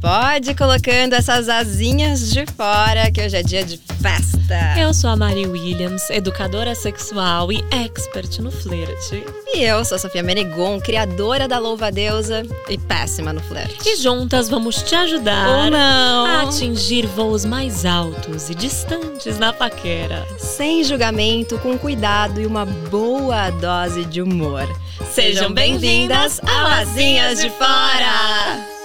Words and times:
pode 0.00 0.50
ir 0.50 0.56
colocando 0.56 1.12
essas 1.12 1.48
asinhas 1.48 2.32
de 2.32 2.46
fora, 2.46 3.10
que 3.10 3.20
hoje 3.20 3.36
é 3.36 3.42
dia 3.42 3.64
de 3.64 3.76
festa. 3.76 4.78
Eu 4.78 4.94
sou 4.94 5.10
a 5.10 5.16
Mari 5.16 5.46
Williams, 5.46 6.08
educadora 6.10 6.74
sexual 6.74 7.52
e 7.52 7.62
expert 7.70 8.38
no 8.40 8.50
flerte. 8.50 9.22
E 9.54 9.62
eu 9.62 9.84
sou 9.84 9.96
a 9.96 9.98
Sofia 9.98 10.22
Menegon, 10.22 10.80
criadora 10.80 11.46
da 11.46 11.58
Louva 11.58 11.92
Deusa 11.92 12.42
e 12.68 12.78
péssima 12.78 13.32
no 13.32 13.40
flerte. 13.40 13.88
E 13.88 13.96
juntas 13.96 14.48
vamos 14.48 14.82
te 14.82 14.94
ajudar 14.94 15.72
a 15.72 16.42
atingir 16.42 17.06
voos 17.06 17.44
mais 17.44 17.84
altos 17.84 18.48
e 18.48 18.54
distantes 18.54 19.38
na 19.38 19.52
paquera. 19.52 20.26
Sem 20.38 20.82
julgamento, 20.82 21.58
com 21.58 21.76
cuidado 21.78 22.40
e 22.40 22.46
uma 22.46 22.64
boa 22.64 23.50
dose 23.50 24.04
de 24.06 24.22
humor. 24.22 24.66
Sejam 25.12 25.52
bem-vindas 25.52 26.40
ao 26.42 26.66
Asinhas 26.66 27.40
de 27.40 27.50
Fora! 27.50 28.79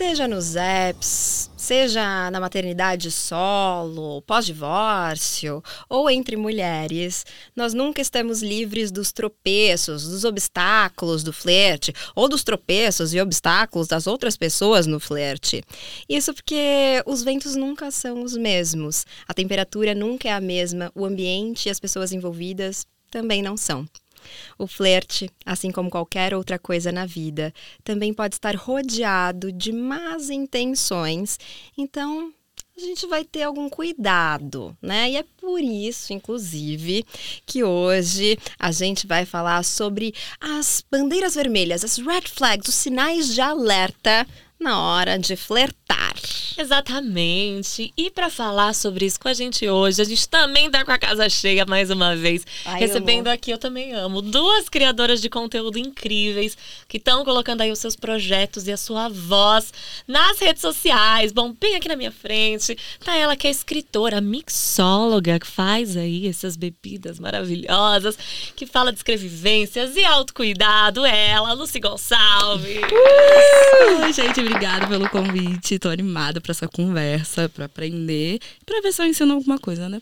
Seja 0.00 0.26
nos 0.26 0.56
apps, 0.56 1.50
seja 1.58 2.30
na 2.30 2.40
maternidade 2.40 3.10
solo, 3.10 4.22
pós-divórcio 4.22 5.62
ou 5.90 6.08
entre 6.08 6.38
mulheres, 6.38 7.26
nós 7.54 7.74
nunca 7.74 8.00
estamos 8.00 8.42
livres 8.42 8.90
dos 8.90 9.12
tropeços, 9.12 10.08
dos 10.08 10.24
obstáculos 10.24 11.22
do 11.22 11.34
flerte 11.34 11.92
ou 12.16 12.30
dos 12.30 12.42
tropeços 12.42 13.12
e 13.12 13.20
obstáculos 13.20 13.88
das 13.88 14.06
outras 14.06 14.38
pessoas 14.38 14.86
no 14.86 14.98
flerte. 14.98 15.62
Isso 16.08 16.32
porque 16.32 17.02
os 17.04 17.22
ventos 17.22 17.54
nunca 17.54 17.90
são 17.90 18.22
os 18.22 18.34
mesmos, 18.34 19.04
a 19.28 19.34
temperatura 19.34 19.94
nunca 19.94 20.30
é 20.30 20.32
a 20.32 20.40
mesma, 20.40 20.90
o 20.94 21.04
ambiente 21.04 21.66
e 21.66 21.70
as 21.70 21.78
pessoas 21.78 22.10
envolvidas 22.10 22.86
também 23.10 23.42
não 23.42 23.54
são. 23.54 23.86
O 24.58 24.66
flerte, 24.66 25.30
assim 25.44 25.70
como 25.70 25.90
qualquer 25.90 26.34
outra 26.34 26.58
coisa 26.58 26.90
na 26.92 27.06
vida, 27.06 27.52
também 27.84 28.12
pode 28.12 28.34
estar 28.34 28.54
rodeado 28.56 29.52
de 29.52 29.72
más 29.72 30.30
intenções. 30.30 31.38
Então, 31.76 32.32
a 32.76 32.80
gente 32.80 33.06
vai 33.06 33.24
ter 33.24 33.42
algum 33.42 33.68
cuidado, 33.68 34.76
né? 34.80 35.10
E 35.10 35.16
é 35.16 35.22
por 35.38 35.60
isso, 35.60 36.12
inclusive, 36.14 37.04
que 37.44 37.62
hoje 37.62 38.38
a 38.58 38.72
gente 38.72 39.06
vai 39.06 39.26
falar 39.26 39.62
sobre 39.64 40.14
as 40.40 40.82
bandeiras 40.90 41.34
vermelhas, 41.34 41.84
as 41.84 41.98
red 41.98 42.22
flags, 42.22 42.68
os 42.68 42.74
sinais 42.74 43.34
de 43.34 43.40
alerta 43.40 44.26
na 44.60 44.78
hora 44.78 45.18
de 45.18 45.34
flertar. 45.36 46.14
Exatamente. 46.58 47.92
E 47.96 48.10
para 48.10 48.28
falar 48.28 48.74
sobre 48.74 49.06
isso 49.06 49.18
com 49.18 49.28
a 49.28 49.32
gente 49.32 49.66
hoje, 49.66 50.02
a 50.02 50.04
gente 50.04 50.28
também 50.28 50.70
tá 50.70 50.84
com 50.84 50.92
a 50.92 50.98
casa 50.98 51.28
cheia 51.30 51.64
mais 51.64 51.90
uma 51.90 52.14
vez. 52.14 52.44
Ai, 52.66 52.80
recebendo 52.80 53.28
amor. 53.28 53.34
aqui, 53.34 53.50
eu 53.50 53.56
também 53.56 53.94
amo, 53.94 54.20
duas 54.20 54.68
criadoras 54.68 55.22
de 55.22 55.30
conteúdo 55.30 55.78
incríveis 55.78 56.56
que 56.86 56.98
estão 56.98 57.24
colocando 57.24 57.62
aí 57.62 57.70
os 57.70 57.78
seus 57.78 57.96
projetos 57.96 58.68
e 58.68 58.72
a 58.72 58.76
sua 58.76 59.08
voz 59.08 59.72
nas 60.06 60.38
redes 60.38 60.60
sociais. 60.60 61.32
Bom, 61.32 61.54
bem 61.58 61.76
aqui 61.76 61.88
na 61.88 61.96
minha 61.96 62.12
frente, 62.12 62.76
tá 63.02 63.16
ela 63.16 63.36
que 63.36 63.46
é 63.46 63.50
escritora, 63.50 64.20
mixóloga, 64.20 65.40
que 65.40 65.46
faz 65.46 65.96
aí 65.96 66.26
essas 66.26 66.56
bebidas 66.56 67.18
maravilhosas, 67.18 68.18
que 68.54 68.66
fala 68.66 68.92
de 68.92 68.98
escrevivências 68.98 69.96
e 69.96 70.04
autocuidado. 70.04 71.06
Ela, 71.06 71.54
Lucy 71.54 71.80
Gonçalves. 71.80 72.80
Oi, 74.02 74.12
gente, 74.12 74.49
obrigada 74.50 74.86
pelo 74.88 75.08
convite. 75.08 75.78
Tô 75.78 75.88
animada 75.88 76.40
pra 76.40 76.50
essa 76.50 76.66
conversa, 76.66 77.48
pra 77.48 77.66
aprender, 77.66 78.40
pra 78.66 78.80
ver 78.80 78.92
se 78.92 79.00
eu 79.00 79.06
ensino 79.06 79.34
alguma 79.34 79.58
coisa, 79.58 79.88
né? 79.88 80.00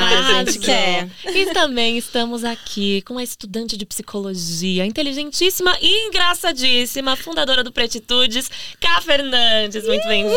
Ah, 0.00 0.38
a 0.38 0.44
gente 0.44 0.60
quer. 0.60 1.08
E 1.26 1.46
também 1.52 1.98
estamos 1.98 2.44
aqui 2.44 3.02
com 3.02 3.14
uma 3.14 3.22
estudante 3.22 3.76
de 3.76 3.84
psicologia, 3.84 4.86
inteligentíssima 4.86 5.76
e 5.80 6.06
engraçadíssima, 6.06 7.16
fundadora 7.16 7.64
do 7.64 7.72
Pretitudes, 7.72 8.50
Cá 8.80 9.00
Fernandes. 9.00 9.84
Muito 9.84 10.06
bem-vinda. 10.06 10.36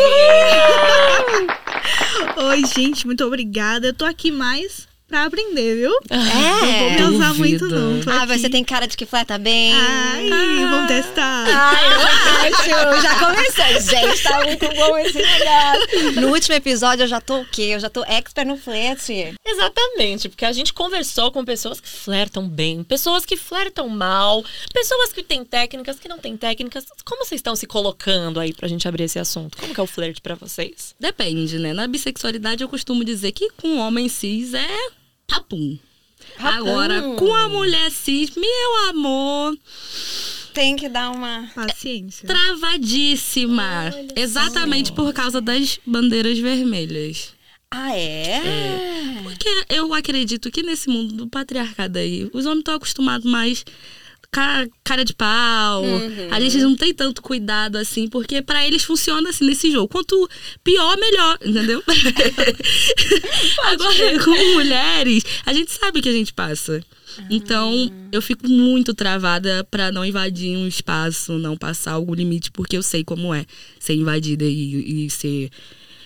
Oi, 2.38 2.64
gente, 2.66 3.06
muito 3.06 3.24
obrigada. 3.24 3.88
Eu 3.88 3.94
tô 3.94 4.06
aqui 4.06 4.32
mais 4.32 4.88
pra 5.14 5.26
aprender, 5.26 5.76
viu? 5.76 5.92
É. 6.10 6.18
Não 6.18 6.80
vou 6.80 6.90
me 7.12 7.16
usar 7.16 7.34
muito, 7.36 7.68
não. 7.68 8.02
Tô 8.02 8.10
Ah, 8.10 8.24
aqui. 8.24 8.40
você 8.40 8.50
tem 8.50 8.64
cara 8.64 8.88
de 8.88 8.98
que 8.98 9.06
fleta 9.06 9.38
bem. 9.38 9.72
Ai, 9.72 10.28
vamos 10.68 10.88
testar. 10.88 11.46
Ai, 11.48 12.50
eu. 12.50 12.98
Já 13.04 13.20
comecei. 13.20 13.80
Gente, 13.80 14.24
tá 14.24 14.44
muito 14.44 14.68
bom 14.70 14.98
esse 14.98 15.20
negócio. 15.22 16.22
No 16.22 16.30
último 16.30 16.56
episódio 16.56 17.04
eu 17.04 17.08
já 17.08 17.22
tô 17.22 17.42
o 17.42 17.46
quê? 17.46 17.62
Eu 17.76 17.80
já 17.80 17.90
tô 17.92 18.04
expert 18.06 18.48
no 18.48 18.58
flerte. 18.58 19.36
Exatamente, 19.46 20.30
porque 20.30 20.46
a 20.46 20.52
gente 20.52 20.74
conversou 20.74 21.32
com 21.32 21.46
pessoas 21.46 21.80
que 21.80 21.88
flertam 21.88 22.48
bem, 22.50 22.84
pessoas 22.84 23.24
que 23.24 23.38
flertam 23.38 23.88
mal, 23.90 24.44
pessoas 24.74 25.14
que 25.14 25.22
têm 25.22 25.46
técnicas, 25.46 26.00
que 26.00 26.08
não 26.08 26.18
têm 26.18 26.36
técnicas. 26.36 26.86
Como 27.06 27.24
vocês 27.24 27.38
estão 27.40 27.56
se 27.56 27.68
colocando 27.68 28.40
aí 28.40 28.52
pra 28.52 28.68
gente 28.68 28.88
abrir 28.88 29.04
esse 29.04 29.20
assunto? 29.20 29.58
Como 29.60 29.74
que 29.76 29.80
é 29.80 29.84
o 29.84 29.88
flerte 29.88 30.22
pra 30.22 30.34
vocês? 30.34 30.96
Depende, 31.00 31.60
né? 31.60 31.72
Na 31.74 31.86
bissexualidade 31.88 32.64
eu 32.64 32.70
costumo 32.70 33.04
dizer 33.04 33.32
que 33.32 33.50
com 33.62 33.78
homem 33.78 34.10
cis 34.10 34.54
é 34.56 34.68
papum. 35.28 35.78
Papum. 36.38 36.48
Agora, 36.48 37.02
com 37.18 37.34
a 37.34 37.50
mulher 37.50 37.92
cis, 37.92 38.32
meu 38.36 38.90
amor, 38.90 39.58
Tem 40.54 40.76
que 40.76 40.88
dar 40.88 41.10
uma. 41.12 41.50
Paciência. 41.54 42.28
travadíssima. 42.28 43.92
Exatamente 44.16 44.92
por 44.92 45.12
causa 45.14 45.42
das 45.42 45.80
bandeiras 45.86 46.40
vermelhas. 46.40 47.34
Ah, 47.72 47.96
é? 47.98 49.20
Porque 49.24 49.50
eu 49.70 49.94
acredito 49.94 50.52
que 50.52 50.62
nesse 50.62 50.88
mundo 50.90 51.14
do 51.16 51.28
patriarcado 51.28 51.98
aí, 51.98 52.30
os 52.32 52.46
homens 52.46 52.60
estão 52.60 52.76
acostumados 52.76 53.30
mais 53.30 53.66
cara, 54.34 54.68
cara 54.84 55.06
de 55.06 55.14
pau. 55.14 55.84
A 56.32 56.40
gente 56.42 56.58
não 56.58 56.76
tem 56.76 56.94
tanto 56.94 57.22
cuidado 57.22 57.78
assim, 57.78 58.10
porque 58.10 58.42
pra 58.42 58.68
eles 58.68 58.84
funciona 58.84 59.30
assim 59.30 59.46
nesse 59.46 59.72
jogo. 59.72 59.88
Quanto 59.88 60.28
pior, 60.64 60.98
melhor, 60.98 61.38
entendeu? 61.46 61.82
Agora, 63.64 64.24
com 64.24 64.54
mulheres, 64.56 65.24
a 65.46 65.54
gente 65.54 65.72
sabe 65.72 66.00
o 66.00 66.02
que 66.02 66.10
a 66.10 66.14
gente 66.14 66.34
passa. 66.34 66.84
Então, 67.30 67.92
eu 68.12 68.24
fico 68.24 68.50
muito 68.50 68.92
travada 68.92 69.64
pra 69.70 69.92
não 69.92 70.04
invadir 70.04 70.58
um 70.58 70.68
espaço, 70.68 71.38
não 71.38 71.56
passar 71.56 71.92
algum 71.92 72.16
limite, 72.16 72.50
porque 72.52 72.76
eu 72.76 72.82
sei 72.82 73.04
como 73.04 73.32
é 73.32 73.46
ser 73.80 73.94
invadida 73.94 74.44
e, 74.44 75.06
e 75.06 75.10
ser 75.12 75.52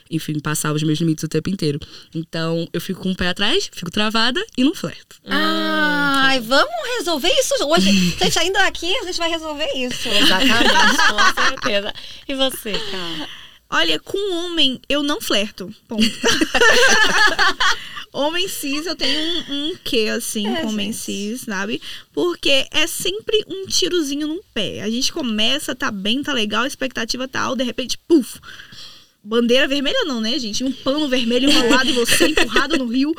enfim, 0.10 0.40
passar 0.40 0.74
os 0.74 0.84
meus 0.84 1.00
limites 1.00 1.24
o 1.24 1.28
tempo 1.28 1.50
inteiro. 1.50 1.80
Então, 2.14 2.68
eu 2.74 2.82
fico 2.82 3.02
com 3.02 3.12
o 3.12 3.16
pé 3.16 3.30
atrás, 3.30 3.70
fico 3.74 3.92
travada 3.92 4.44
e 4.58 4.64
não 4.64 4.76
flerto. 4.76 5.18
Ai, 5.26 6.40
vamos 6.42 6.74
resolver 6.98 7.30
isso 7.30 7.54
hoje. 7.66 7.92
Gente, 8.20 8.40
ainda 8.40 8.66
aqui 8.66 8.94
a 8.98 9.06
gente 9.06 9.18
vai 9.18 9.30
resolver 9.30 9.70
isso. 9.76 10.08
Exatamente, 10.10 10.98
com 11.10 11.42
certeza. 11.42 11.94
E 12.28 12.36
você, 12.36 12.72
cara? 12.74 13.30
Olha, 13.70 14.00
com 14.00 14.18
homem 14.34 14.80
eu 14.88 15.04
não 15.04 15.20
flerto. 15.20 15.74
Ponto. 15.88 16.06
homem 18.14 18.48
cis, 18.48 18.86
eu 18.86 18.96
tenho 18.96 19.20
um, 19.20 19.70
um 19.72 19.76
quê, 19.84 20.08
assim, 20.16 20.48
É, 20.48 20.62
com 20.62 20.70
homem 20.70 20.92
gente. 20.94 21.04
cis, 21.04 21.42
sabe? 21.42 21.82
Porque 22.14 22.66
é 22.72 22.88
sempre 22.88 23.44
um 23.48 23.66
tirozinho 23.68 24.28
no 24.28 24.44
pé. 24.54 24.82
A 24.82 24.90
gente 24.90 25.12
começa, 25.12 25.76
tá 25.76 25.92
bem, 25.92 26.24
tá 26.24 26.34
legal, 26.34 26.64
a 26.64 26.68
expectativa 26.68 27.28
tá 27.28 27.42
alta, 27.42 27.58
de 27.58 27.64
repente, 27.64 27.98
puf! 28.08 28.40
Bandeira 29.28 29.68
vermelha 29.68 30.06
não, 30.06 30.22
né, 30.22 30.40
gente? 30.40 30.64
Um 30.64 30.72
pano 30.72 31.10
vermelho 31.10 31.50
enrolado 31.50 31.90
e 31.90 31.94
você 31.94 32.28
empurrado 32.30 32.78
no 32.78 32.88
rio. 32.88 33.14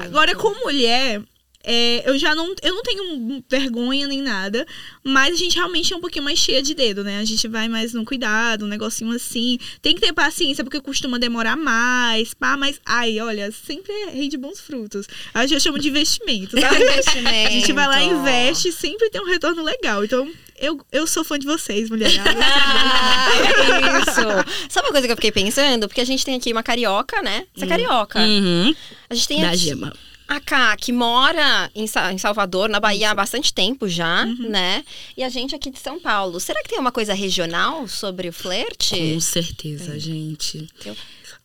Agora, 0.00 0.34
com 0.34 0.54
mulher, 0.64 1.22
é, 1.62 2.08
eu 2.08 2.16
já 2.16 2.34
não, 2.34 2.54
eu 2.62 2.74
não 2.74 2.82
tenho 2.82 3.44
vergonha 3.46 4.06
nem 4.06 4.22
nada, 4.22 4.64
mas 5.04 5.34
a 5.34 5.36
gente 5.36 5.56
realmente 5.56 5.92
é 5.92 5.96
um 5.96 6.00
pouquinho 6.00 6.24
mais 6.24 6.38
cheia 6.38 6.62
de 6.62 6.72
dedo, 6.72 7.04
né? 7.04 7.18
A 7.18 7.24
gente 7.26 7.46
vai 7.46 7.68
mais 7.68 7.92
no 7.92 8.06
cuidado, 8.06 8.64
um 8.64 8.68
negocinho 8.68 9.10
assim. 9.10 9.58
Tem 9.82 9.94
que 9.94 10.00
ter 10.00 10.14
paciência, 10.14 10.64
porque 10.64 10.80
costuma 10.80 11.18
demorar 11.18 11.56
mais, 11.56 12.32
pá, 12.32 12.56
mas, 12.56 12.80
ai, 12.86 13.20
olha, 13.20 13.52
sempre 13.52 13.92
rende 14.12 14.38
bons 14.38 14.60
frutos. 14.60 15.06
A 15.34 15.44
gente 15.44 15.60
chama 15.60 15.78
de 15.78 15.88
investimento, 15.88 16.58
sabe? 16.58 16.80
Investimento. 16.88 17.48
A 17.48 17.50
gente 17.50 17.72
vai 17.74 17.86
lá 17.86 18.02
e 18.02 18.08
investe 18.08 18.68
e 18.68 18.72
sempre 18.72 19.10
tem 19.10 19.20
um 19.20 19.26
retorno 19.26 19.62
legal. 19.62 20.02
Então, 20.02 20.32
eu, 20.58 20.80
eu 20.92 21.06
sou 21.06 21.24
fã 21.24 21.38
de 21.38 21.46
vocês, 21.46 21.88
mulherada. 21.90 22.30
Ah, 22.38 23.28
é 23.30 24.00
isso. 24.00 24.68
Sabe 24.68 24.86
uma 24.86 24.92
coisa 24.92 25.06
que 25.06 25.12
eu 25.12 25.16
fiquei 25.16 25.32
pensando? 25.32 25.88
Porque 25.88 26.00
a 26.00 26.04
gente 26.04 26.24
tem 26.24 26.34
aqui 26.36 26.52
uma 26.52 26.62
carioca, 26.62 27.20
né? 27.22 27.46
Você 27.54 27.64
é 27.64 27.68
carioca. 27.68 28.20
Uhum. 28.20 28.74
A 29.10 29.14
gente 29.14 29.28
tem 29.28 29.40
Da 29.40 29.48
aqui 29.48 29.56
gema. 29.58 29.92
a 30.28 30.40
Ká, 30.40 30.76
que 30.76 30.92
mora 30.92 31.70
em, 31.74 31.84
em 32.12 32.18
Salvador, 32.18 32.68
na 32.68 32.80
Bahia, 32.80 33.10
há 33.10 33.14
bastante 33.14 33.52
tempo 33.52 33.88
já, 33.88 34.24
né? 34.26 34.84
E 35.16 35.22
a 35.24 35.28
gente 35.28 35.54
aqui 35.54 35.70
de 35.70 35.78
São 35.78 35.98
Paulo. 36.00 36.38
Será 36.40 36.62
que 36.62 36.68
tem 36.68 36.78
uma 36.78 36.92
coisa 36.92 37.14
regional 37.14 37.86
sobre 37.88 38.28
o 38.28 38.32
flerte? 38.32 38.96
Com 38.96 39.20
certeza, 39.20 39.98
gente. 39.98 40.66
Eu- 40.84 40.96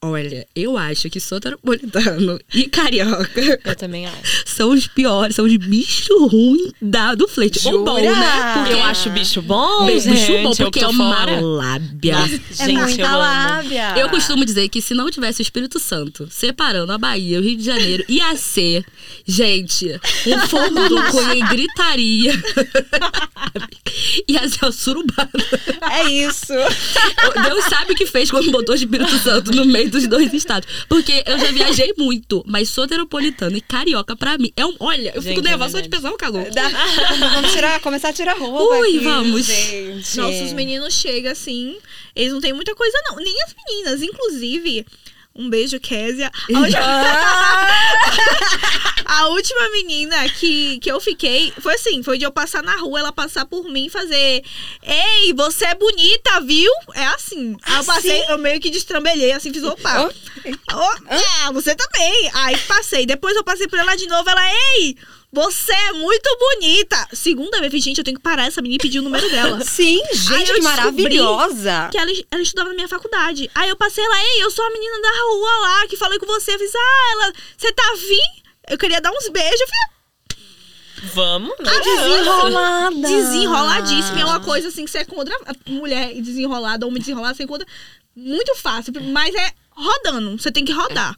Olha, 0.02 0.48
eu 0.56 0.78
acho 0.78 1.10
que 1.10 1.20
soteropolitano 1.20 2.40
e 2.54 2.68
carioca 2.68 3.60
Eu 3.64 3.76
também 3.76 4.06
acho. 4.08 4.44
são 4.46 4.72
os 4.72 4.88
piores, 4.88 5.36
são 5.36 5.46
os 5.46 5.56
bichos 5.58 6.32
ruins 6.32 6.72
da, 6.82 7.14
do 7.16 7.28
flerte. 7.28 7.68
Ou 7.68 7.84
bom, 7.84 8.00
Jura? 8.00 8.12
né? 8.16 8.54
Porque 8.58 8.74
Eu 8.74 8.84
acho 8.84 9.10
bicho 9.12 9.42
bom, 9.42 9.86
bicho 9.86 10.02
gente, 10.16 10.44
bom, 10.44 10.50
eu 10.52 10.56
porque 10.56 10.80
é 10.80 10.88
uma 10.88 11.16
fora. 11.16 11.40
lábia. 11.42 12.16
É 12.18 12.66
Gente, 12.66 12.74
muita 12.80 13.02
eu 13.02 13.08
amo. 13.08 13.18
lábia. 13.20 13.94
Eu 13.98 14.10
costumo 14.10 14.44
dizer 14.46 14.68
que 14.70 14.82
se 14.82 14.94
não 14.94 15.10
tivesse 15.12 15.42
o 15.42 15.44
Espírito 15.44 15.80
Santo 15.80 16.28
separando 16.32 16.92
a 16.92 16.98
Bahia 16.98 17.38
e 17.38 17.40
o 17.40 17.44
Rio 17.44 17.58
de 17.58 17.64
Janeiro, 17.64 18.04
ia 18.08 18.36
ser, 18.36 18.84
gente, 19.26 19.88
um 20.28 20.40
fogo 20.48 20.88
do 20.90 21.04
cunha 21.12 21.36
e 21.36 21.42
gritaria. 21.48 22.34
e 24.28 24.34
ia 24.34 24.48
ser 24.50 24.72
surubada. 24.72 25.30
É 25.92 26.10
isso. 26.10 26.54
Deus 27.44 27.66
sabe 27.66 27.94
o 27.94 27.96
que 27.96 28.06
fez 28.06 28.30
quando 28.32 28.52
botou 28.52 28.74
o 28.74 28.78
Espírito 28.78 29.18
Santo 29.20 29.52
no 29.52 29.66
meio 29.72 29.90
dos 29.90 30.08
dois 30.08 30.34
estados. 30.34 30.68
Porque 30.88 31.24
eu 31.26 31.40
já 31.40 31.52
viajei 31.52 31.94
muito, 31.98 32.44
mas 32.46 32.70
soteropolitana 32.70 33.58
e 33.58 33.62
carioca 33.62 34.16
pra 34.16 34.38
mim 34.38 34.52
é 34.56 34.66
um. 34.66 34.76
Olha, 34.80 35.12
eu 35.16 35.22
fico 35.22 35.40
é 35.40 35.44
nervosa 35.44 35.78
só 35.78 35.80
de 35.82 35.90
pensar 35.90 36.10
no 36.12 36.18
calor. 36.18 36.50
Dá- 36.52 36.70
vamos 37.34 37.52
tirar, 37.52 37.80
começar 37.80 38.10
a 38.10 38.14
tirar 38.14 38.38
roupa. 38.38 38.64
Ui, 38.76 38.88
aqui, 38.90 39.00
vamos. 39.00 39.46
Gente. 39.46 40.18
Nossos 40.18 40.54
meninos 40.54 40.94
chegam 40.94 41.32
assim, 41.32 41.78
eles 42.16 42.34
não 42.34 42.42
têm 42.42 42.54
muita 42.54 42.76
coisa, 42.76 42.98
não. 43.10 43.16
Nem 43.18 43.36
as 43.44 43.56
meninas, 43.66 44.02
inclusive. 44.02 44.86
Um 45.34 45.50
beijo, 45.50 45.80
Késia. 45.80 46.30
A 46.54 46.60
última, 46.60 46.82
a 49.06 49.28
última 49.28 49.70
menina 49.70 50.30
que, 50.30 50.78
que 50.80 50.92
eu 50.92 51.00
fiquei 51.00 51.54
foi 51.60 51.76
assim: 51.76 52.04
foi 52.04 52.18
de 52.18 52.26
eu 52.26 52.32
passar 52.32 52.62
na 52.62 52.76
rua, 52.76 53.00
ela 53.00 53.14
passar 53.14 53.46
por 53.46 53.64
mim 53.70 53.86
e 53.86 53.90
fazer. 53.90 54.44
Ei, 54.84 55.34
você 55.34 55.66
é 55.66 55.76
bonita, 55.76 56.42
viu? 56.42 56.72
É 56.94 57.06
assim. 57.06 57.56
Aí 57.64 57.78
eu 57.78 57.86
passei, 57.86 58.26
eu 58.28 58.38
meio 58.38 58.60
que 58.60 58.70
destrambelhei, 58.70 59.32
assim, 59.32 59.54
fiz 59.54 59.64
opa. 59.64 60.12
Oh, 60.74 61.14
é, 61.14 61.54
você 61.54 61.76
também. 61.76 62.30
Aí 62.34 62.58
passei. 62.60 63.06
Depois 63.06 63.36
eu 63.36 63.44
passei 63.44 63.68
por 63.68 63.80
ela 63.80 63.96
de 63.96 64.08
novo, 64.08 64.30
ela, 64.30 64.46
ei! 64.78 64.98
Você 65.34 65.72
é 65.72 65.94
muito 65.94 66.38
bonita! 66.38 67.08
Segunda 67.14 67.60
vez, 67.60 67.64
eu 67.64 67.70
falei, 67.70 67.82
gente, 67.82 67.98
eu 68.00 68.04
tenho 68.04 68.18
que 68.18 68.24
parar 68.24 68.48
essa 68.48 68.62
menina 68.62 68.82
e 68.82 68.84
pedir 68.84 69.00
o 69.00 69.04
número 69.04 69.30
dela. 69.30 69.62
Sim, 69.66 70.02
gente, 70.14 70.54
que 70.54 70.62
maravilhosa. 70.62 71.88
que 71.90 71.98
ela, 71.98 72.12
ela 72.30 72.42
estudava 72.42 72.70
na 72.70 72.76
minha 72.76 72.88
faculdade. 72.88 73.50
Aí 73.56 73.70
eu 73.70 73.78
passei 73.78 74.06
lá, 74.06 74.22
ei, 74.22 74.44
eu 74.44 74.52
sou 74.52 74.66
a 74.66 74.70
menina 74.70 75.02
da 75.02 75.10
rua 75.10 75.58
lá, 75.62 75.88
que 75.88 75.96
falei 75.96 76.20
com 76.20 76.26
você. 76.26 76.54
Eu 76.54 76.60
fiz, 76.60 76.74
ah, 76.76 77.12
ela, 77.14 77.34
você 77.58 77.72
tá 77.72 77.84
afim? 77.94 78.42
Eu 78.70 78.78
queria 78.78 79.00
dar 79.00 79.12
uns 79.12 79.30
beijos. 79.30 79.62
Eu 79.62 79.68
falei, 79.68 80.02
Vamos, 81.14 81.58
né? 81.60 81.72
Desenrolada. 81.80 82.96
desenroladíssima. 82.96 84.20
É 84.20 84.26
uma 84.26 84.40
coisa 84.40 84.68
assim 84.68 84.86
que 84.86 84.92
você 84.92 85.02
encontra 85.02 85.36
mulher 85.68 86.14
desenrolada, 86.22 86.86
homem 86.86 87.00
desenrolado, 87.00 87.36
você 87.36 87.44
encontra 87.44 87.66
muito 88.16 88.54
fácil. 88.56 88.94
Mas 89.12 89.34
é 89.34 89.52
rodando, 89.72 90.38
você 90.38 90.52
tem 90.52 90.64
que 90.64 90.72
rodar. 90.72 91.16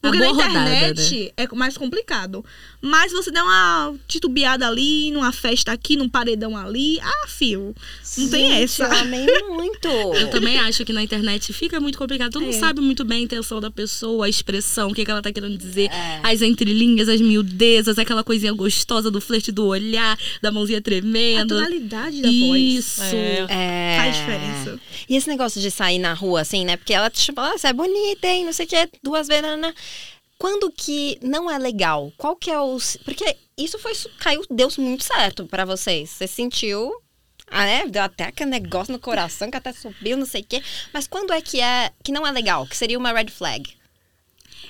Porque 0.00 0.18
na 0.18 0.32
boa 0.32 0.44
rodada, 0.44 0.70
internet 0.70 1.32
é 1.36 1.48
mais 1.54 1.78
complicado. 1.78 2.44
Mas 2.84 3.12
você 3.12 3.30
dá 3.30 3.42
uma 3.42 3.94
titubeada 4.06 4.68
ali, 4.68 5.10
numa 5.10 5.32
festa 5.32 5.72
aqui, 5.72 5.96
num 5.96 6.06
paredão 6.06 6.54
ali. 6.54 7.00
Ah, 7.00 7.26
fio. 7.26 7.74
Não 8.18 8.28
tem 8.28 8.62
essa. 8.62 8.84
Eu 8.84 8.92
amei 8.92 9.26
muito. 9.48 9.88
Eu 10.14 10.28
também 10.28 10.58
acho 10.58 10.84
que 10.84 10.92
na 10.92 11.02
internet 11.02 11.50
fica 11.54 11.80
muito 11.80 11.96
complicado. 11.96 12.32
Tu 12.32 12.40
não 12.40 12.52
sabe 12.52 12.82
muito 12.82 13.02
bem 13.02 13.20
a 13.20 13.22
intenção 13.22 13.58
da 13.58 13.70
pessoa, 13.70 14.26
a 14.26 14.28
expressão, 14.28 14.90
o 14.90 14.94
que, 14.94 15.02
que 15.02 15.10
ela 15.10 15.22
tá 15.22 15.32
querendo 15.32 15.56
dizer, 15.56 15.88
as 16.22 16.42
entrelinhas, 16.42 17.08
as 17.08 17.22
miudezas, 17.22 17.98
aquela 17.98 18.22
coisinha 18.22 18.52
gostosa 18.52 19.10
do 19.10 19.18
flerte 19.18 19.50
do 19.50 19.64
olhar, 19.64 20.18
da 20.42 20.52
mãozinha 20.52 20.78
A 20.78 20.82
tremendo. 20.82 21.54
tonalidade 21.54 22.20
da 22.20 22.28
voz. 22.28 22.60
Isso. 22.62 23.02
É. 23.02 23.46
É. 23.48 23.96
Faz 23.96 24.16
diferença. 24.16 24.80
E 25.08 25.16
esse 25.16 25.28
negócio 25.28 25.58
de 25.58 25.70
sair 25.70 25.98
na 25.98 26.12
rua, 26.12 26.42
assim, 26.42 26.66
né? 26.66 26.76
Porque 26.76 26.92
ela 26.92 27.08
te 27.08 27.20
chama, 27.20 27.48
ah, 27.50 27.56
você 27.56 27.68
é 27.68 27.72
bonita, 27.72 28.26
hein? 28.26 28.44
Não 28.44 28.52
sei 28.52 28.66
o 28.66 28.68
que, 28.68 28.88
duas 29.02 29.26
vezes. 29.26 29.42
nanana. 29.42 29.74
Quando 30.44 30.70
que 30.70 31.18
não 31.22 31.50
é 31.50 31.56
legal? 31.56 32.12
Qual 32.18 32.36
que 32.36 32.50
é 32.50 32.60
o. 32.60 32.76
Porque 33.02 33.34
isso 33.56 33.78
foi. 33.78 33.94
Caiu, 34.18 34.44
deu 34.50 34.68
muito 34.76 35.02
certo 35.02 35.46
pra 35.46 35.64
vocês. 35.64 36.10
Você 36.10 36.26
sentiu. 36.26 36.92
Ah, 37.50 37.64
né? 37.64 37.86
Deu 37.86 38.02
até 38.02 38.24
aquele 38.24 38.50
negócio 38.50 38.92
no 38.92 38.98
coração 38.98 39.50
que 39.50 39.56
até 39.56 39.72
subiu, 39.72 40.18
não 40.18 40.26
sei 40.26 40.42
o 40.42 40.44
quê. 40.44 40.62
Mas 40.92 41.06
quando 41.06 41.32
é 41.32 41.40
que 41.40 41.62
é 41.62 41.90
que 42.02 42.12
não 42.12 42.26
é 42.26 42.30
legal? 42.30 42.66
Que 42.66 42.76
seria 42.76 42.98
uma 42.98 43.10
red 43.10 43.30
flag? 43.30 43.74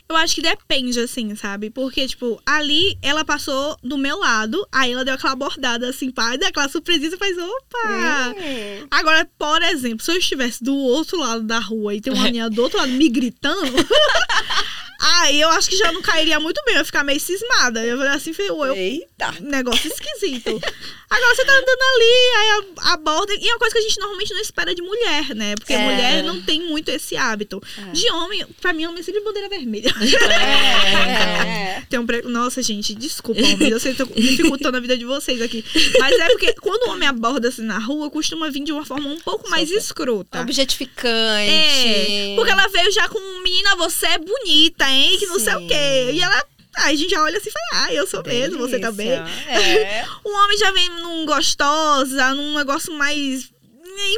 Eu 0.08 0.16
acho 0.16 0.36
que 0.36 0.42
depende, 0.42 1.00
assim, 1.00 1.34
sabe? 1.34 1.70
Porque, 1.70 2.06
tipo, 2.06 2.40
ali 2.46 2.96
ela 3.02 3.24
passou 3.24 3.76
do 3.82 3.96
meu 3.96 4.18
lado, 4.18 4.64
aí 4.70 4.92
ela 4.92 5.04
deu 5.04 5.14
aquela 5.14 5.32
abordada 5.32 5.88
assim, 5.88 6.10
pá, 6.10 6.36
deu 6.36 6.48
aquela 6.48 6.68
surpresinha 6.68 7.14
e 7.14 7.16
faz, 7.16 7.36
opa! 7.38 8.34
Hum. 8.36 8.86
Agora, 8.90 9.28
por 9.38 9.62
exemplo, 9.62 10.04
se 10.04 10.12
eu 10.12 10.18
estivesse 10.18 10.62
do 10.62 10.76
outro 10.76 11.18
lado 11.18 11.42
da 11.42 11.58
rua 11.58 11.94
e 11.94 12.00
tem 12.00 12.12
uma 12.12 12.22
menina 12.24 12.50
do 12.50 12.62
outro 12.62 12.78
lado 12.78 12.92
me 12.92 13.08
gritando, 13.08 13.72
aí 15.06 15.40
eu 15.40 15.48
acho 15.50 15.68
que 15.68 15.76
já 15.76 15.92
não 15.92 16.02
cairia 16.02 16.40
muito 16.40 16.62
bem, 16.64 16.74
eu 16.74 16.78
ia 16.80 16.84
ficar 16.84 17.04
meio 17.04 17.20
cismada. 17.20 17.84
Eu 17.84 17.96
falei 17.98 18.12
assim, 18.12 18.32
eu, 18.38 18.64
eu 18.64 18.74
Eita! 18.74 19.34
negócio 19.40 19.88
esquisito. 19.92 20.60
Agora 21.10 21.34
você 21.34 21.44
tá 21.44 21.52
andando 21.52 21.82
ali, 21.94 22.12
aí 22.36 22.92
aborda. 22.92 23.34
E 23.34 23.48
é 23.48 23.52
uma 23.52 23.58
coisa 23.58 23.74
que 23.74 23.78
a 23.78 23.82
gente 23.88 24.00
normalmente 24.00 24.32
não 24.32 24.40
espera 24.40 24.74
de 24.74 24.82
mulher, 24.82 25.34
né? 25.34 25.54
Porque 25.54 25.72
É. 25.72 25.78
mulher 25.78 26.24
não 26.24 26.40
tem 26.42 26.60
muito 26.62 26.88
esse 26.88 27.16
hábito. 27.16 27.62
De 27.92 28.10
homem, 28.10 28.44
pra 28.60 28.72
mim, 28.72 28.86
homem 28.86 29.00
é 29.00 29.02
sempre 29.02 29.20
bandeira 29.22 29.48
vermelha. 29.48 29.94
É. 30.64 31.82
Tem 31.88 31.98
um 31.98 32.06
pre... 32.06 32.22
Nossa, 32.22 32.62
gente, 32.62 32.94
desculpa, 32.94 33.40
homem. 33.40 33.68
Eu 33.68 33.78
sei 33.80 33.94
que 33.94 34.04
tô 34.04 34.06
dificultando 34.14 34.76
a 34.76 34.80
vida 34.80 34.96
de 34.96 35.04
vocês 35.04 35.40
aqui. 35.42 35.64
Mas 35.98 36.18
é 36.18 36.26
porque 36.30 36.52
quando 36.54 36.88
o 36.88 36.90
homem 36.92 37.08
aborda 37.08 37.48
assim 37.48 37.62
na 37.62 37.78
rua, 37.78 38.10
costuma 38.10 38.50
vir 38.50 38.64
de 38.64 38.72
uma 38.72 38.84
forma 38.84 39.08
um 39.08 39.20
pouco 39.20 39.48
mais 39.50 39.70
escrota. 39.70 40.40
Objetificante. 40.40 41.04
É, 41.08 42.32
porque 42.36 42.50
ela 42.50 42.66
veio 42.68 42.90
já 42.92 43.08
com 43.08 43.20
menina, 43.42 43.76
você 43.76 44.06
é 44.06 44.18
bonita, 44.18 44.88
Que 45.18 45.26
não 45.26 45.38
sei 45.38 45.54
o 45.54 45.60
Sim. 45.60 45.66
quê. 45.66 46.10
E 46.12 46.20
ela. 46.20 46.44
Aí 46.76 46.94
a 46.94 46.96
gente 46.96 47.10
já 47.10 47.22
olha 47.22 47.38
assim 47.38 47.50
e 47.50 47.52
fala, 47.52 47.84
ah, 47.84 47.92
eu 47.92 48.04
sou 48.04 48.20
mesmo, 48.24 48.58
você 48.58 48.80
também. 48.80 49.10
É. 49.12 50.04
O 50.24 50.28
homem 50.36 50.58
já 50.58 50.72
vem 50.72 50.88
num 50.88 51.24
gostosa, 51.24 52.34
num 52.34 52.58
negócio 52.58 52.92
mais 52.92 53.53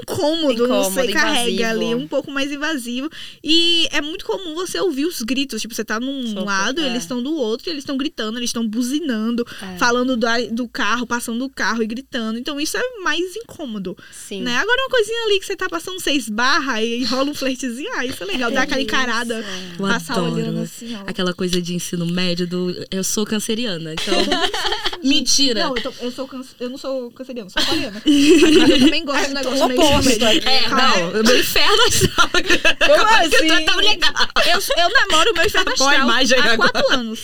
incômodo, 0.03 0.67
não 0.69 0.85
sei, 0.85 0.93
Incômodo, 0.93 1.13
carrega 1.13 1.51
invasivo. 1.51 1.85
ali, 1.85 1.95
um 1.95 2.09
pouco 2.09 2.31
mais 2.31 2.51
invasivo. 2.53 3.09
E 3.43 3.89
é 3.93 4.01
muito 4.01 4.25
comum 4.25 4.55
você 4.55 4.81
ouvir 4.81 5.05
os 5.07 5.23
gritos. 5.23 5.61
Tipo, 5.61 5.75
você 5.75 5.85
tá 5.85 5.99
num 6.01 6.27
Super, 6.29 6.45
lado, 6.45 6.81
é. 6.81 6.87
eles 6.87 7.03
estão 7.03 7.23
do 7.23 7.35
outro, 7.35 7.69
e 7.69 7.71
eles 7.71 7.83
estão 7.83 7.97
gritando, 7.97 8.39
eles 8.39 8.49
estão 8.51 8.67
buzinando, 8.67 9.47
É. 9.63 9.77
falando 9.79 10.17
do, 10.17 10.27
do 10.53 10.69
carro, 10.69 11.07
passando 11.07 11.39
do 11.39 11.49
carro 11.49 11.83
e 11.83 11.87
gritando. 11.87 12.39
Então 12.39 12.61
isso 12.61 12.77
é 12.77 13.01
mais 13.03 13.37
incômodo. 13.37 13.97
Sim. 14.13 14.43
Né? 14.43 14.57
Agora 14.57 14.81
uma 14.83 14.91
coisinha 14.91 15.25
ali 15.25 15.39
que 15.41 15.47
você 15.47 15.57
tá 15.57 15.69
passando, 15.69 16.01
você 16.01 16.13
esbarra 16.13 16.83
e 16.83 17.05
rola 17.05 17.31
um 17.31 17.35
flertezinho, 17.35 17.91
ah, 17.95 18.05
isso 18.05 18.23
é 18.23 18.27
legal. 18.27 18.51
Dá 18.51 18.63
aquela 18.63 18.81
encarada, 18.81 19.45
Eu 19.79 19.87
passar 19.87 20.15
adoro. 20.15 20.35
olhando 20.35 20.61
assim, 20.61 20.95
ó. 20.95 21.01
Aquela 21.07 21.33
coisa 21.35 21.61
de 21.61 21.75
ensino 21.75 22.07
médio 22.07 22.47
do. 22.47 22.75
Eu 22.91 23.05
sou 23.05 23.25
canceriana, 23.27 23.93
então. 23.95 24.15
Mentira! 25.03 25.61
Não, 25.65 25.77
eu, 25.77 25.83
tô- 25.83 25.93
eu 26.01 26.11
sou 26.11 26.29
eu 26.61 26.71
não 26.71 26.79
sou 26.79 27.11
canceriana, 27.13 27.51
sou 27.51 27.63
coreana. 27.65 28.03
Mas 28.05 28.71
eu 28.71 28.79
também 28.81 29.05
gosto 29.05 29.29
do 29.29 29.35
negócio 29.35 29.66
oposto 29.67 30.25
aqui. 30.25 30.49
É, 30.49 30.69
não, 30.69 31.23
meu 31.23 31.39
inferno 31.41 31.83
astral. 31.89 32.31
Como 32.87 33.15
assim? 33.17 33.49
Tá 33.49 33.61
tão 33.73 33.77
legal. 33.77 34.13
Eu, 34.47 34.83
eu 34.85 34.91
namoro 34.91 35.31
o 35.31 35.35
meu 35.35 35.45
inferno 35.47 35.73
Qual 35.77 35.89
a 35.89 35.93
astral 35.93 36.09
imagem 36.09 36.39
há 36.39 36.53
agora? 36.53 36.57
quatro 36.73 36.93
anos. 36.95 37.21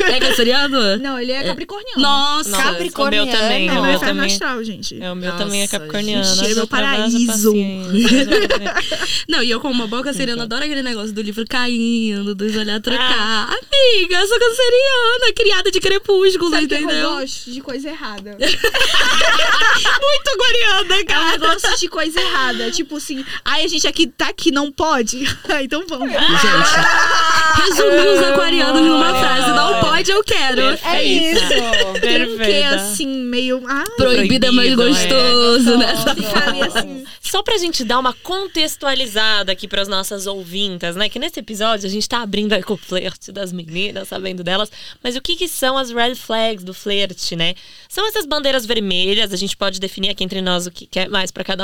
É 0.00 0.20
canceriano? 0.20 0.96
Não, 0.98 1.18
ele 1.18 1.32
é 1.32 1.42
capricorniano. 1.44 2.00
Nossa! 2.00 2.50
Nossa, 2.50 2.62
Capricorniano. 2.62 3.26
o 3.26 3.30
meu 3.32 3.38
também. 3.40 3.68
É 3.68 3.72
o 3.72 3.82
meu 3.82 3.92
inferno 3.94 4.14
também. 4.20 4.32
astral, 4.32 4.64
gente. 4.64 5.02
É, 5.02 5.10
o 5.12 5.16
meu 5.16 5.32
também 5.36 5.60
é 5.60 5.62
Nossa, 5.64 5.78
capricorniano. 5.78 6.24
mentira, 6.24 6.46
haja 6.46 6.54
meu 6.54 6.66
paraíso. 6.66 7.52
Não, 9.28 9.42
e 9.42 9.50
eu, 9.50 9.60
como 9.60 9.74
uma 9.74 9.86
boa 9.86 10.02
canceriana, 10.02 10.42
adoro 10.44 10.64
aquele 10.64 10.82
negócio 10.82 11.12
do 11.12 11.22
livro 11.22 11.44
caindo, 11.48 12.34
dos 12.34 12.54
olhar 12.56 12.80
trocar. 12.80 13.48
Amiga, 13.48 14.16
eu 14.16 14.26
sou 14.26 14.38
canceriana, 14.38 15.32
criada 15.34 15.70
de 15.70 15.80
crepúsculo, 15.80 16.50
Sabe 16.50 16.64
o 16.64 16.68
que 16.68 16.76
que 16.76 16.82
eu 16.82 16.86
entendeu? 16.86 17.10
gosto? 17.10 17.50
De 17.50 17.60
coisa 17.60 17.88
errada. 17.88 18.36
Muito 18.42 20.36
guariana, 20.38 20.94
É 20.96 21.00
um 21.00 21.04
cara. 21.04 21.38
De 21.78 21.88
coisa 21.88 22.20
errada. 22.20 22.70
Tipo 22.70 22.96
assim, 22.96 23.24
ai, 23.44 23.64
a 23.64 23.68
gente 23.68 23.86
aqui 23.86 24.06
tá 24.06 24.28
aqui, 24.28 24.50
não 24.50 24.70
pode. 24.70 25.22
Ah, 25.52 25.62
então 25.62 25.84
vamos. 25.86 26.10
Gente, 26.10 27.62
resumimos 27.62 28.22
aquarianos 28.26 28.80
numa 28.80 29.14
frase. 29.18 29.50
Não 29.50 29.80
pode, 29.80 30.10
eu 30.10 30.24
quero. 30.24 30.62
É 30.82 31.04
isso. 31.04 31.46
Quê 31.94 32.00
Perfeita. 32.00 32.74
assim, 32.76 33.06
meio. 33.06 33.62
Ah, 33.68 33.84
Proibido 33.96 34.46
é 34.46 34.50
mais 34.50 34.74
gostoso, 34.74 35.76
né? 35.76 35.94
ficar 36.16 36.48
ali 36.48 36.62
assim. 36.62 37.04
Só 37.20 37.42
pra 37.42 37.58
gente 37.58 37.84
dar 37.84 37.98
uma 37.98 38.12
contextualizada 38.12 39.52
aqui 39.52 39.66
pras 39.68 39.88
nossas 39.88 40.26
ouvintas, 40.26 40.96
né? 40.96 41.08
Que 41.08 41.18
nesse 41.18 41.40
episódio 41.40 41.86
a 41.86 41.90
gente 41.90 42.08
tá 42.08 42.22
abrindo 42.22 42.52
aí 42.52 42.62
com 42.62 42.74
o 42.74 42.76
flerte 42.76 43.30
das 43.32 43.52
meninas, 43.52 44.08
sabendo 44.08 44.42
delas. 44.42 44.70
Mas 45.02 45.16
o 45.16 45.20
que 45.20 45.36
que 45.36 45.48
são 45.48 45.76
as 45.76 45.90
red 45.90 46.14
flags 46.14 46.64
do 46.64 46.72
flerte, 46.74 47.36
né? 47.36 47.54
São 47.88 48.06
essas 48.08 48.26
bandeiras 48.26 48.64
vermelhas, 48.64 49.32
a 49.32 49.36
gente 49.36 49.56
pode 49.56 49.78
definir 49.80 50.10
aqui 50.10 50.24
entre 50.24 50.40
nós 50.40 50.66
o 50.66 50.70
que 50.70 50.86
que 50.86 50.98
é 50.98 51.08
mais 51.08 51.30
pra 51.30 51.44
cada 51.44 51.61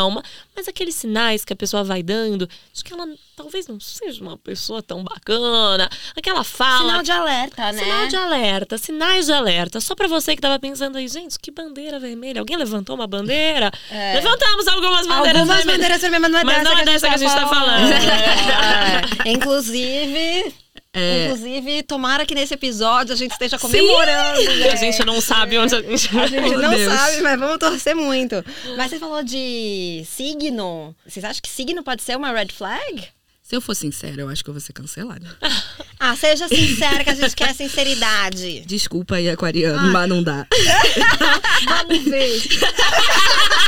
mas 0.54 0.68
aqueles 0.68 0.94
sinais 0.94 1.44
que 1.44 1.52
a 1.52 1.56
pessoa 1.56 1.82
vai 1.82 2.02
dando 2.02 2.48
de 2.72 2.84
que 2.84 2.92
ela 2.92 3.06
talvez 3.36 3.68
não 3.68 3.78
seja 3.78 4.20
uma 4.22 4.36
pessoa 4.36 4.82
tão 4.82 5.02
bacana, 5.04 5.88
aquela 6.16 6.42
fala. 6.42 6.88
Sinal 6.88 7.02
de 7.02 7.12
alerta, 7.12 7.72
né? 7.72 7.78
Sinal 7.84 8.06
de 8.08 8.16
alerta, 8.16 8.78
sinais 8.78 9.26
de 9.26 9.32
alerta. 9.32 9.80
Só 9.80 9.94
pra 9.94 10.08
você 10.08 10.34
que 10.34 10.42
tava 10.42 10.58
pensando 10.58 10.98
aí, 10.98 11.06
gente, 11.06 11.38
que 11.38 11.50
bandeira 11.50 11.98
vermelha. 12.00 12.40
Alguém 12.40 12.56
levantou 12.56 12.94
uma 12.96 13.06
bandeira? 13.06 13.70
É. 13.90 14.14
Levantamos 14.14 14.68
algumas 14.68 15.06
bandeiras 15.06 15.40
Algumas 15.40 15.64
vermelhas. 15.64 15.64
bandeiras 15.66 16.00
vermelhas, 16.00 16.20
mas 16.22 16.30
não 16.30 16.38
é 16.38 16.44
Mas 16.44 16.56
dessa, 16.56 16.64
não 16.64 16.72
é 16.72 16.78
que, 16.78 16.84
dessa 16.84 17.06
a 17.06 17.10
gente 17.16 17.18
que 17.20 17.26
a 17.26 17.28
gente 17.28 17.40
tá 17.40 17.48
falando. 17.48 17.92
É. 19.24 19.30
Inclusive, 19.32 20.54
É. 20.94 21.26
inclusive, 21.26 21.82
tomara 21.82 22.24
que 22.24 22.34
nesse 22.34 22.54
episódio 22.54 23.12
a 23.12 23.16
gente 23.16 23.32
esteja 23.32 23.58
comemorando. 23.58 24.40
A 24.72 24.76
gente 24.76 25.04
não 25.04 25.20
sabe 25.20 25.58
onde 25.58 25.74
a 25.74 25.82
gente 25.82 26.18
A 26.18 26.26
gente 26.26 26.50
não 26.56 26.70
Deus. 26.70 26.92
sabe, 26.92 27.20
mas 27.20 27.38
vamos 27.38 27.58
torcer 27.58 27.94
muito. 27.94 28.42
Mas 28.76 28.90
você 28.90 28.98
falou 28.98 29.22
de 29.22 30.02
signo. 30.06 30.96
Vocês 31.06 31.24
acham 31.24 31.40
que 31.42 31.48
signo 31.50 31.82
pode 31.82 32.02
ser 32.02 32.16
uma 32.16 32.32
red 32.32 32.48
flag? 32.48 33.08
Se 33.48 33.56
eu 33.56 33.60
for 33.62 33.74
sincera, 33.74 34.20
eu 34.20 34.28
acho 34.28 34.44
que 34.44 34.50
eu 34.50 34.54
vou 34.54 34.60
ser 34.60 34.74
cancelada. 34.74 35.26
Ah, 36.00 36.14
seja 36.14 36.46
sincera 36.46 37.02
que 37.02 37.10
a 37.10 37.14
gente 37.14 37.34
quer 37.34 37.52
sinceridade. 37.52 38.60
Desculpa 38.60 39.16
aí, 39.16 39.28
aquariano, 39.28 39.90
mas 39.92 40.08
não 40.08 40.22
dá. 40.22 40.46
Vamos 41.66 42.04
ver. 42.04 42.36
Isso 42.38 42.54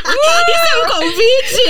é 0.07 0.79
um 0.79 0.89
convite? 0.89 1.65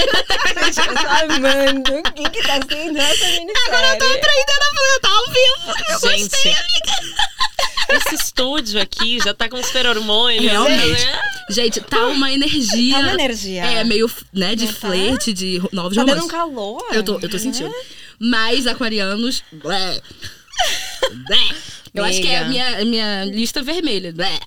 Gente, 0.58 0.78
eu 0.86 0.94
tô 0.94 1.08
amando. 1.34 1.94
O 1.98 2.02
que 2.12 2.28
que 2.28 2.42
tá 2.46 2.60
sendo 2.68 2.98
essa 2.98 3.24
minissérie? 3.24 3.52
Agora 3.68 3.86
eu 3.86 3.98
tô 3.98 4.04
aprendendo 4.04 4.60
a 4.60 4.70
fazer, 4.76 5.00
tá 5.00 5.08
ao 5.08 5.24
vivo. 5.32 5.72
Gente, 6.14 6.54
esse 7.88 8.14
estúdio 8.16 8.78
aqui 8.82 9.18
já 9.18 9.32
tá 9.32 9.48
com 9.48 9.56
os 9.58 9.70
feromônios. 9.70 10.44
Realmente. 10.44 11.02
né? 11.06 11.22
Gente, 11.48 11.80
tá 11.80 12.06
uma 12.08 12.30
energia. 12.30 12.94
Tá 12.96 13.00
uma 13.00 13.14
energia. 13.14 13.64
É, 13.64 13.82
meio, 13.82 14.10
né, 14.32 14.54
de 14.54 14.66
Não 14.66 14.72
tá? 14.74 14.78
flerte, 14.78 15.32
de 15.32 15.58
novos 15.72 15.96
Tá 15.96 16.04
dando 16.04 16.20
romances. 16.20 16.24
um 16.24 16.28
calor. 16.28 16.84
Eu 16.92 17.02
tô, 17.02 17.18
eu 17.18 17.30
tô 17.30 17.38
sentindo. 17.38 17.74
Mas 18.20 18.66
aquarianos. 18.66 19.42
Blé. 19.50 20.00
Blé. 21.26 21.56
Eu 21.94 22.04
acho 22.04 22.20
que 22.20 22.28
é 22.28 22.38
a 22.38 22.44
minha, 22.44 22.84
minha 22.84 23.24
lista 23.24 23.62
vermelha. 23.62 24.12
Blé. 24.12 24.38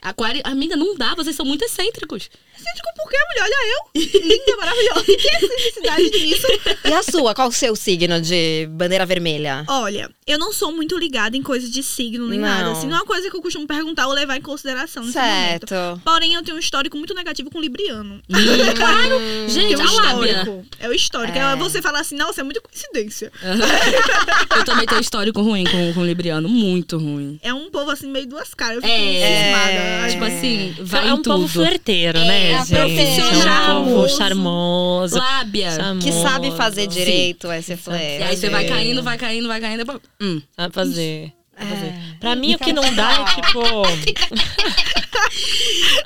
Aquário, 0.00 0.40
amiga, 0.44 0.76
não 0.76 0.96
dá, 0.96 1.14
vocês 1.14 1.34
são 1.34 1.44
muito 1.44 1.64
excêntricos. 1.64 2.30
Excêntrico 2.66 2.88
por 2.96 3.08
quê, 3.10 3.16
mulher? 3.28 3.44
Olha 3.44 3.72
eu. 3.72 4.20
Linda, 4.22 4.56
maravilhosa. 4.56 5.04
Que 5.16 5.28
excentricidade 5.28 6.10
nisso? 6.10 6.46
E 6.84 6.92
a 6.92 7.02
sua? 7.02 7.34
Qual 7.34 7.48
o 7.48 7.52
seu 7.52 7.74
signo 7.76 8.20
de 8.20 8.66
bandeira 8.70 9.06
vermelha? 9.06 9.64
Olha, 9.68 10.10
eu 10.26 10.38
não 10.38 10.52
sou 10.52 10.72
muito 10.72 10.98
ligada 10.98 11.36
em 11.36 11.42
coisa 11.42 11.68
de 11.68 11.82
signo 11.82 12.26
nem 12.28 12.38
Não. 12.38 12.48
nada. 12.48 12.72
Assim, 12.72 12.86
não 12.86 12.96
é 12.96 13.00
uma 13.00 13.06
coisa 13.06 13.30
que 13.30 13.36
eu 13.36 13.42
costumo 13.42 13.66
perguntar 13.66 14.06
ou 14.08 14.12
levar 14.12 14.36
em 14.36 14.40
consideração 14.42 15.04
nesse 15.04 15.16
momento. 15.18 15.68
certo. 15.68 16.00
Porém, 16.04 16.34
eu 16.34 16.42
tenho 16.42 16.56
um 16.56 16.60
histórico 16.60 16.96
muito 16.96 17.14
negativo 17.14 17.50
com 17.50 17.60
libriano. 17.60 18.20
Claro. 18.76 19.20
Gente, 19.48 19.76
um 19.76 19.94
lábia. 19.94 20.30
histórico. 20.32 20.66
É 20.80 20.88
o 20.88 20.92
histórico. 20.92 21.38
É. 21.38 21.52
É. 21.52 21.56
Você 21.56 21.80
falar 21.80 22.00
assim, 22.00 22.16
nossa, 22.16 22.40
é 22.40 22.44
muita 22.44 22.60
coincidência. 22.60 23.30
Eu 24.56 24.64
também 24.64 24.86
tenho 24.86 25.00
histórico 25.00 25.40
ruim 25.42 25.64
com, 25.64 25.92
com 25.94 26.04
Libriano, 26.04 26.48
muito 26.48 26.98
ruim. 26.98 27.38
É 27.42 27.52
um 27.52 27.70
povo 27.70 27.90
assim, 27.90 28.08
meio 28.10 28.26
duas 28.26 28.52
caras. 28.54 28.76
Eu 28.76 28.82
fico 28.82 28.92
É, 28.92 30.06
cismada. 30.06 30.10
Tipo 30.12 30.24
assim, 30.24 30.74
vai 30.80 31.08
é 31.08 31.14
um 31.14 31.18
em 31.18 31.22
tudo. 31.22 31.34
povo 31.40 31.48
flirteiro, 31.48 32.18
né, 32.18 32.55
É, 32.56 32.64
gente? 32.64 32.76
profissional. 32.76 33.70
É 33.70 33.74
um 33.74 33.84
povo 33.84 34.08
Charmoso. 34.08 34.16
charmoso. 34.16 35.18
Lábia. 35.18 35.70
Que 36.00 36.12
sabe 36.12 36.28
charmoso. 36.28 36.56
fazer 36.56 36.86
direito 36.86 37.50
esse 37.52 37.76
flerte. 37.76 38.20
E 38.20 38.22
aí 38.24 38.36
você 38.36 38.50
vai 38.50 38.66
caindo, 38.66 39.02
vai 39.02 39.18
caindo, 39.18 39.48
vai 39.48 39.60
caindo. 39.60 39.78
Depois, 39.78 40.00
hum. 40.20 40.40
A 40.56 40.70
fazer. 40.70 41.32
É. 41.58 42.16
Pra 42.20 42.36
mim, 42.36 42.54
o 42.54 42.58
que 42.58 42.72
não 42.72 42.94
dá 42.94 43.12
é 43.12 43.24
tipo. 43.34 43.60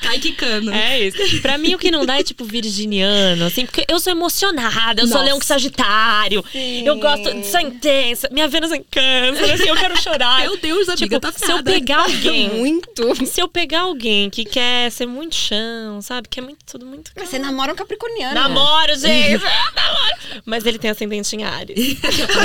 Cai 0.00 0.18
quicando. 0.18 0.72
É 0.72 1.00
isso. 1.00 1.40
Pra 1.40 1.58
mim, 1.58 1.74
o 1.74 1.78
que 1.78 1.90
não 1.90 2.04
dá 2.04 2.18
é 2.18 2.22
tipo 2.22 2.44
virginiano, 2.44 3.44
assim, 3.44 3.66
porque 3.66 3.84
eu 3.88 3.98
sou 4.00 4.10
emocionada, 4.12 5.02
eu 5.02 5.06
sou 5.06 5.16
Nossa. 5.16 5.24
leão 5.26 5.38
com 5.38 5.44
sagitário. 5.44 6.44
Eu 6.84 6.98
gosto 6.98 7.32
de 7.34 7.46
ser 7.46 7.60
intensa. 7.60 8.28
Minha 8.30 8.48
Vênus 8.48 8.72
em 8.72 8.82
câncer, 8.82 9.52
assim, 9.52 9.68
eu 9.68 9.76
quero 9.76 10.00
chorar. 10.00 10.40
Meu 10.40 10.56
Deus, 10.56 10.88
amiga, 10.88 11.06
tipo, 11.06 11.20
tá 11.20 11.32
se 11.32 11.50
eu 11.50 11.62
pegar 11.62 12.02
alguém. 12.02 12.48
Muito. 12.50 13.26
Se 13.26 13.40
eu 13.40 13.48
pegar 13.48 13.80
alguém 13.80 14.28
que 14.30 14.44
quer 14.44 14.90
ser 14.90 15.06
muito 15.06 15.34
chão, 15.34 16.00
sabe? 16.02 16.28
Que 16.28 16.40
é 16.40 16.42
muito, 16.42 16.58
tudo 16.66 16.86
muito. 16.86 17.12
Mas 17.16 17.28
você 17.28 17.38
namora 17.38 17.72
um 17.72 17.76
capricorniano. 17.76 18.34
Namoro, 18.34 18.94
gente! 18.98 19.42
namoro. 19.42 20.42
Mas 20.44 20.66
ele 20.66 20.78
tem 20.78 20.90
ascendente 20.90 21.34
em 21.36 21.44
Ares. 21.44 21.96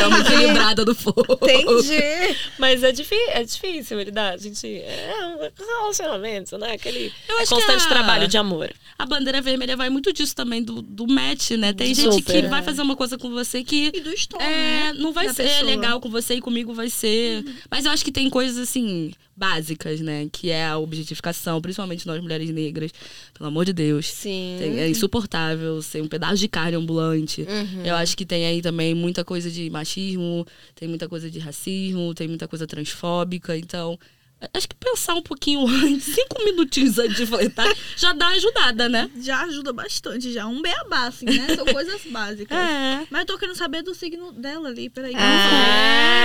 É 0.01 0.07
uma 0.07 0.19
equilibrada 0.19 0.85
do 0.85 0.93
fogo. 0.93 1.37
Entendi. 1.41 2.37
Mas 2.57 2.83
é, 2.83 2.89
é 2.89 3.43
difícil 3.43 3.99
ele. 3.99 4.11
A 4.17 4.37
gente. 4.37 4.67
É 4.67 5.13
um 5.59 5.79
relacionamento, 5.81 6.54
né? 6.57 6.73
Aquele 6.73 7.11
Eu 7.27 7.37
acho 7.39 7.49
que 7.49 7.55
constante 7.55 7.83
a- 7.85 7.89
trabalho 7.89 8.27
de 8.27 8.37
amor. 8.37 8.71
A 8.97 9.05
bandeira 9.05 9.41
vermelha 9.41 9.75
vai 9.75 9.89
muito 9.89 10.13
disso 10.13 10.33
também, 10.33 10.63
do, 10.63 10.81
do 10.81 11.05
match, 11.05 11.51
né? 11.51 11.73
Tem 11.73 11.93
gente 11.93 12.13
Super, 12.15 12.31
que 12.39 12.45
é. 12.45 12.49
vai 12.49 12.63
fazer 12.63 12.81
uma 12.81 12.95
coisa 12.95 13.17
com 13.17 13.29
você 13.29 13.61
que 13.61 13.91
E 13.93 13.99
do 13.99 14.09
histórico, 14.13 14.49
é, 14.49 14.93
né? 14.93 14.93
não 14.93 15.11
vai 15.11 15.27
da 15.27 15.33
ser 15.33 15.43
pessoa. 15.43 15.63
legal 15.69 15.99
com 15.99 16.09
você 16.09 16.35
e 16.35 16.41
comigo 16.41 16.73
vai 16.73 16.89
ser. 16.89 17.43
Mas 17.69 17.83
eu 17.83 17.91
acho 17.91 18.05
que 18.05 18.11
tem 18.11 18.29
coisas 18.29 18.57
assim, 18.57 19.11
básicas, 19.35 19.99
né? 19.99 20.29
Que 20.31 20.49
é 20.49 20.65
a 20.65 20.77
objetificação, 20.77 21.61
principalmente 21.61 22.07
nós 22.07 22.21
mulheres 22.21 22.49
negras. 22.51 22.91
Pelo 23.33 23.47
amor 23.49 23.65
de 23.65 23.73
Deus. 23.73 24.05
Sim. 24.07 24.55
Tem- 24.59 24.79
é 24.79 24.87
insuportável 24.89 25.81
ser 25.81 26.01
um 26.01 26.07
pedaço 26.07 26.37
de 26.37 26.47
carne 26.47 26.77
ambulante. 26.77 27.41
Uhum. 27.41 27.85
Eu 27.85 27.95
acho 27.95 28.15
que 28.15 28.25
tem 28.25 28.45
aí 28.45 28.61
também 28.61 28.95
muita 28.95 29.25
coisa 29.25 29.51
de 29.51 29.69
machismo, 29.69 30.47
tem 30.73 30.87
muita 30.87 31.09
coisa 31.09 31.29
de 31.29 31.37
racismo, 31.39 32.13
tem 32.13 32.29
muita 32.29 32.47
coisa 32.47 32.65
transfóbica. 32.65 33.57
Então, 33.57 33.99
acho 34.53 34.67
que 34.67 34.75
pensar 34.75 35.13
um 35.15 35.21
pouquinho 35.21 35.65
antes, 35.67 36.13
cinco 36.15 36.43
minutinhos 36.43 36.97
antes 36.99 37.15
de 37.17 37.25
fletar, 37.25 37.73
já 37.95 38.13
dá 38.13 38.27
uma 38.27 38.35
ajudada, 38.35 38.87
né? 38.89 39.09
Já 39.21 39.41
ajuda 39.43 39.71
bastante, 39.73 40.31
já. 40.33 40.45
Um 40.47 40.61
beabá, 40.61 41.07
assim, 41.07 41.25
né? 41.25 41.55
São 41.55 41.65
coisas 41.65 42.01
básicas. 42.09 42.57
É. 42.57 43.05
Mas 43.09 43.21
eu 43.21 43.25
tô 43.27 43.37
querendo 43.37 43.55
saber 43.55 43.81
do 43.81 43.93
signo 43.95 44.31
dela 44.31 44.69
ali, 44.69 44.89
peraí. 44.89 45.13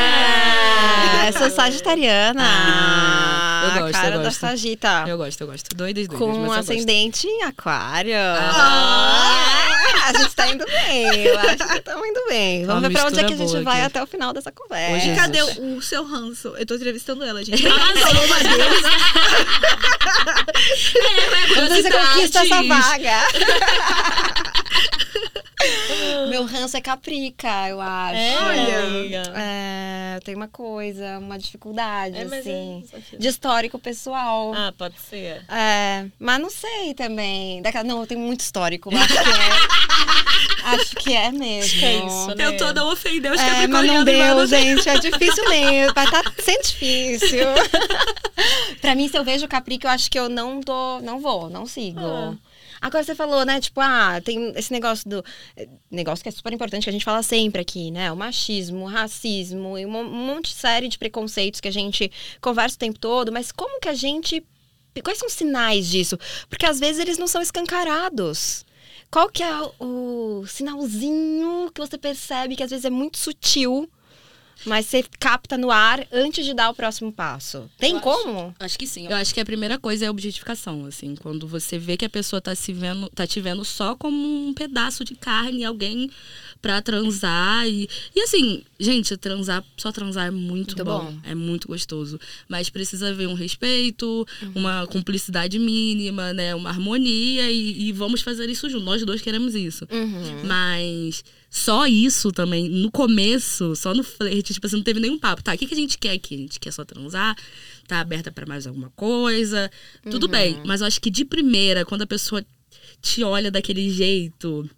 Ah, 0.02 1.26
eu 1.26 1.32
sou 1.38 1.50
sagitariana. 1.50 2.42
Ah, 2.42 3.62
eu 3.76 3.82
gosto, 3.82 3.94
a 3.96 4.00
cara 4.00 4.14
eu 4.14 4.18
da 4.18 4.24
gosto. 4.24 4.40
sagita. 4.40 5.04
Eu 5.06 5.16
gosto, 5.18 5.40
eu 5.40 5.46
gosto. 5.46 5.74
Doidas, 5.76 6.08
doidas. 6.08 6.18
Com 6.18 6.26
mas 6.28 6.36
eu 6.36 6.42
um 6.42 6.46
gosto. 6.46 6.58
ascendente 6.60 7.26
em 7.26 7.42
aquário. 7.44 8.14
Ah. 8.16 9.66
a 10.06 10.12
gente 10.18 10.34
tá 10.34 10.48
indo 10.48 10.64
bem. 10.64 11.22
Eu 11.24 11.38
acho 11.38 11.56
que 11.56 11.76
estamos 11.78 12.08
indo 12.08 12.20
bem. 12.28 12.64
Vamos 12.66 12.82
Uma 12.82 12.88
ver 12.88 12.94
pra 12.94 13.06
onde 13.06 13.20
é 13.20 13.24
que 13.24 13.32
a 13.34 13.36
gente 13.36 13.62
vai 13.62 13.76
aqui. 13.78 13.86
até 13.86 14.02
o 14.02 14.06
final 14.06 14.32
dessa 14.32 14.50
Ô, 14.50 14.52
conversa. 14.52 14.96
E 14.96 15.00
Jesus. 15.00 15.18
cadê 15.18 15.42
o, 15.42 15.76
o 15.76 15.82
seu 15.82 16.04
ranço? 16.04 16.48
Eu 16.56 16.66
tô 16.66 16.74
entrevistando 16.74 17.22
ela, 17.24 17.44
gente. 17.44 17.62
Arrasou, 18.10 18.26
uma 18.26 18.38
deles. 18.38 18.82
Quando 21.54 21.68
você 21.68 21.82
curiosidades. 21.82 22.08
conquista 22.08 22.38
essa 22.40 22.62
vaga. 22.62 23.16
Meu 26.28 26.44
ranço 26.44 26.76
é 26.76 26.80
caprica, 26.80 27.68
eu 27.68 27.80
acho. 27.80 28.44
Olha. 28.44 29.22
É, 29.36 30.20
tem 30.24 30.34
uma 30.34 30.48
coisa, 30.48 31.18
uma 31.18 31.38
dificuldade, 31.38 32.16
É, 32.16 32.24
mas 32.24 32.40
assim. 32.40 32.84
é- 33.12 33.16
De 33.16 33.28
histórico 33.28 33.78
pessoal. 33.78 34.52
Ah, 34.54 34.72
pode 34.76 34.94
ser. 35.00 35.42
É, 35.48 36.06
mas 36.18 36.40
não 36.40 36.50
sei 36.50 36.94
também. 36.94 37.60
Daquela, 37.62 37.84
não, 37.84 38.00
eu 38.00 38.06
tenho 38.06 38.20
muito 38.20 38.40
histórico. 38.40 38.90
Acho 38.94 39.06
que 39.08 39.18
é. 39.18 39.54
acho 40.74 40.96
que 40.96 41.14
é 41.16 41.32
mesmo. 41.32 41.78
que 41.78 41.84
é 41.84 42.06
isso, 42.06 42.34
né? 42.34 42.46
Eu 42.46 42.56
tô 42.56 42.72
não 42.72 42.92
ofender 42.92 43.32
os 43.32 43.40
É, 43.40 43.66
mas 43.66 43.86
não 43.86 44.04
deu, 44.04 44.18
mano. 44.18 44.46
gente. 44.46 44.88
É 44.88 44.98
difícil 44.98 45.44
mesmo. 45.48 45.94
Vai 45.94 46.04
estar 46.04 46.22
sendo 46.38 46.62
difícil. 46.62 47.46
pra 48.80 48.94
mim, 48.94 49.08
se 49.08 49.16
eu 49.18 49.24
vejo 49.24 49.44
o 49.44 49.48
Caprica, 49.48 49.86
eu 49.88 49.92
acho 49.92 50.10
que 50.10 50.18
eu 50.18 50.28
não 50.28 50.60
dou, 50.60 51.00
não 51.02 51.20
vou, 51.20 51.48
não 51.50 51.66
sigo. 51.66 52.00
Ah. 52.00 52.34
Agora 52.80 53.04
você 53.04 53.14
falou, 53.14 53.44
né? 53.44 53.60
Tipo, 53.60 53.80
ah, 53.80 54.20
tem 54.24 54.52
esse 54.56 54.72
negócio 54.72 55.08
do. 55.08 55.24
Negócio 55.90 56.22
que 56.22 56.28
é 56.28 56.32
super 56.32 56.52
importante, 56.52 56.84
que 56.84 56.90
a 56.90 56.92
gente 56.92 57.04
fala 57.04 57.22
sempre 57.22 57.60
aqui, 57.60 57.90
né? 57.90 58.10
O 58.10 58.16
machismo, 58.16 58.84
o 58.84 58.88
racismo 58.88 59.78
e 59.78 59.84
um 59.84 59.90
monte 60.04 60.46
de 60.46 60.54
série 60.54 60.88
de 60.88 60.98
preconceitos 60.98 61.60
que 61.60 61.68
a 61.68 61.72
gente 61.72 62.10
conversa 62.40 62.76
o 62.76 62.78
tempo 62.78 62.98
todo, 62.98 63.30
mas 63.30 63.52
como 63.52 63.80
que 63.80 63.88
a 63.88 63.94
gente. 63.94 64.44
Quais 65.04 65.18
são 65.18 65.28
os 65.28 65.34
sinais 65.34 65.88
disso? 65.88 66.18
Porque 66.48 66.66
às 66.66 66.80
vezes 66.80 67.00
eles 67.00 67.18
não 67.18 67.26
são 67.26 67.42
escancarados. 67.42 68.64
Qual 69.10 69.28
que 69.28 69.42
é 69.42 69.60
o 69.80 70.44
sinalzinho 70.46 71.70
que 71.74 71.80
você 71.80 71.98
percebe 71.98 72.54
que 72.54 72.62
às 72.62 72.70
vezes 72.70 72.84
é 72.84 72.90
muito 72.90 73.18
sutil, 73.18 73.90
mas 74.64 74.86
você 74.86 75.04
capta 75.18 75.56
no 75.56 75.70
ar 75.70 76.06
antes 76.12 76.44
de 76.44 76.54
dar 76.54 76.70
o 76.70 76.74
próximo 76.74 77.12
passo? 77.12 77.68
Tem 77.78 77.92
Eu 77.92 77.96
acho. 77.98 78.04
como? 78.04 78.54
Acho 78.58 78.78
que 78.78 78.86
sim. 78.86 79.06
Eu 79.06 79.16
acho 79.16 79.32
que 79.34 79.40
a 79.40 79.44
primeira 79.44 79.78
coisa 79.78 80.04
é 80.04 80.08
a 80.08 80.10
objetificação, 80.10 80.84
assim. 80.86 81.14
Quando 81.16 81.46
você 81.46 81.78
vê 81.78 81.96
que 81.96 82.04
a 82.04 82.10
pessoa 82.10 82.40
tá 82.40 82.54
se 82.54 82.72
vendo, 82.72 83.08
tá 83.10 83.26
te 83.26 83.40
vendo 83.40 83.64
só 83.64 83.94
como 83.94 84.16
um 84.48 84.52
pedaço 84.54 85.04
de 85.04 85.14
carne, 85.14 85.64
alguém 85.64 86.10
pra 86.60 86.82
transar. 86.82 87.66
E, 87.66 87.88
e 88.14 88.20
assim, 88.20 88.62
gente, 88.78 89.16
transar, 89.16 89.64
só 89.76 89.90
transar 89.90 90.26
é 90.26 90.30
muito, 90.30 90.76
Muito 90.76 90.84
bom. 90.84 91.04
bom. 91.06 91.18
É 91.24 91.34
muito 91.34 91.68
gostoso. 91.68 92.20
Mas 92.48 92.68
precisa 92.68 93.08
haver 93.08 93.28
um 93.28 93.34
respeito, 93.34 94.26
uma 94.54 94.86
cumplicidade 94.86 95.58
mínima, 95.58 96.32
né? 96.32 96.54
Uma 96.54 96.70
harmonia 96.70 97.50
e, 97.50 97.88
e 97.88 97.92
vamos 97.92 98.20
fazer 98.20 98.48
isso 98.50 98.68
junto. 98.68 98.84
Nós 98.84 99.04
dois 99.04 99.22
queremos 99.22 99.54
isso. 99.54 99.86
Uhum. 99.90 100.44
Mas 100.46 101.24
só 101.50 101.84
isso 101.86 102.30
também, 102.30 102.68
no 102.68 102.92
começo, 102.92 103.74
só 103.74 103.92
no 103.92 104.04
flerte, 104.04 104.54
tipo 104.54 104.66
assim, 104.66 104.76
não 104.76 104.84
teve 104.84 105.00
nenhum 105.00 105.18
papo. 105.18 105.42
Tá, 105.42 105.52
o 105.52 105.58
que, 105.58 105.66
que 105.66 105.74
a 105.74 105.76
gente 105.76 105.98
quer 105.98 106.12
aqui? 106.12 106.36
A 106.36 106.38
gente 106.38 106.60
quer 106.60 106.72
só 106.72 106.84
transar? 106.84 107.36
Tá 107.88 107.98
aberta 107.98 108.30
pra 108.30 108.46
mais 108.46 108.68
alguma 108.68 108.90
coisa? 108.90 109.68
Tudo 110.08 110.28
bem, 110.28 110.62
mas 110.64 110.80
eu 110.80 110.86
acho 110.86 111.00
que 111.00 111.10
de 111.10 111.24
primeira, 111.24 111.84
quando 111.84 112.02
a 112.02 112.06
pessoa 112.06 112.44
te 113.02 113.24
olha 113.24 113.50
daquele 113.50 113.90
jeito 113.90 114.70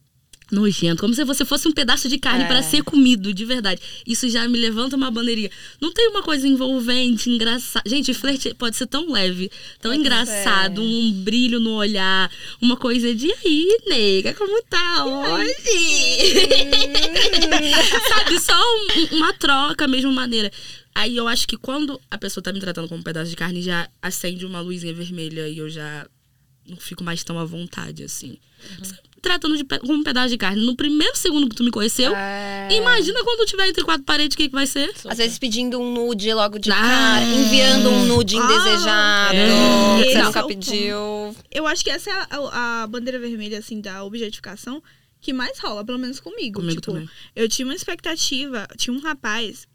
nojento, 0.53 1.01
como 1.01 1.15
se 1.15 1.25
você 1.25 1.45
fosse 1.45 1.67
um 1.67 1.73
pedaço 1.73 2.09
de 2.09 2.19
carne 2.19 2.45
É. 2.45 2.47
pra 2.47 2.63
ser 2.63 2.83
comido, 2.83 3.33
de 3.33 3.45
verdade. 3.45 3.81
Isso 4.07 4.29
já 4.29 4.47
me 4.49 4.59
levanta 4.59 4.97
uma 4.97 5.11
bandeirinha. 5.11 5.51
Não 5.81 5.93
tem 5.93 6.09
uma 6.09 6.23
coisa 6.23 6.47
envolvente, 6.47 7.31
engraçada. 7.31 7.89
Gente, 7.89 8.13
flerte 8.15 8.55
pode 8.55 8.77
ser 8.77 8.87
tão 8.87 9.11
leve, 9.11 9.51
tão 9.81 9.93
engraçado, 9.95 10.83
um 10.83 11.13
brilho 11.13 11.59
no 11.59 11.73
olhar, 11.73 12.31
uma 12.61 12.77
coisa 12.77 13.15
de 13.15 13.29
"E 13.29 13.33
aí, 13.45 13.79
nega, 13.89 14.35
como 14.35 14.63
tá 14.65 15.05
hoje? 15.07 15.53
Sabe, 18.09 18.39
só 18.41 18.55
um- 18.55 19.17
uma 19.17 19.33
troca, 19.35 19.89
mesma 19.89 20.13
maneira. 20.13 20.51
Aí 20.95 21.17
eu 21.17 21.27
acho 21.27 21.49
que 21.49 21.57
quando 21.57 21.99
a 22.11 22.19
pessoa 22.19 22.43
tá 22.45 22.53
me 22.53 22.61
tratando 22.61 22.87
como 22.89 23.01
um 23.01 23.03
pedaço 23.03 23.31
de 23.31 23.37
carne, 23.37 23.63
já 23.63 23.89
acende 24.03 24.45
uma 24.45 24.61
luzinha 24.61 24.93
vermelha 24.93 25.49
e 25.49 25.59
eu 25.59 25.71
já 25.71 26.07
não 26.69 26.77
fico 26.77 27.03
mais 27.03 27.25
tão 27.25 27.39
à 27.39 27.45
vontade, 27.45 28.05
assim. 28.05 28.37
Tratando 29.23 29.57
de 29.57 29.65
como 29.65 29.95
um 29.95 30.03
pedaço 30.03 30.31
de 30.31 30.37
carne 30.37 30.67
no 30.67 30.75
primeiro 30.77 31.17
segundo 31.17 31.49
que 31.49 31.55
tu 31.55 31.63
me 31.63 31.71
conheceu, 31.71 32.15
É. 32.15 32.69
imagina 32.73 33.23
quando 33.23 33.39
tu 33.41 33.47
tiver 33.47 33.69
entre 33.69 33.85
quatro 33.85 34.03
paredes, 34.03 34.35
o 34.35 34.37
que, 34.37 34.49
que 34.49 34.55
vai 34.55 34.67
ser? 34.67 34.93
Às 35.09 35.19
vezes 35.19 35.39
pedindo 35.39 35.79
um 35.81 35.93
nude 35.95 36.35
logo 36.35 36.59
de 36.59 36.71
Ah, 36.73 36.75
cara, 36.75 37.25
enviando 37.25 37.89
um 37.89 38.05
nude 38.07 38.37
Ah, 38.37 38.43
indesejado, 38.45 39.37
é. 39.37 40.03
que 40.03 40.03
Esse 40.09 40.13
você 40.13 40.19
é 40.19 40.23
nunca 40.25 40.47
pediu. 40.47 41.37
Eu 41.51 41.67
acho 41.69 41.85
que 41.85 41.91
essa 41.91 42.11
é 42.11 42.15
a, 42.31 42.83
a 42.83 42.87
bandeira 42.89 43.19
vermelha, 43.19 43.59
assim, 43.59 43.81
da 43.81 44.03
objetificação 44.05 44.83
que 45.21 45.33
mais 45.33 45.57
rola, 45.61 45.85
pelo 45.85 45.99
menos 46.01 46.19
comigo. 46.19 46.61
Comigo 46.61 46.81
tipo, 46.81 46.93
também. 46.93 47.09
eu 47.37 47.49
tinha 47.49 47.65
uma 47.65 47.75
expectativa, 47.77 48.67
tinha 48.77 48.93
um 48.93 48.99
rapaz, 49.01 49.69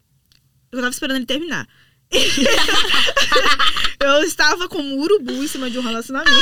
eu 0.70 0.78
tava 0.78 0.90
esperando 0.90 1.16
ele 1.16 1.24
terminar. 1.26 1.66
eu 4.00 4.22
estava 4.22 4.68
como 4.68 4.94
um 4.94 5.00
urubu 5.00 5.44
em 5.44 5.46
cima 5.48 5.70
de 5.70 5.78
um 5.78 5.82
relacionamento. 5.82 6.32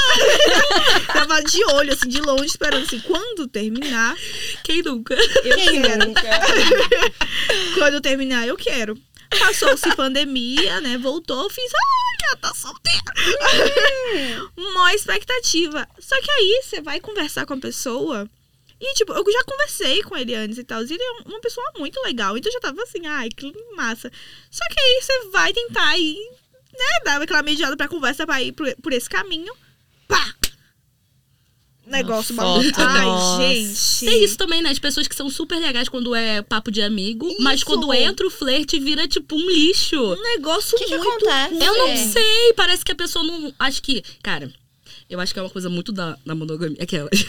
tava 1.12 1.42
de 1.42 1.64
olho, 1.64 1.92
assim, 1.92 2.08
de 2.08 2.20
longe, 2.20 2.46
esperando 2.46 2.85
assim, 2.85 3.00
quando 3.00 3.49
terminar, 3.49 4.14
Quem 4.62 4.82
nunca? 4.82 5.14
eu 5.14 5.56
Quem 5.56 5.82
quero. 5.82 6.06
nunca? 6.06 6.23
Quando 7.75 8.00
terminar, 8.00 8.46
eu 8.46 8.56
quero. 8.56 8.96
Passou-se 9.38 9.94
pandemia, 9.96 10.80
né? 10.80 10.96
Voltou, 10.99 11.50
fiz, 11.50 11.73
olha, 11.73 12.37
tá 12.37 12.54
solteira. 12.54 12.96
Mó 14.56 14.88
expectativa. 14.90 15.87
Só 15.99 16.20
que 16.20 16.30
aí 16.30 16.62
você 16.62 16.80
vai 16.80 17.00
conversar 17.00 17.44
com 17.44 17.54
a 17.54 17.58
pessoa. 17.58 18.30
E, 18.80 18.95
tipo, 18.95 19.12
eu 19.12 19.25
já 19.33 19.45
conversei 19.45 20.02
com 20.02 20.16
ele 20.16 20.35
antes 20.35 20.59
e 20.59 20.64
tal. 20.64 20.83
E 20.83 20.92
ele 20.92 21.02
é 21.02 21.11
uma 21.28 21.40
pessoa 21.40 21.66
muito 21.78 22.00
legal. 22.02 22.37
Então 22.37 22.50
eu 22.50 22.54
já 22.54 22.61
tava 22.61 22.83
assim, 22.83 23.06
ai, 23.06 23.28
que 23.30 23.52
massa. 23.75 24.11
Só 24.50 24.64
que 24.68 24.78
aí 24.80 25.00
você 25.02 25.28
vai 25.30 25.52
tentar 25.52 25.97
ir, 25.99 26.16
né? 26.73 27.00
Dar 27.04 27.23
aquela 27.23 27.42
mediada 27.42 27.76
pra 27.76 27.88
conversa 27.88 28.26
pra 28.26 28.42
ir 28.42 28.52
por, 28.52 28.71
por 28.83 28.92
esse 28.92 29.09
caminho. 29.09 29.52
Pá! 30.06 30.35
Negócio 31.87 32.35
maluco. 32.35 32.68
Ai, 32.80 33.04
nossa. 33.04 33.42
gente. 33.54 34.04
Tem 34.06 34.25
isso 34.25 34.37
também, 34.37 34.61
né? 34.61 34.71
As 34.71 34.78
pessoas 34.78 35.06
que 35.06 35.14
são 35.14 35.30
super 35.30 35.56
legais 35.61 35.88
quando 35.88 36.14
é 36.16 36.42
papo 36.42 36.68
de 36.71 36.83
amigo, 36.83 37.33
mas 37.40 37.59
Isso. 37.61 37.64
quando 37.66 37.92
entra 37.95 38.26
o 38.26 38.30
flerte 38.30 38.78
vira 38.80 39.06
tipo 39.06 39.37
um 39.37 39.49
lixo. 39.50 39.97
Um 40.02 40.21
negócio 40.35 40.75
O 40.75 40.78
que 40.80 40.85
que 40.87 40.97
muito 40.99 41.09
acontece? 41.28 41.54
ruim. 41.54 41.64
Eu 41.64 41.78
não 41.78 41.88
É. 41.88 41.97
sei, 42.09 42.52
parece 42.56 42.85
que 42.85 42.90
a 42.90 42.97
pessoa 42.97 43.25
não. 43.25 43.54
Acho 43.59 43.80
que. 43.83 44.02
Cara. 44.21 44.52
Eu 45.08 45.20
acho 45.20 45.32
que 45.32 45.38
é 45.38 45.42
uma 45.42 45.48
coisa 45.50 45.68
muito 45.70 45.92
da, 45.92 46.16
da 46.26 46.34
monogamia. 46.34 46.76
Aquelas. 46.82 47.10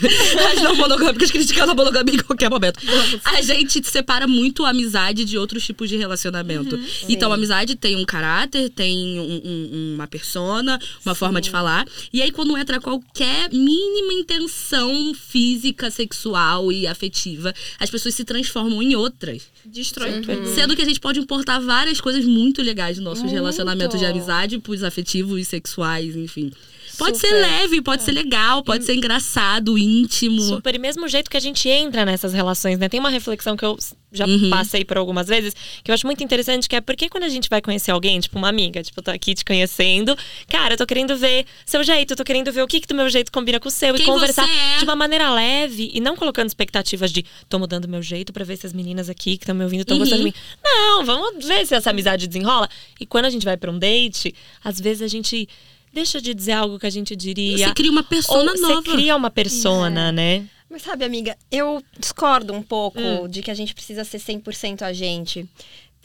As 0.52 0.62
não 0.62 0.74
monogâmicas 0.74 1.30
criticando 1.30 1.70
a 1.70 1.74
monogamia 1.76 2.14
em 2.16 2.18
qualquer 2.18 2.50
momento. 2.50 2.80
A 3.24 3.40
gente 3.40 3.80
separa 3.88 4.26
muito 4.26 4.64
a 4.64 4.70
amizade 4.70 5.24
de 5.24 5.38
outros 5.38 5.64
tipos 5.64 5.88
de 5.88 5.96
relacionamento. 5.96 6.76
então, 7.08 7.30
a 7.30 7.36
amizade 7.36 7.76
tem 7.76 7.94
um 7.94 8.04
caráter, 8.04 8.68
tem 8.70 9.20
um- 9.20 9.42
um- 9.44 9.94
uma 9.94 10.08
persona, 10.08 10.76
uma 11.06 11.14
forma 11.14 11.40
de 11.40 11.50
falar. 11.50 11.86
E 12.12 12.20
aí, 12.20 12.32
quando 12.32 12.56
entra 12.58 12.80
qualquer 12.80 13.48
mínima 13.52 14.12
intenção 14.12 15.14
física, 15.14 15.88
sexual 15.90 16.72
e 16.72 16.86
afetiva, 16.86 17.54
as 17.78 17.88
pessoas 17.90 18.14
se 18.14 18.24
transformam 18.24 18.82
em 18.82 18.96
outras. 18.96 19.42
Destrói 19.70 20.20
tudo. 20.20 20.46
Sendo 20.54 20.74
que 20.74 20.82
a 20.82 20.84
gente 20.84 20.98
pode 20.98 21.20
importar 21.20 21.58
várias 21.58 22.00
coisas 22.00 22.24
muito 22.24 22.62
legais 22.62 22.96
nos 22.96 23.04
nossos 23.04 23.22
Muito. 23.24 23.34
relacionamentos 23.34 23.98
de 23.98 24.06
amizade, 24.06 24.58
pros 24.58 24.82
afetivos 24.82 25.40
e 25.40 25.44
sexuais, 25.44 26.16
enfim. 26.16 26.50
Pode 26.96 27.18
ser 27.18 27.28
Super. 27.28 27.40
leve, 27.42 27.82
pode 27.82 28.02
ser 28.02 28.12
legal, 28.12 28.64
pode 28.64 28.84
ser 28.84 28.94
engraçado, 28.94 29.78
íntimo. 29.78 30.40
Super. 30.40 30.74
E 30.74 30.78
mesmo 30.78 31.06
jeito 31.06 31.30
que 31.30 31.36
a 31.36 31.40
gente 31.40 31.68
entra 31.68 32.04
nessas 32.04 32.32
relações, 32.32 32.78
né? 32.78 32.88
Tem 32.88 32.98
uma 32.98 33.10
reflexão 33.10 33.56
que 33.56 33.64
eu 33.64 33.78
já 34.10 34.26
Uhum. 34.26 34.48
passei 34.50 34.84
por 34.84 34.96
algumas 34.96 35.26
vezes, 35.28 35.54
que 35.84 35.90
eu 35.90 35.94
acho 35.94 36.06
muito 36.06 36.24
interessante, 36.24 36.68
que 36.68 36.74
é 36.76 36.80
porque 36.80 37.08
quando 37.08 37.24
a 37.24 37.28
gente 37.28 37.48
vai 37.48 37.60
conhecer 37.60 37.90
alguém, 37.90 38.18
tipo 38.20 38.38
uma 38.38 38.48
amiga, 38.48 38.82
tipo, 38.82 38.98
eu 39.00 39.04
tô 39.04 39.10
aqui 39.10 39.34
te 39.34 39.44
conhecendo, 39.44 40.16
cara, 40.48 40.74
eu 40.74 40.78
tô 40.78 40.86
querendo 40.86 41.16
ver 41.16 41.44
seu 41.66 41.82
jeito, 41.84 42.12
eu 42.12 42.16
tô 42.16 42.24
querendo 42.24 42.50
ver 42.50 42.62
o 42.62 42.66
que 42.66 42.80
que 42.80 42.86
do 42.86 42.94
meu 42.94 43.08
jeito 43.10 43.30
combina 43.30 43.60
com 43.60 43.68
o 43.68 43.70
seu 43.70 43.94
Quem 43.94 44.02
e 44.04 44.06
conversar 44.06 44.48
é. 44.48 44.78
de 44.78 44.84
uma 44.84 44.96
maneira 44.96 45.30
leve 45.32 45.90
e 45.92 46.00
não 46.00 46.16
colocando 46.16 46.46
expectativas 46.48 47.12
de 47.12 47.24
tô 47.48 47.58
mudando 47.58 47.86
meu 47.88 48.02
jeito 48.02 48.32
pra 48.32 48.44
ver 48.44 48.56
se 48.56 48.66
as 48.66 48.72
meninas 48.72 49.08
aqui 49.10 49.36
que 49.36 49.44
estão 49.44 49.54
me 49.54 49.64
ouvindo 49.64 49.80
estão 49.82 49.96
Uhum. 49.96 50.00
gostando 50.04 50.22
de 50.22 50.28
mim. 50.28 50.34
Não, 50.64 51.04
vamos 51.04 51.44
ver 51.46 51.66
se 51.66 51.74
essa 51.74 51.90
amizade 51.90 52.26
desenrola. 52.26 52.68
E 52.98 53.04
quando 53.06 53.26
a 53.26 53.30
gente 53.30 53.44
vai 53.44 53.56
pra 53.56 53.70
um 53.70 53.78
date, 53.78 54.34
às 54.64 54.80
vezes 54.80 55.02
a 55.02 55.08
gente 55.08 55.48
deixa 55.92 56.20
de 56.20 56.32
dizer 56.34 56.52
algo 56.52 56.78
que 56.78 56.86
a 56.86 56.90
gente 56.90 57.16
diria. 57.16 57.66
Você 57.68 57.74
cria 57.74 57.90
uma 57.90 58.02
persona 58.02 58.54
nova. 58.54 58.74
Você 58.82 58.90
cria 58.90 59.16
uma 59.16 59.30
persona, 59.30 60.12
né? 60.12 60.44
Mas 60.70 60.82
sabe, 60.82 61.04
amiga, 61.04 61.36
eu 61.50 61.82
discordo 61.98 62.52
um 62.52 62.62
pouco 62.62 63.00
Hum. 63.00 63.26
de 63.28 63.42
que 63.42 63.50
a 63.50 63.54
gente 63.54 63.74
precisa 63.74 64.04
ser 64.04 64.18
100% 64.18 64.82
a 64.82 64.92
gente. 64.92 65.48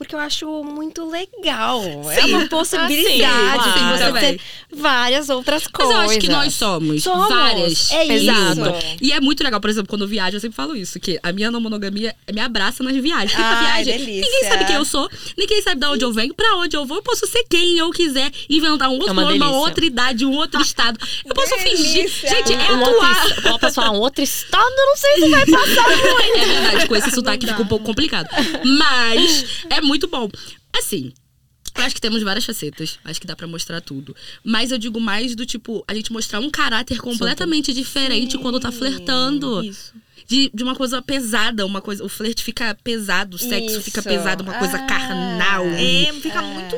Porque 0.03 0.15
eu 0.15 0.19
acho 0.19 0.63
muito 0.63 1.09
legal. 1.09 1.81
é 2.11 2.21
Sim. 2.21 2.33
uma 2.35 2.47
possibilidade 2.47 3.23
Ah, 3.23 3.63
sim, 3.63 3.69
de 3.69 3.79
claro. 3.79 3.97
você 3.97 4.03
Também. 4.05 4.37
ter 4.37 4.41
várias 4.75 5.29
outras 5.29 5.63
Mas 5.63 5.71
coisas. 5.71 5.95
eu 5.95 6.01
acho 6.01 6.19
que 6.19 6.29
nós 6.29 6.53
somos. 6.53 7.03
Somos, 7.03 7.29
Várias. 7.29 7.91
é 7.91 8.05
isso. 8.05 8.29
Exato. 8.29 8.85
E 9.01 9.11
é 9.11 9.21
muito 9.21 9.43
legal, 9.43 9.61
por 9.61 9.69
exemplo, 9.69 9.87
quando 9.89 10.01
eu 10.03 10.07
viajo, 10.07 10.35
eu 10.35 10.39
sempre 10.41 10.55
falo 10.55 10.75
isso, 10.75 10.99
que 10.99 11.19
a 11.23 11.31
minha 11.31 11.49
não 11.49 11.61
monogamia 11.61 12.15
me 12.33 12.41
abraça 12.41 12.83
nas 12.83 12.95
viagens. 12.97 13.33
Ai, 13.39 13.83
viagem, 13.83 13.97
delícia. 14.05 14.21
ninguém 14.31 14.49
sabe 14.49 14.65
quem 14.65 14.75
eu 14.75 14.85
sou, 14.85 15.09
ninguém 15.37 15.61
sabe 15.61 15.79
de 15.79 15.87
onde 15.87 16.03
eu 16.03 16.11
venho, 16.11 16.33
pra 16.33 16.55
onde 16.57 16.75
eu 16.75 16.85
vou. 16.85 16.97
Eu 16.97 17.03
posso 17.03 17.25
ser 17.27 17.43
quem 17.49 17.77
eu 17.77 17.89
quiser, 17.91 18.29
inventar 18.49 18.89
um 18.89 18.93
outro 18.93 19.09
É 19.09 19.11
uma 19.13 19.21
nome, 19.23 19.37
uma 19.37 19.51
outra 19.51 19.85
idade, 19.85 20.25
um 20.25 20.33
outro 20.35 20.61
estado. 20.61 20.99
Eu 21.25 21.33
posso 21.33 21.57
fingir. 21.59 21.93
Delícia. 22.03 22.29
Gente, 22.29 22.53
é 22.53 22.73
um 22.73 22.83
atuar. 22.83 23.25
outro, 23.53 23.71
falar 23.73 23.91
um 23.91 23.99
outro 23.99 24.23
estado, 24.23 24.73
eu 24.77 24.85
não 24.85 24.97
sei 24.97 25.15
se 25.21 25.29
vai 25.29 25.45
passar 25.45 25.87
muito. 25.95 26.37
É 26.37 26.45
verdade, 26.45 26.87
com 26.87 26.95
esse 26.95 27.11
sotaque 27.11 27.47
fica 27.47 27.61
um 27.61 27.67
pouco 27.67 27.85
complicado. 27.85 28.27
Mas 28.65 29.45
é 29.69 29.81
muito 29.81 29.92
bom. 30.07 30.29
Assim. 30.77 31.13
Eu 31.75 31.83
acho 31.83 31.95
que 31.95 32.01
temos 32.01 32.21
várias 32.21 32.45
facetas. 32.45 32.99
Acho 33.03 33.19
que 33.19 33.25
dá 33.25 33.35
pra 33.35 33.47
mostrar 33.47 33.81
tudo. 33.81 34.15
Mas 34.43 34.71
eu 34.71 34.77
digo 34.77 34.99
mais 34.99 35.35
do 35.35 35.43
tipo, 35.43 35.83
a 35.87 35.93
gente 35.95 36.13
mostrar 36.13 36.39
um 36.39 36.49
caráter 36.49 36.99
completamente 36.99 37.73
diferente 37.73 38.37
quando 38.37 38.59
tá 38.59 38.71
flertando. 38.71 39.63
Isso. 39.63 39.91
De, 40.27 40.51
de 40.53 40.63
uma 40.63 40.75
coisa 40.75 41.01
pesada, 41.01 41.65
uma 41.65 41.81
coisa. 41.81 42.03
O 42.05 42.09
flerte 42.09 42.43
fica 42.43 42.77
pesado, 42.83 43.35
o 43.35 43.39
sexo 43.39 43.81
fica 43.81 43.99
Isso. 44.01 44.07
pesado, 44.09 44.43
uma 44.43 44.53
coisa 44.53 44.77
Ah. 44.77 44.85
carnal. 44.85 45.65
e- 45.73 46.05
É, 46.05 46.13
fica 46.13 46.41
muito. 46.43 46.75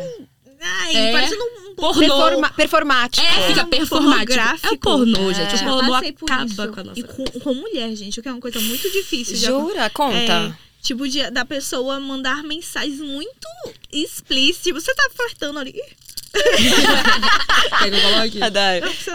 Ai, 0.61 0.95
É. 0.95 1.11
parecendo 1.11 1.43
um. 1.43 1.75
Pornô. 1.75 1.99
Performa- 1.99 2.49
performático. 2.51 3.25
É, 3.27 3.47
fica 3.49 3.63
um 3.65 3.69
performático. 3.69 4.33
É 4.63 4.71
o 4.71 4.77
pornô, 4.77 5.33
gente. 5.33 5.55
O 5.55 5.59
pornô 5.59 5.93
acaba 5.93 6.45
isso. 6.45 6.55
com 6.71 6.79
a 6.79 6.83
nossa. 6.85 6.99
E 6.99 7.03
com, 7.03 7.25
com 7.41 7.53
mulher, 7.53 7.93
gente, 7.97 8.17
o 8.17 8.23
que 8.23 8.29
é 8.29 8.31
uma 8.31 8.39
coisa 8.39 8.61
muito 8.61 8.89
difícil. 8.89 9.35
de 9.35 9.45
Jura? 9.45 9.89
Conta. 9.89 10.15
É, 10.17 10.53
tipo, 10.85 11.07
de, 11.09 11.29
da 11.31 11.43
pessoa 11.43 11.99
mandar 11.99 12.43
mensagens 12.43 12.99
muito 12.99 13.47
explícitas. 13.91 14.63
Tipo, 14.63 14.79
você 14.79 14.93
tá 14.95 15.09
flertando 15.15 15.59
ali. 15.59 15.73
Quer 16.33 17.89
que 17.89 17.95
eu 17.95 18.01
coloque? 18.01 18.41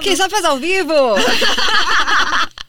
Quem 0.01 0.11
não- 0.11 0.17
sabe 0.17 0.31
faz 0.33 0.45
ao 0.45 0.59
vivo? 0.59 0.93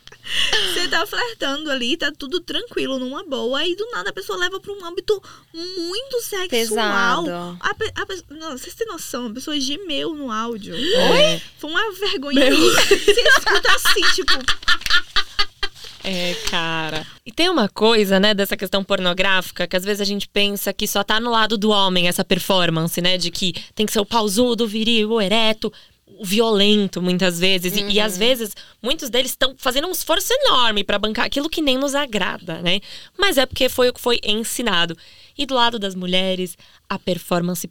Você 0.73 0.87
tá 0.87 1.05
flertando 1.05 1.69
ali, 1.69 1.97
tá 1.97 2.09
tudo 2.17 2.39
tranquilo, 2.39 2.97
numa 2.97 3.21
boa. 3.25 3.65
E 3.67 3.75
do 3.75 3.85
nada 3.91 4.11
a 4.11 4.13
pessoa 4.13 4.37
leva 4.39 4.61
pra 4.61 4.71
um 4.71 4.85
âmbito 4.85 5.21
muito 5.53 6.21
sexual. 6.21 6.47
Pesado. 7.25 7.57
A, 7.59 7.73
pe- 7.73 7.91
a 7.93 8.05
pe- 8.05 8.23
não, 8.29 8.51
vocês 8.57 8.73
têm 8.73 8.87
noção, 8.87 9.27
a 9.27 9.33
pessoa 9.33 9.59
gemeu 9.59 10.13
no 10.13 10.31
áudio. 10.31 10.73
Oi? 10.73 11.41
Foi 11.57 11.69
uma 11.69 11.91
vergonha. 11.91 12.49
Você 12.55 13.21
escuta 13.21 13.75
assim, 13.75 14.01
tipo. 14.15 14.31
É, 16.03 16.33
cara. 16.49 17.05
E 17.25 17.31
tem 17.31 17.49
uma 17.49 17.69
coisa, 17.69 18.19
né, 18.19 18.33
dessa 18.33 18.57
questão 18.57 18.83
pornográfica, 18.83 19.67
que 19.67 19.75
às 19.75 19.83
vezes 19.83 20.01
a 20.01 20.05
gente 20.05 20.27
pensa 20.27 20.73
que 20.73 20.87
só 20.87 21.03
tá 21.03 21.19
no 21.19 21.29
lado 21.29 21.57
do 21.57 21.69
homem 21.69 22.07
essa 22.07 22.25
performance, 22.25 22.99
né? 23.01 23.17
De 23.17 23.29
que 23.29 23.53
tem 23.75 23.85
que 23.85 23.91
ser 23.91 23.99
o 23.99 24.05
pausudo, 24.05 24.67
viril, 24.67 25.11
o 25.11 25.21
ereto, 25.21 25.71
violento, 26.21 27.01
muitas 27.01 27.39
vezes. 27.39 27.75
E- 27.75 27.81
E, 27.91 27.99
às 27.99 28.17
vezes, 28.17 28.55
muitos 28.81 29.09
deles 29.09 29.31
estão 29.31 29.53
fazendo 29.57 29.87
um 29.87 29.91
esforço 29.91 30.31
enorme 30.33 30.83
pra 30.83 30.99
bancar 30.99 31.25
aquilo 31.25 31.49
que 31.49 31.61
nem 31.61 31.77
nos 31.77 31.95
agrada, 31.95 32.61
né? 32.61 32.79
Mas 33.17 33.37
é 33.37 33.45
porque 33.45 33.67
foi 33.69 33.89
o 33.89 33.93
que 33.93 33.99
foi 34.01 34.19
ensinado. 34.23 34.97
E 35.37 35.45
do 35.45 35.55
lado 35.55 35.79
das 35.79 35.95
mulheres, 35.95 36.55
a 36.87 36.99
performance 36.99 37.67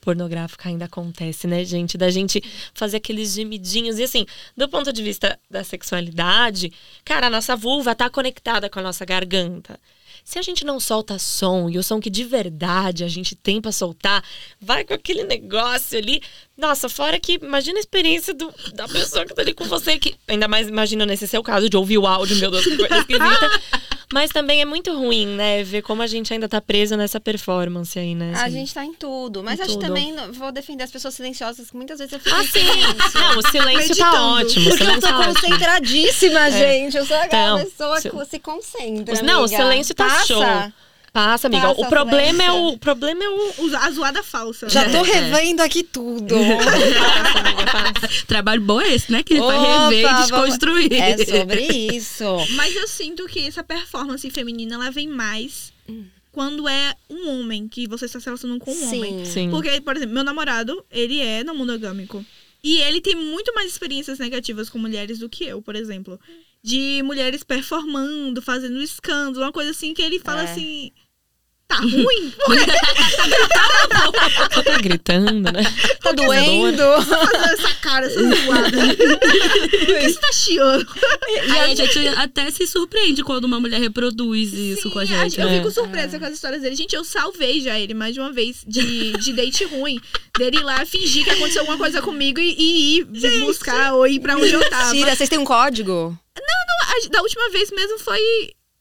pornográfica 0.00 0.68
ainda 0.68 0.84
acontece, 0.86 1.46
né, 1.46 1.64
gente? 1.64 1.96
Da 1.96 2.10
gente 2.10 2.42
fazer 2.74 2.98
aqueles 2.98 3.32
gemidinhos. 3.34 3.98
E 3.98 4.02
assim, 4.02 4.26
do 4.56 4.68
ponto 4.68 4.92
de 4.92 5.02
vista 5.02 5.38
da 5.50 5.64
sexualidade, 5.64 6.72
cara, 7.04 7.28
a 7.28 7.30
nossa 7.30 7.56
vulva 7.56 7.94
tá 7.94 8.10
conectada 8.10 8.68
com 8.68 8.78
a 8.78 8.82
nossa 8.82 9.04
garganta. 9.04 9.78
Se 10.28 10.40
a 10.40 10.42
gente 10.42 10.64
não 10.64 10.80
solta 10.80 11.20
som, 11.20 11.70
e 11.70 11.78
o 11.78 11.84
som 11.84 12.00
que 12.00 12.10
de 12.10 12.24
verdade 12.24 13.04
a 13.04 13.08
gente 13.08 13.36
tem 13.36 13.60
pra 13.60 13.70
soltar, 13.70 14.24
vai 14.60 14.84
com 14.84 14.92
aquele 14.92 15.22
negócio 15.22 15.96
ali. 15.96 16.20
Nossa, 16.56 16.88
fora 16.88 17.20
que 17.20 17.34
imagina 17.40 17.78
a 17.78 17.80
experiência 17.80 18.34
do- 18.34 18.52
da 18.74 18.88
pessoa 18.88 19.24
que 19.24 19.32
tá 19.32 19.42
ali 19.42 19.54
com 19.54 19.64
você, 19.66 19.96
que 20.00 20.16
ainda 20.26 20.48
mais 20.48 20.66
imagina 20.66 21.06
nesse 21.06 21.28
seu 21.28 21.44
caso 21.44 21.70
de 21.70 21.76
ouvir 21.76 21.98
o 21.98 22.08
áudio, 22.08 22.34
meu 22.38 22.50
Deus, 22.50 22.64
que 22.64 22.76
coisa 22.76 22.98
esquisita. 22.98 23.50
Mas 24.12 24.30
também 24.30 24.60
é 24.60 24.64
muito 24.64 24.96
ruim, 24.96 25.26
né? 25.26 25.64
Ver 25.64 25.82
como 25.82 26.00
a 26.00 26.06
gente 26.06 26.32
ainda 26.32 26.48
tá 26.48 26.60
preso 26.60 26.96
nessa 26.96 27.18
performance 27.18 27.98
aí, 27.98 28.14
né? 28.14 28.32
A 28.36 28.42
assim. 28.44 28.52
gente 28.52 28.72
tá 28.72 28.84
em 28.84 28.92
tudo. 28.94 29.42
Mas 29.42 29.58
Em 29.58 29.62
acho 29.64 29.72
tudo. 29.72 29.86
também, 29.86 30.14
vou 30.32 30.52
defender 30.52 30.84
as 30.84 30.90
pessoas 30.92 31.14
silenciosas, 31.14 31.70
que 31.70 31.76
muitas 31.76 31.98
vezes 31.98 32.12
eu 32.12 32.20
fico 32.20 32.34
Ah, 32.36 32.42
sim! 32.44 32.50
silêncio. 32.50 33.20
Não, 33.20 33.38
o 33.38 33.42
silêncio 33.50 33.96
tá 33.96 34.22
ótimo. 34.28 34.66
O 34.66 34.68
Porque 34.70 34.84
eu 34.84 35.00
tô 35.00 35.06
tá 35.08 35.24
concentradíssima, 35.26 36.50
gente. 36.52 36.96
Eu 36.96 37.04
sou 37.06 37.16
aquela 37.16 37.60
Então, 37.60 37.64
pessoa 37.70 38.00
se- 38.00 38.10
que 38.10 38.24
se 38.26 38.38
concentra. 38.38 39.22
Não, 39.22 39.40
o 39.42 39.44
amiga. 39.44 39.56
silêncio 39.56 39.94
tá 39.94 40.04
Passa. 40.04 40.26
show. 40.26 40.42
Passa, 41.16 41.46
amiga. 41.46 41.68
Passa, 41.68 41.80
o 41.80 41.88
problema 41.88 42.42
é 42.42 42.52
o, 42.52 42.68
o 42.72 42.78
problema 42.78 43.24
é 43.24 43.28
o 43.30 43.76
A 43.78 43.90
zoada 43.90 44.22
falsa. 44.22 44.68
Já 44.68 44.84
tô 44.90 44.98
É. 44.98 45.02
revendo 45.02 45.62
aqui 45.62 45.82
tudo. 45.82 46.34
Passa, 46.36 47.38
amiga, 47.38 47.64
passa. 47.72 48.26
Trabalho 48.26 48.60
bom 48.60 48.80
é 48.82 48.92
esse, 48.94 49.10
né? 49.10 49.22
Que 49.22 49.34
gente 49.36 49.46
vai 49.46 49.58
rever 49.88 50.10
e 50.10 50.14
desconstruir. 50.20 50.92
É 50.92 51.16
sobre 51.24 51.62
isso. 51.96 52.24
Mas 52.56 52.76
eu 52.76 52.86
sinto 52.86 53.24
que 53.26 53.46
essa 53.46 53.64
performance 53.64 54.28
feminina, 54.30 54.74
ela 54.74 54.90
vem 54.90 55.08
mais 55.08 55.72
quando 56.32 56.68
é 56.68 56.94
um 57.08 57.30
homem, 57.40 57.66
que 57.66 57.86
você 57.88 58.04
está 58.04 58.20
se 58.20 58.26
relacionando 58.26 58.60
com 58.60 58.70
um 58.70 58.88
homem. 58.88 59.24
Sim. 59.24 59.32
Sim. 59.32 59.50
Porque, 59.50 59.80
por 59.80 59.96
exemplo, 59.96 60.14
meu 60.14 60.22
namorado, 60.24 60.84
ele 60.90 61.18
é 61.22 61.42
não 61.42 61.54
monogâmico. 61.54 62.22
E 62.62 62.76
ele 62.82 63.00
tem 63.00 63.14
muito 63.14 63.54
mais 63.54 63.70
experiências 63.70 64.18
negativas 64.18 64.68
com 64.68 64.78
mulheres 64.78 65.18
do 65.20 65.30
que 65.30 65.44
eu, 65.44 65.62
por 65.62 65.74
exemplo. 65.74 66.20
De 66.62 67.00
mulheres 67.04 67.42
performando, 67.42 68.42
fazendo 68.42 68.82
escândalo, 68.82 69.46
uma 69.46 69.52
coisa 69.52 69.70
assim 69.70 69.94
que 69.94 70.02
ele 70.02 70.18
fala 70.18 70.42
É. 70.42 70.44
assim. 70.44 70.92
Tá 71.68 71.76
ruim? 71.78 72.32
Tá 74.64 74.78
gritando, 74.78 75.52
né? 75.52 75.62
Tá 76.00 76.12
doendo. 76.12 76.82
Fazendo 77.02 77.44
essa 77.52 77.74
cara, 77.76 78.06
essa 78.06 78.20
zoada. 78.20 78.70
Por 78.96 79.98
que 79.98 80.08
você 80.08 80.20
tá 80.20 80.32
chiando? 80.32 80.86
Aí 81.50 81.72
a 81.72 81.74
gente 81.74 82.08
até 82.08 82.50
se 82.50 82.66
surpreende 82.66 83.22
quando 83.22 83.44
uma 83.44 83.60
mulher 83.60 83.80
reproduz 83.80 84.52
isso 84.52 84.90
com 84.90 84.98
a 84.98 85.04
gente. 85.04 85.38
Eu 85.40 85.46
né? 85.46 85.58
fico 85.58 85.70
surpresa 85.70 86.18
com 86.18 86.24
as 86.24 86.34
histórias 86.34 86.62
dele. 86.62 86.74
Gente, 86.76 86.94
eu 86.96 87.04
salvei 87.04 87.60
já 87.60 87.78
ele 87.78 87.94
mais 87.94 88.14
de 88.14 88.20
uma 88.20 88.32
vez 88.32 88.62
de, 88.66 89.12
de 89.12 89.32
date 89.32 89.64
ruim. 89.64 90.00
Dele 90.38 90.58
ir 90.58 90.64
lá 90.64 90.84
fingir 90.86 91.24
que 91.24 91.30
aconteceu 91.30 91.62
alguma 91.62 91.78
coisa 91.78 92.00
comigo 92.02 92.40
e, 92.40 92.54
e 92.58 92.98
ir 92.98 93.04
buscar 93.40 93.92
ou 93.94 94.06
ir 94.06 94.20
pra 94.20 94.36
onde 94.36 94.52
eu 94.52 94.68
tava. 94.70 94.92
Tira, 94.92 95.14
vocês 95.14 95.28
têm 95.28 95.38
um 95.38 95.44
código? 95.44 96.16
A- 96.36 97.08
Da 97.10 97.22
última 97.22 97.50
vez 97.50 97.70
mesmo 97.70 97.98
foi. 97.98 98.20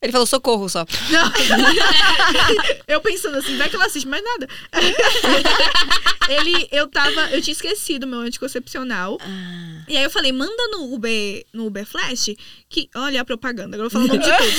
Ele 0.05 0.11
falou 0.11 0.27
socorro 0.27 0.69
só. 0.69 0.85
Não. 1.09 1.31
eu 2.87 3.01
pensando 3.01 3.37
assim, 3.37 3.57
vai 3.57 3.67
que 3.67 3.75
ela 3.75 3.87
assiste 3.87 4.07
mais 4.07 4.23
nada. 4.23 4.47
ele, 6.29 6.67
eu 6.71 6.87
tava. 6.87 7.31
Eu 7.31 7.41
tinha 7.41 7.53
esquecido 7.53 8.05
meu 8.05 8.19
anticoncepcional. 8.19 9.17
Ah. 9.19 9.83
E 9.87 9.97
aí 9.97 10.03
eu 10.03 10.09
falei, 10.11 10.31
manda 10.31 10.67
no 10.67 10.93
Uber, 10.93 11.43
no 11.51 11.65
Uber 11.65 11.87
Flash, 11.87 12.35
que. 12.69 12.87
Olha 12.93 13.21
a 13.21 13.25
propaganda, 13.25 13.75
agora 13.75 13.87
eu 13.87 13.89
falar 13.89 14.05
o 14.05 14.07
nome 14.09 14.19
de 14.19 14.37
todos. 14.37 14.55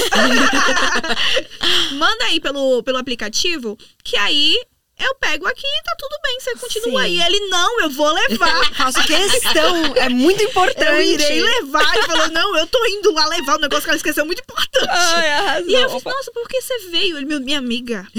manda 1.97 2.25
aí 2.25 2.41
pelo, 2.41 2.83
pelo 2.83 2.99
aplicativo, 2.99 3.79
que 4.03 4.17
aí 4.17 4.61
eu 4.99 5.15
pego 5.17 5.47
aqui 5.47 5.67
e 5.67 5.83
tá 5.83 5.93
tudo 5.99 6.17
bem, 6.23 6.41
você 6.41 6.57
continua. 6.57 7.03
Sim. 7.03 7.09
E 7.09 7.23
ele, 7.23 7.41
não, 7.49 7.81
eu 7.83 7.91
vou 7.91 8.11
levar. 8.13 8.65
Faço 8.75 9.03
questão. 9.05 9.95
É 9.97 10.09
muito 10.09 10.43
importante. 10.43 10.87
Eu 10.87 11.03
irei 11.03 11.41
levar. 11.43 11.97
Ele 11.97 12.07
falou, 12.07 12.29
não, 12.31 12.57
eu 12.57 12.67
tô 12.67 12.85
indo 12.87 13.13
lá 13.13 13.27
levar 13.27 13.57
o 13.57 13.61
negócio 13.61 13.85
que 13.85 13.91
ela 13.91 13.97
esqueceu, 13.97 14.23
é 14.23 14.27
muito 14.27 14.41
importante. 14.43 14.89
Ai, 14.91 15.31
arrasou. 15.33 15.69
E 15.71 15.77
aí 15.77 15.83
eu 15.83 15.91
fiz, 15.91 16.05
nossa, 16.05 16.31
por 16.33 16.49
que 16.49 16.61
você 16.61 16.79
veio? 16.91 17.19
Ele, 17.19 17.39
minha 17.41 17.59
amiga. 17.59 18.07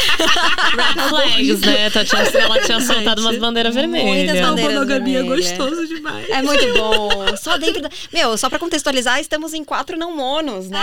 Red 0.00 1.08
flags, 1.08 1.60
né? 1.60 1.90
Tá- 1.90 2.04
tinha- 2.04 2.22
ela 2.22 2.58
tinha 2.60 2.80
soltado 2.80 3.20
umas 3.20 3.36
bandeiras 3.36 3.74
Muitas 3.74 3.92
vermelhas. 4.00 4.40
Não, 4.40 4.50
bandeiras 4.50 4.74
monogamia 4.74 5.18
é 5.18 5.22
vermelhas. 5.22 5.50
gostoso 5.58 5.86
demais. 5.86 6.28
É 6.30 6.42
muito 6.42 6.72
bom. 6.74 7.36
Só 7.36 7.58
dentro 7.58 7.82
da... 7.82 7.90
Meu, 8.12 8.36
só 8.38 8.48
pra 8.48 8.58
contextualizar, 8.58 9.20
estamos 9.20 9.52
em 9.52 9.62
quatro 9.64 9.96
não 9.98 10.14
monos, 10.16 10.70
né? 10.70 10.78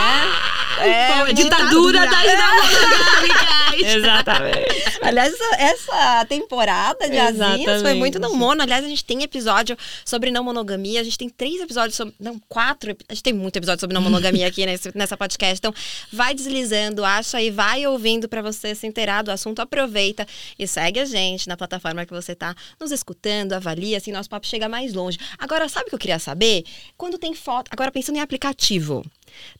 é, 0.80 1.08
Pô, 1.08 1.13
a 1.13 1.18
muito- 1.26 1.36
ditadura 1.42 2.00
das 2.06 2.26
não 2.38 3.88
Exatamente. 3.88 5.00
Aliás, 5.17 5.34
essa, 5.34 5.56
essa 5.56 6.25
temporada 6.25 7.10
de 7.10 7.17
Asinhas 7.17 7.82
foi 7.82 7.95
muito 7.95 8.19
não 8.19 8.36
mono. 8.36 8.62
Aliás, 8.62 8.86
a 8.86 8.88
gente 8.88 9.03
tem 9.03 9.23
episódio 9.23 9.75
sobre 10.06 10.30
não 10.30 10.43
monogamia. 10.43 11.01
A 11.01 11.03
gente 11.03 11.17
tem 11.17 11.27
três 11.27 11.60
episódios 11.60 11.95
sobre. 11.95 12.13
Não, 12.19 12.39
quatro. 12.47 12.95
A 13.10 13.13
gente 13.13 13.23
tem 13.23 13.34
muito 13.34 13.58
episódio 13.58 13.80
sobre 13.80 13.95
não 13.95 14.01
monogamia 14.01 14.47
aqui 14.47 14.63
nesse, 14.67 14.95
nessa 14.95 15.17
podcast. 15.17 15.58
Então, 15.58 15.73
vai 16.13 16.36
deslizando, 16.36 17.03
acha 17.03 17.41
e 17.41 17.49
vai 17.49 17.86
ouvindo 17.88 18.30
pra 18.30 18.41
você 18.41 18.75
se 18.75 18.86
inteirar 18.86 19.23
do 19.23 19.32
assunto. 19.32 19.60
Aproveita 19.60 20.27
e 20.58 20.67
segue 20.67 20.99
a 20.99 21.06
gente 21.06 21.47
na 21.47 21.58
plataforma 21.58 22.06
que 22.06 22.13
você 22.13 22.36
tá 22.36 22.56
nos 22.80 22.91
escutando, 22.91 23.53
avalia, 23.53 23.97
assim, 23.97 24.12
nosso 24.12 24.30
papo 24.30 24.45
chega 24.45 24.69
mais 24.69 24.93
longe. 24.93 25.17
Agora, 25.39 25.67
sabe 25.67 25.88
o 25.88 25.89
que 25.89 25.95
eu 25.95 25.99
queria 25.99 26.19
saber? 26.19 26.63
Quando 26.95 27.17
tem 27.17 27.34
foto. 27.34 27.69
Agora, 27.71 27.91
pensando 27.91 28.17
em 28.17 28.21
aplicativo, 28.21 29.03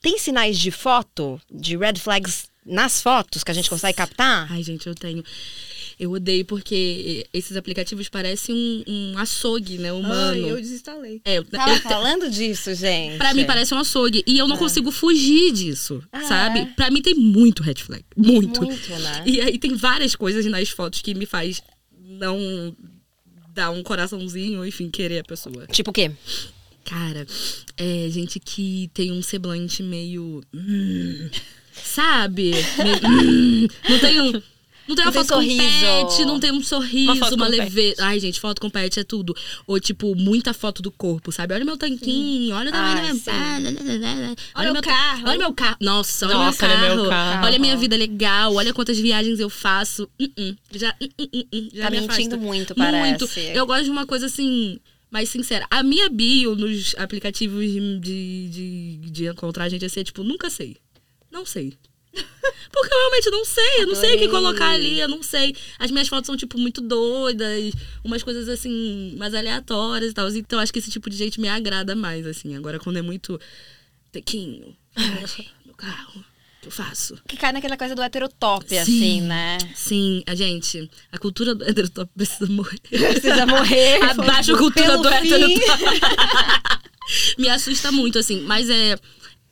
tem 0.00 0.18
sinais 0.18 0.56
de 0.58 0.70
foto, 0.70 1.40
de 1.50 1.76
red 1.76 1.94
flags 1.94 2.48
nas 2.68 3.00
fotos 3.02 3.42
que 3.42 3.50
a 3.50 3.54
gente 3.54 3.68
consegue 3.70 3.96
captar? 3.96 4.50
Ai, 4.52 4.62
gente, 4.62 4.86
eu 4.86 4.94
tenho. 4.94 5.22
Eu 5.98 6.12
odeio 6.12 6.44
porque 6.44 7.26
esses 7.32 7.56
aplicativos 7.56 8.08
parecem 8.08 8.54
um, 8.86 9.12
um 9.14 9.18
açougue, 9.18 9.78
né? 9.78 9.92
Humano. 9.92 10.44
Ai, 10.46 10.52
eu 10.52 10.60
desinstalei. 10.60 11.20
É, 11.24 11.42
Tava 11.42 11.72
eu- 11.74 11.80
falando 11.80 12.30
disso, 12.30 12.72
gente. 12.74 13.18
pra 13.18 13.34
mim 13.34 13.44
parece 13.44 13.74
um 13.74 13.78
açougue. 13.78 14.22
E 14.24 14.38
eu 14.38 14.46
não 14.46 14.56
consigo 14.56 14.92
fugir 14.92 15.52
disso, 15.52 16.00
Ah, 16.12 16.22
sabe? 16.22 16.60
é? 16.60 16.64
Pra 16.66 16.88
mim 16.90 17.02
tem 17.02 17.14
muito 17.14 17.64
red 17.64 17.74
flag. 17.76 18.04
Muito. 18.16 18.62
Muito, 18.62 18.88
né? 18.90 19.24
E 19.26 19.40
aí 19.40 19.58
tem 19.58 19.74
várias 19.74 20.14
coisas 20.14 20.44
nas 20.46 20.68
fotos 20.68 21.02
que 21.02 21.14
me 21.14 21.26
faz 21.26 21.60
não 22.00 22.76
dar 23.52 23.70
um 23.72 23.82
coraçãozinho, 23.82 24.64
enfim, 24.64 24.88
querer 24.88 25.18
a 25.18 25.24
pessoa. 25.24 25.66
Tipo 25.66 25.90
o 25.90 25.92
quê? 25.92 26.12
Cara, 26.84 27.26
é 27.76 28.08
gente 28.08 28.38
que 28.38 28.88
tem 28.94 29.10
um 29.10 29.20
semblante 29.20 29.82
meio. 29.82 30.42
hum, 30.54 31.28
sabe? 31.84 32.52
Hum, 33.04 33.66
não 33.88 33.98
tem 33.98 34.20
um. 34.20 34.42
Não 34.88 34.94
tem 34.96 35.04
uma 35.04 35.12
Não 35.12 35.12
tem 35.12 35.24
foto 35.24 35.34
com 35.34 35.42
sorriso. 35.42 35.62
pet, 35.62 36.24
não 36.24 36.40
tem 36.40 36.50
um 36.50 36.62
sorriso, 36.62 37.12
Uma 37.12 37.28
uma, 37.28 37.36
com 37.36 37.44
leveza. 37.44 38.06
Ai, 38.06 38.18
gente, 38.18 38.40
foto 38.40 38.58
com 38.58 38.70
pet 38.70 38.98
é 38.98 39.04
tudo. 39.04 39.36
Ou, 39.66 39.78
tipo, 39.78 40.14
muita 40.14 40.54
foto 40.54 40.80
do 40.80 40.90
corpo, 40.90 41.30
sabe? 41.30 41.52
Olha 41.52 41.62
meu 41.62 41.76
tanquinho, 41.76 42.56
olha 42.56 42.70
o 42.70 42.72
tamanho 42.72 42.96
da 42.96 43.12
minha. 43.12 44.36
Olha 44.54 44.70
o 44.70 44.72
meu 44.72 44.82
carro. 44.82 45.22
Olha 45.28 45.38
meu 45.38 45.52
carro. 45.52 45.76
Nossa, 45.78 46.26
olha 46.26 46.34
Nossa, 46.36 46.66
meu 46.66 46.74
olha 46.76 46.86
carro. 46.86 47.00
meu 47.02 47.10
carro. 47.10 47.46
Olha 47.46 47.56
a 47.56 47.58
minha 47.58 47.76
vida 47.76 47.96
legal, 47.98 48.54
olha 48.54 48.72
quantas 48.72 48.98
viagens 48.98 49.38
eu 49.38 49.50
faço. 49.50 50.08
Uh 50.18 50.24
-uh. 50.24 50.56
Já, 50.72 50.88
uh, 51.02 51.04
uh, 51.04 51.28
uh, 51.36 51.56
uh, 51.58 51.68
já 51.74 51.84
Tá 51.84 51.90
me 51.90 52.00
mentindo 52.00 52.14
afasta. 52.16 52.36
muito, 52.38 52.74
Muito. 52.74 52.74
parece. 52.76 53.40
Eu 53.54 53.66
gosto 53.66 53.84
de 53.84 53.90
uma 53.90 54.06
coisa 54.06 54.24
assim, 54.24 54.78
mais 55.10 55.28
sincera. 55.28 55.66
A 55.70 55.82
minha 55.82 56.08
bio 56.08 56.54
nos 56.56 56.94
aplicativos 56.96 57.62
de, 57.62 58.48
de, 58.48 59.10
de 59.10 59.26
encontrar 59.26 59.64
a 59.64 59.68
gente 59.68 59.84
é 59.84 60.04
tipo, 60.04 60.22
nunca 60.24 60.48
sei. 60.48 60.78
Não 61.38 61.46
sei. 61.46 61.78
Porque 62.72 62.92
eu 62.92 62.98
realmente 62.98 63.30
não 63.30 63.44
sei, 63.44 63.82
eu 63.82 63.86
não 63.86 63.94
sei 63.94 64.16
o 64.16 64.18
que 64.18 64.24
Adorei. 64.24 64.28
colocar 64.28 64.70
ali, 64.70 64.98
eu 64.98 65.08
não 65.08 65.22
sei. 65.22 65.54
As 65.78 65.90
minhas 65.90 66.08
fotos 66.08 66.26
são, 66.26 66.36
tipo, 66.36 66.58
muito 66.58 66.80
doidas, 66.80 67.72
umas 68.04 68.22
coisas 68.22 68.48
assim, 68.48 69.14
mais 69.16 69.34
aleatórias 69.34 70.10
e 70.10 70.14
tal. 70.14 70.28
Então 70.30 70.58
acho 70.58 70.72
que 70.72 70.78
esse 70.80 70.90
tipo 70.90 71.08
de 71.08 71.16
gente 71.16 71.40
me 71.40 71.48
agrada 71.48 71.94
mais, 71.94 72.26
assim. 72.26 72.56
Agora, 72.56 72.78
quando 72.78 72.96
é 72.96 73.02
muito 73.02 73.40
tequinho, 74.10 74.76
meu 75.64 75.74
carro, 75.76 76.20
o 76.20 76.60
que 76.62 76.68
eu 76.68 76.72
faço? 76.72 77.16
Que 77.28 77.36
cai 77.36 77.52
naquela 77.52 77.76
coisa 77.76 77.94
do 77.94 78.02
heterotop, 78.02 78.68
Sim. 78.68 78.78
assim, 78.78 79.20
né? 79.22 79.58
Sim, 79.76 80.22
a 80.26 80.34
gente, 80.34 80.90
a 81.12 81.18
cultura 81.18 81.54
do 81.54 81.64
heterotop 81.64 82.10
precisa 82.16 82.50
morrer. 82.50 82.80
Precisa 82.80 83.46
morrer. 83.46 84.02
Abaixa 84.10 84.54
a 84.54 84.58
cultura 84.58 84.98
do 84.98 85.08
fim. 85.08 85.32
heterotop. 85.32 86.00
Me 87.38 87.48
assusta 87.48 87.90
muito, 87.92 88.18
assim. 88.18 88.40
Mas 88.42 88.68
é, 88.68 88.98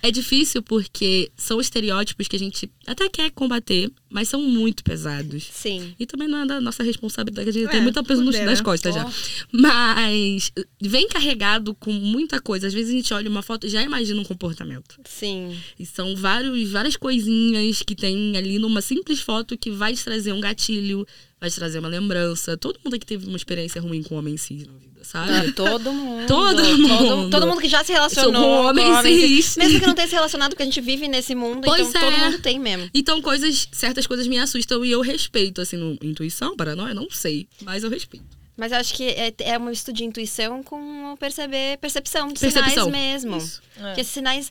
é 0.03 0.11
difícil 0.11 0.63
porque 0.63 1.31
são 1.37 1.61
estereótipos 1.61 2.29
que 2.29 2.37
a 2.37 2.39
gente 2.39 2.71
até 2.87 3.09
quer 3.09 3.31
combater, 3.31 3.91
mas 4.11 4.29
são 4.29 4.43
muito 4.43 4.85
pesados. 4.85 5.49
Sim. 5.53 5.95
E 5.99 6.07
também 6.07 6.29
não 6.29 6.43
é 6.43 6.47
da 6.47 6.61
nossa 6.61 6.83
responsabilidade, 6.83 7.49
a 7.49 7.53
gente 7.53 7.67
É, 7.67 7.71
tem 7.71 7.83
muita 7.83 8.03
peso 8.05 8.25
poder, 8.25 8.45
nas 8.45 8.59
né? 8.61 8.65
costas 8.65 8.95
já. 8.95 9.11
Mas 9.51 10.53
vem 10.81 11.09
carregado 11.09 11.75
com 11.75 11.93
muita 11.93 12.41
coisa. 12.41 12.67
Às 12.67 12.75
vezes 12.75 12.93
a 12.93 12.97
gente 12.97 13.13
olha 13.15 13.29
uma 13.29 13.43
foto 13.43 13.67
e 13.67 13.71
já 13.71 13.83
imagina 13.83 14.21
um 14.21 14.25
comportamento. 14.25 14.97
Sim. 15.05 15.57
E 15.79 15.85
são 15.87 16.15
vários, 16.15 16.71
várias 16.71 16.97
coisinhas 16.97 17.83
que 17.83 17.95
tem 17.95 18.37
ali 18.37 18.59
numa 18.59 18.81
simples 18.81 19.21
foto 19.21 19.57
que 19.57 19.71
vai 19.71 19.95
te 19.95 20.05
trazer 20.05 20.33
um 20.33 20.41
gatilho, 20.41 21.07
vai 21.41 21.51
te 21.51 21.57
trazer 21.57 21.79
uma 21.79 21.89
lembrança. 21.89 22.57
Todo 22.57 22.79
mundo 22.85 22.95
aqui 22.95 23.07
teve 23.07 23.27
uma 23.27 23.37
experiência 23.37 23.81
ruim 23.81 24.03
com 24.03 24.15
homem 24.17 24.37
cis 24.37 24.67
na 24.67 24.73
vida, 24.75 24.96
sabe? 25.07 25.53
Todo 25.53 25.92
mundo. 25.92 26.27
Todo 26.29 26.57
Todo, 26.57 26.79
mundo. 26.79 27.31
todo 27.31 27.47
mundo 27.47 27.61
que 27.61 27.69
já 27.69 27.83
se 27.85 27.92
relacionou 27.92 28.42
Com 28.42 28.66
homem 28.66 29.03
cis. 29.03 29.57
Mesmo 29.57 29.81
que 29.81 29.87
não 29.87 29.95
tenha 29.95 30.09
se 30.09 30.14
relacionado, 30.14 30.51
porque 30.51 30.62
a 30.62 30.66
gente 30.66 30.81
vive 30.81 31.09
nesse 31.09 31.35
mundo, 31.35 31.62
Pois 31.64 31.88
então 31.88 32.01
todo 32.01 32.14
é. 32.14 32.25
mundo 32.25 32.38
tem 32.40 32.59
mesmo. 32.59 32.90
Então, 32.92 33.23
coisas, 33.23 33.69
certas 33.73 34.07
coisas 34.07 34.27
me 34.27 34.38
assustam 34.38 34.85
e 34.85 34.90
eu 34.90 35.01
respeito, 35.01 35.61
assim, 35.61 35.77
no, 35.77 35.97
intuição, 36.03 36.57
paranoia, 36.57 36.95
não 36.95 37.09
sei, 37.11 37.47
mas 37.62 37.85
eu 37.85 37.90
respeito. 37.90 38.27
Mas 38.57 38.73
eu 38.73 38.79
acho 38.79 38.95
que 38.95 39.05
é, 39.05 39.35
é 39.40 39.59
um 39.59 39.71
estudo 39.71 39.97
de 39.97 40.05
intuição 40.05 40.62
com 40.62 41.14
perceber, 41.21 41.77
percepção 41.79 42.29
de 42.29 42.40
Percepção. 42.40 42.87
sinais 42.87 42.90
mesmo. 42.90 43.37
Isso. 43.37 43.61
Porque 43.79 44.01
esses 44.01 44.12
sinais, 44.14 44.51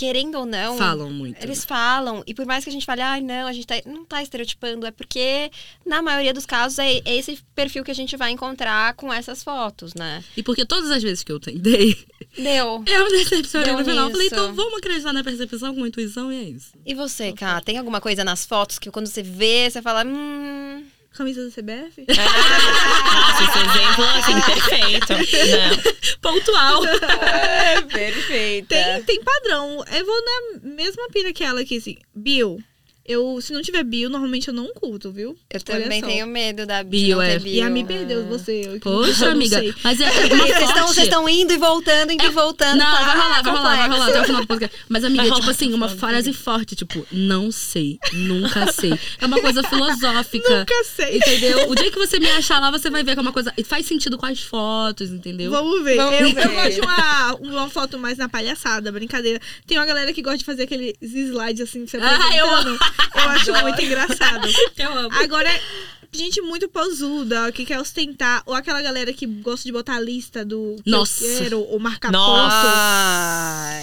querendo 0.00 0.36
ou 0.36 0.46
não. 0.46 0.78
Falam 0.78 1.10
muito. 1.10 1.42
Eles 1.42 1.62
falam, 1.62 2.22
e 2.26 2.32
por 2.32 2.46
mais 2.46 2.64
que 2.64 2.70
a 2.70 2.72
gente 2.72 2.86
fale, 2.86 3.02
ai 3.02 3.20
não, 3.20 3.46
a 3.46 3.52
gente 3.52 3.66
tá- 3.66 3.82
não 3.84 4.02
tá 4.02 4.22
estereotipando, 4.22 4.86
é 4.86 4.90
porque, 4.90 5.50
na 5.84 6.00
maioria 6.00 6.32
dos 6.32 6.46
casos, 6.46 6.78
é 6.78 7.02
é 7.04 7.16
esse 7.16 7.38
perfil 7.54 7.84
que 7.84 7.90
a 7.90 7.94
gente 7.94 8.16
vai 8.16 8.30
encontrar 8.30 8.94
com 8.94 9.12
essas 9.12 9.44
fotos, 9.44 9.92
né? 9.92 10.24
E 10.34 10.42
porque 10.42 10.64
todas 10.64 10.90
as 10.90 11.02
vezes 11.02 11.22
que 11.22 11.30
eu 11.30 11.38
tentei, 11.38 11.94
Deu. 12.38 12.82
eu 12.88 13.04
me 13.04 13.10
decepcionei 13.10 13.72
no 13.72 13.84
final. 13.84 14.06
Eu 14.06 14.10
Falei, 14.10 14.26
então 14.28 14.54
vamos 14.54 14.78
acreditar 14.78 15.12
na 15.12 15.22
percepção 15.22 15.74
com 15.74 15.86
intuição 15.86 16.32
e 16.32 16.36
é 16.36 16.42
isso. 16.44 16.72
E 16.86 16.94
você, 16.94 17.32
Cá, 17.32 17.60
tem 17.60 17.76
alguma 17.76 18.00
coisa 18.00 18.24
nas 18.24 18.46
fotos 18.46 18.78
que 18.78 18.90
quando 18.90 19.06
você 19.06 19.22
vê, 19.22 19.68
você 19.70 19.82
fala, 19.82 20.02
hum. 20.06 20.82
Camisa 21.12 21.44
do 21.44 21.50
CBF? 21.50 22.06
Nossa, 22.06 23.44
esse 23.44 23.58
exemplo, 23.58 24.04
assim, 24.16 24.40
perfeito. 24.40 25.12
Não. 25.12 26.00
Pontual. 26.20 26.82
Perfeita. 27.92 28.74
Tem, 28.74 29.02
tem 29.02 29.24
padrão. 29.24 29.84
Eu 29.90 30.06
vou 30.06 30.24
na 30.24 30.60
mesma 30.62 31.08
pira 31.12 31.32
que 31.32 31.42
ela 31.42 31.62
aqui, 31.62 31.78
assim. 31.78 31.96
Bill, 32.14 32.62
Eu, 33.10 33.40
se 33.40 33.52
não 33.52 33.60
tiver 33.60 33.82
bio, 33.82 34.08
normalmente 34.08 34.46
eu 34.48 34.54
não 34.54 34.72
curto, 34.72 35.10
viu? 35.10 35.30
Eu 35.50 35.60
Olha 35.68 35.82
também 35.82 36.00
só. 36.00 36.06
tenho 36.06 36.26
medo 36.28 36.64
da 36.64 36.82
bio, 36.84 37.18
Bio, 37.18 37.22
é. 37.22 37.38
bio. 37.40 37.52
E 37.54 37.60
a 37.60 37.68
me 37.68 37.84
perdeu 37.84 38.24
você. 38.26 38.62
Eu, 38.64 38.74
eu 38.74 38.80
Poxa, 38.80 39.24
não 39.26 39.32
amiga. 39.32 39.58
sei. 39.58 39.74
Mas 39.82 40.00
é, 40.00 40.04
é 40.06 40.28
Vocês 40.28 40.30
estão, 40.30 40.66
forte- 40.66 40.94
vocês 40.94 41.06
estão 41.08 41.28
indo 41.28 41.52
e 41.52 41.56
voltando, 41.58 42.12
indo 42.12 42.24
e 42.24 42.28
voltando. 42.30 42.78
Não, 42.78 42.86
tá 42.86 43.04
vai 43.04 43.16
rolar, 43.16 43.42
vai 43.42 43.52
rolar, 43.52 43.76
vai 43.76 43.88
rolar 43.88 44.08
até 44.10 44.20
o 44.20 44.24
final 44.24 44.40
do 44.42 44.46
podcast. 44.46 44.78
Mas, 44.88 45.04
amiga, 45.04 45.24
Vai 45.30 45.38
tipo 45.38 45.50
assim, 45.50 45.72
uma 45.72 45.88
frase 45.88 46.32
forte, 46.32 46.76
tipo, 46.76 47.04
não 47.10 47.50
sei, 47.50 47.98
nunca 48.12 48.70
sei. 48.72 48.92
É 49.20 49.26
uma 49.26 49.40
coisa 49.40 49.62
filosófica. 49.64 50.58
Nunca 50.60 50.84
sei. 50.84 51.16
Entendeu? 51.18 51.68
O 51.68 51.74
dia 51.74 51.90
que 51.90 51.98
você 51.98 52.18
me 52.20 52.30
achar 52.30 52.60
lá, 52.60 52.70
você 52.70 52.88
vai 52.90 53.02
ver 53.02 53.14
que 53.14 53.18
é 53.18 53.22
uma 53.22 53.32
coisa. 53.32 53.52
e 53.58 53.64
Faz 53.64 53.86
sentido 53.86 54.16
com 54.18 54.26
as 54.26 54.40
fotos, 54.40 55.10
entendeu? 55.10 55.50
Vamos 55.50 55.82
ver. 55.82 55.96
Vamos 55.96 56.20
eu, 56.20 56.32
ver. 56.34 56.44
eu 56.46 56.52
gosto 56.52 56.74
de 56.74 56.80
uma, 56.80 57.34
uma 57.40 57.68
foto 57.70 57.98
mais 57.98 58.16
na 58.18 58.28
palhaçada, 58.28 58.92
brincadeira. 58.92 59.40
Tem 59.66 59.78
uma 59.78 59.86
galera 59.86 60.12
que 60.12 60.22
gosta 60.22 60.38
de 60.38 60.44
fazer 60.44 60.62
aqueles 60.62 60.94
slides 61.02 61.62
assim, 61.68 61.86
você 61.86 61.96
Ah, 61.96 62.36
eu 62.36 62.46
apresentando. 62.46 62.78
Eu 63.14 63.28
acho 63.30 63.52
muito 63.62 63.82
engraçado. 63.82 64.48
Eu 64.76 64.92
amo. 64.92 65.14
Agora, 65.14 65.50
gente 66.12 66.40
muito 66.40 66.68
posuda, 66.68 67.52
que 67.52 67.64
quer 67.64 67.78
ostentar. 67.80 68.42
Ou 68.46 68.54
aquela 68.54 68.82
galera 68.82 69.12
que 69.12 69.26
gosta 69.26 69.64
de 69.64 69.72
botar 69.72 69.96
a 69.96 70.00
lista 70.00 70.44
do 70.44 70.76
que 70.82 70.90
Nossa. 70.90 71.24
eu 71.24 71.38
quero, 71.38 71.60
ou 71.60 71.78
marcar 71.78 72.10
Nossa. 72.10 72.66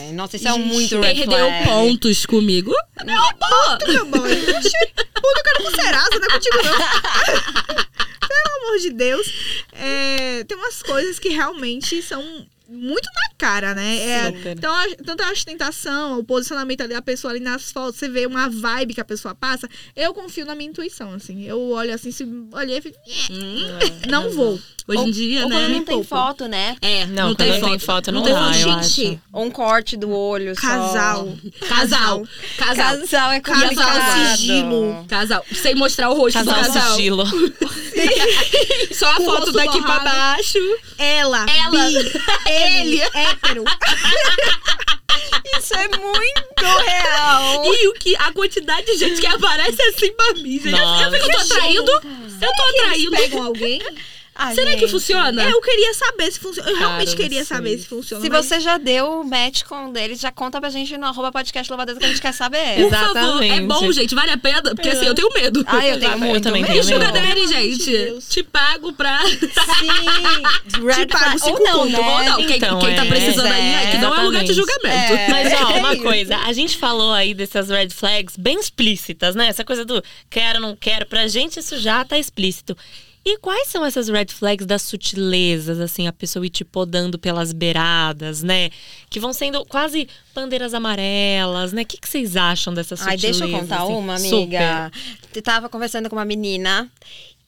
ponto. 0.05 0.13
Nossa, 0.13 0.35
isso 0.35 0.47
é 0.47 0.53
um 0.53 0.57
Gente, 0.63 0.73
muito 0.73 0.99
red 0.99 1.15
Perdeu 1.15 1.47
flag. 1.47 1.65
pontos 1.65 2.25
comigo. 2.25 2.73
Ponto, 2.97 3.91
meu 3.91 4.05
boy. 4.05 4.35
Ponto 4.35 5.37
eu 5.37 5.43
quero 5.43 5.63
com 5.63 5.71
Serasa, 5.71 6.19
não 6.19 6.27
é 6.27 6.31
contigo 6.31 6.57
não. 6.63 7.77
Pelo 8.27 8.65
amor 8.65 8.79
de 8.79 8.89
Deus. 8.91 9.33
É, 9.71 10.43
tem 10.43 10.57
umas 10.57 10.83
coisas 10.83 11.17
que 11.17 11.29
realmente 11.29 12.01
são 12.01 12.45
muito 12.69 13.05
na 13.05 13.29
cara, 13.37 13.73
né? 13.73 13.97
É, 13.97 14.51
então, 14.51 14.73
a, 14.73 14.85
tanto 15.05 15.23
a 15.23 15.31
ostentação, 15.31 16.19
o 16.19 16.23
posicionamento 16.23 16.81
ali 16.81 16.93
da 16.93 17.01
pessoa 17.01 17.31
ali 17.33 17.39
nas 17.39 17.71
fotos, 17.71 17.99
você 17.99 18.09
vê 18.09 18.25
uma 18.25 18.49
vibe 18.49 18.93
que 18.93 19.01
a 19.01 19.05
pessoa 19.05 19.33
passa. 19.35 19.67
Eu 19.95 20.13
confio 20.13 20.45
na 20.45 20.55
minha 20.55 20.69
intuição, 20.69 21.13
assim. 21.13 21.43
Eu 21.45 21.69
olho 21.71 21.93
assim, 21.93 22.11
se 22.11 22.27
olhei, 22.51 22.77
eu 22.77 22.81
fico, 22.81 22.97
"Eh, 23.29 24.07
não 24.09 24.29
vou. 24.31 24.59
Hoje 24.89 25.01
em 25.01 25.05
Ou- 25.05 25.11
dia, 25.11 25.43
Ou 25.43 25.49
né? 25.49 25.55
quando 25.57 25.69
não 25.73 25.83
tem 25.83 26.03
foto, 26.03 26.47
né? 26.47 26.77
É, 26.81 27.05
Não, 27.07 27.27
não, 27.29 27.35
tem 27.35 27.49
não 27.51 27.59
foto. 27.59 27.69
tem 27.69 27.79
foto, 27.79 28.11
não 28.13 28.23
tem 28.23 28.33
dá, 28.33 28.39
foto. 28.53 28.57
eu 28.57 28.71
acho. 28.71 28.89
Gente, 29.01 29.19
Ou 29.33 29.43
um 29.45 29.51
corte 29.51 29.97
do 29.97 30.09
olho 30.09 30.55
só. 30.55 30.61
casal. 30.61 31.37
Casal. 31.67 32.23
Casal. 32.57 32.97
Casal 32.97 33.31
é 33.33 33.39
Casal, 33.41 33.61
complicado. 33.69 34.37
sigilo. 34.37 35.05
Casal. 35.09 35.45
Sem 35.61 35.75
mostrar 35.75 36.09
o 36.09 36.13
rosto 36.13 36.37
Casal 36.39 36.53
do 36.53 36.61
casal. 36.73 36.95
sigilo. 36.95 37.23
Só 38.93 39.09
a 39.11 39.15
foto 39.15 39.51
daqui 39.51 39.81
pra 39.81 39.99
borrado. 39.99 40.03
baixo. 40.05 40.57
Ela, 40.97 41.45
Ela. 41.49 41.89
bi, 41.89 42.11
ele, 42.57 43.01
hétero. 43.01 43.63
Isso 45.57 45.73
é 45.75 45.87
muito 45.87 46.65
real. 46.85 47.65
E 47.73 47.87
o 47.87 47.93
que 47.93 48.15
a 48.17 48.31
quantidade 48.31 48.85
de 48.85 48.97
gente 48.97 49.19
que 49.21 49.27
aparece 49.27 49.81
assim 49.83 50.11
pra 50.13 50.33
mim, 50.33 50.59
gente. 50.59 50.77
Eu, 50.77 50.77
eu 50.77 51.11
fico, 51.11 51.25
eu 51.25 51.31
tô 51.31 51.37
Nossa. 51.37 51.53
atraindo. 51.55 51.91
Eu 51.91 52.01
tô 52.01 52.63
Eles 52.69 52.81
atraindo. 52.81 53.11
pegam 53.11 53.43
alguém? 53.43 53.81
Ah, 54.39 54.53
Será 54.53 54.71
que 54.73 54.79
gente. 54.81 54.91
funciona? 54.91 55.43
Eu 55.49 55.59
queria 55.61 55.93
saber 55.95 56.31
se 56.31 56.39
funciona. 56.39 56.69
Eu 56.69 56.75
Cara, 56.75 56.87
realmente 56.87 57.15
queria 57.15 57.43
saber 57.43 57.77
se 57.79 57.87
funciona. 57.87 58.23
Se 58.23 58.29
mas- 58.29 58.45
você 58.45 58.59
já 58.59 58.77
deu 58.77 59.23
match 59.23 59.63
com 59.63 59.85
um 59.87 59.91
deles, 59.91 60.19
já 60.19 60.31
conta 60.31 60.59
pra 60.61 60.69
gente 60.69 60.95
no 60.97 61.07
arroba 61.07 61.31
podcast 61.31 61.71
Louvadeza 61.71 61.99
que 61.99 62.05
a 62.05 62.09
gente 62.09 62.21
quer 62.21 62.33
saber. 62.33 62.75
Por 62.83 62.91
favor, 62.91 63.17
é 63.43 63.47
Exatamente. 63.47 63.61
bom, 63.67 63.91
gente, 63.91 64.13
vale 64.13 64.31
a 64.31 64.37
pena, 64.37 64.61
porque 64.75 64.89
assim, 64.89 65.05
eu 65.07 65.15
tenho 65.15 65.29
medo. 65.33 65.63
Ah, 65.65 65.85
eu 65.87 65.99
tenho 65.99 66.11
Eu 66.11 66.17
muito 66.19 66.43
também 66.43 66.61
medo. 66.61 66.71
tenho 66.73 66.95
E 66.95 66.99
medo. 66.99 67.11
Daddy, 67.13 67.47
gente, 67.47 67.91
Deus. 67.91 68.27
te 68.29 68.43
pago 68.43 68.93
pra... 68.93 69.19
Sim. 69.25 69.47
Red 70.85 71.05
Te 71.05 71.07
pago 71.07 71.39
cinco 71.39 71.61
Ou 71.63 71.67
não, 71.67 71.85
né? 71.85 71.99
Ou 71.99 72.23
não, 72.23 72.47
quem, 72.47 72.57
Então, 72.57 72.79
quem 72.79 72.95
tá 72.95 73.05
é, 73.05 73.09
precisando 73.09 73.47
aí, 73.47 73.73
é, 73.73 73.91
que 73.91 73.97
não 73.97 74.15
é 74.15 74.19
um 74.19 74.25
lugar 74.25 74.43
de 74.43 74.51
exatamente. 74.51 74.55
julgamento. 74.55 75.13
É. 75.13 75.29
Mas, 75.29 75.53
ó, 75.61 75.73
uma 75.79 75.93
isso. 75.93 76.03
coisa, 76.03 76.37
a 76.37 76.53
gente 76.53 76.77
falou 76.77 77.11
aí 77.13 77.33
dessas 77.33 77.69
red 77.69 77.89
flags 77.89 78.35
bem 78.37 78.59
explícitas, 78.59 79.35
né? 79.35 79.47
Essa 79.47 79.63
coisa 79.63 79.83
do 79.83 80.03
quero, 80.29 80.59
não 80.59 80.75
quero, 80.75 81.05
pra 81.05 81.27
gente 81.27 81.59
isso 81.59 81.77
já 81.77 82.03
tá 82.05 82.17
explícito. 82.17 82.77
E 83.29 83.37
quais 83.39 83.67
são 83.67 83.85
essas 83.85 84.07
red 84.07 84.27
flags 84.29 84.65
das 84.65 84.83
sutilezas, 84.83 85.81
assim, 85.81 86.07
a 86.07 86.13
pessoa 86.13 86.45
ir 86.45 86.49
te 86.49 86.63
podando 86.63 87.19
pelas 87.19 87.51
beiradas, 87.51 88.41
né? 88.41 88.69
Que 89.09 89.19
vão 89.19 89.33
sendo 89.33 89.65
quase 89.65 90.07
bandeiras 90.33 90.73
amarelas, 90.73 91.73
né? 91.73 91.81
O 91.81 91.85
que, 91.85 91.97
que 91.97 92.07
vocês 92.07 92.37
acham 92.37 92.73
dessas 92.73 93.01
Ai, 93.01 93.17
sutilezas? 93.17 93.41
deixa 93.41 93.53
eu 93.53 93.59
contar 93.59 93.83
assim? 93.83 93.93
uma, 93.93 94.17
Super. 94.17 94.35
amiga. 94.37 94.91
Eu 95.35 95.41
tava 95.41 95.67
conversando 95.67 96.09
com 96.09 96.15
uma 96.15 96.23
menina 96.23 96.89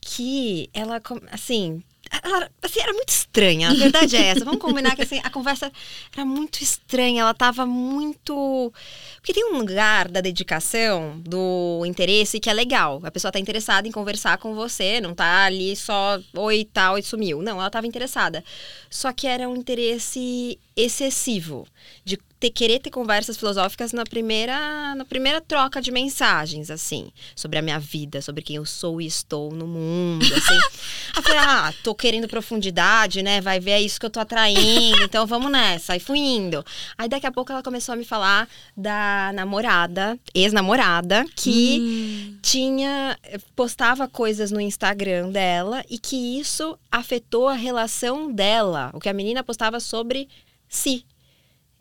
que 0.02 0.70
ela, 0.74 1.02
assim. 1.32 1.82
Ela, 2.24 2.50
assim, 2.62 2.80
era 2.80 2.94
muito 2.94 3.10
estranha, 3.10 3.70
a 3.70 3.74
verdade 3.74 4.16
é 4.16 4.26
essa. 4.28 4.46
Vamos 4.46 4.60
combinar 4.60 4.96
que 4.96 5.02
assim, 5.02 5.20
a 5.24 5.30
conversa 5.30 5.72
era 6.14 6.26
muito 6.26 6.62
estranha, 6.62 7.22
ela 7.22 7.34
tava 7.34 7.66
muito. 7.66 8.74
Porque 9.16 9.34
tem 9.34 9.54
um 9.54 9.58
lugar 9.58 10.08
da 10.08 10.22
dedicação, 10.22 11.20
do 11.20 11.84
interesse 11.86 12.40
que 12.40 12.50
é 12.50 12.54
legal. 12.54 13.00
A 13.04 13.12
pessoa 13.12 13.32
tá 13.32 13.40
interessada 13.40 13.88
em 13.88 13.92
conversar 13.92 14.38
com 14.38 14.54
você, 14.56 15.00
não 15.02 15.14
tá 15.14 15.46
ali 15.46 15.76
só 15.76 16.20
oi 16.36 16.66
tal 16.66 16.98
e 16.98 17.04
sumiu. 17.04 17.42
Não, 17.42 17.60
ela 17.60 17.70
tava 17.70 17.88
interessada. 17.88 18.44
Só 18.90 19.12
que 19.14 19.28
era 19.28 19.48
um 19.48 19.56
interesse 19.56 20.60
excessivo 20.76 21.68
de 22.04 22.18
ter, 22.40 22.50
querer 22.52 22.80
ter 22.80 22.90
conversas 22.90 23.36
filosóficas 23.36 23.92
na 23.92 24.06
primeira, 24.06 24.96
na 24.96 25.04
primeira 25.04 25.42
troca 25.42 25.82
de 25.82 25.92
mensagens, 25.92 26.72
assim, 26.72 27.12
sobre 27.36 27.60
a 27.60 27.62
minha 27.62 27.80
vida, 27.80 28.22
sobre 28.22 28.42
quem 28.42 28.56
eu 28.56 28.66
sou 28.66 29.02
e 29.02 29.06
estou 29.06 29.52
no 29.52 29.68
mundo, 29.68 30.26
assim. 30.34 30.60
Aí 31.16 31.24
falei, 31.24 31.40
ah, 31.40 31.74
tô 31.84 31.94
querendo 31.94 32.28
profundidade, 32.28 33.22
né? 33.22 33.42
Vai 33.42 33.60
ver 33.60 33.72
é 33.72 33.82
isso 33.82 34.00
que 34.00 34.06
eu 34.06 34.10
tô 34.10 34.20
atraindo, 34.20 35.04
então 35.04 35.28
vamos 35.28 35.52
nessa. 35.52 35.94
Aí 35.94 36.00
fui 36.00 36.20
indo. 36.20 36.66
Aí 36.98 37.10
daqui 37.10 37.28
a 37.28 37.32
pouco 37.32 37.52
ela 37.52 37.62
começou 37.62 37.94
a 37.94 37.96
me 37.96 38.06
falar 38.06 38.48
da 38.76 39.32
namorada, 39.34 40.18
ex-namorada, 40.34 41.26
que 41.36 42.38
tinha 42.42 43.18
postava 43.56 44.08
coisas 44.08 44.52
no 44.52 44.62
Instagram 44.62 45.30
dela 45.30 45.84
e 45.90 45.98
que 46.00 46.40
isso 46.40 46.78
afetou 46.92 47.48
a 47.48 47.54
relação 47.54 48.32
dela, 48.32 48.92
o 48.94 49.00
que 49.00 49.10
a 49.10 49.14
menina 49.14 49.44
postava 49.44 49.80
sobre 49.80 50.30
si. 50.68 51.06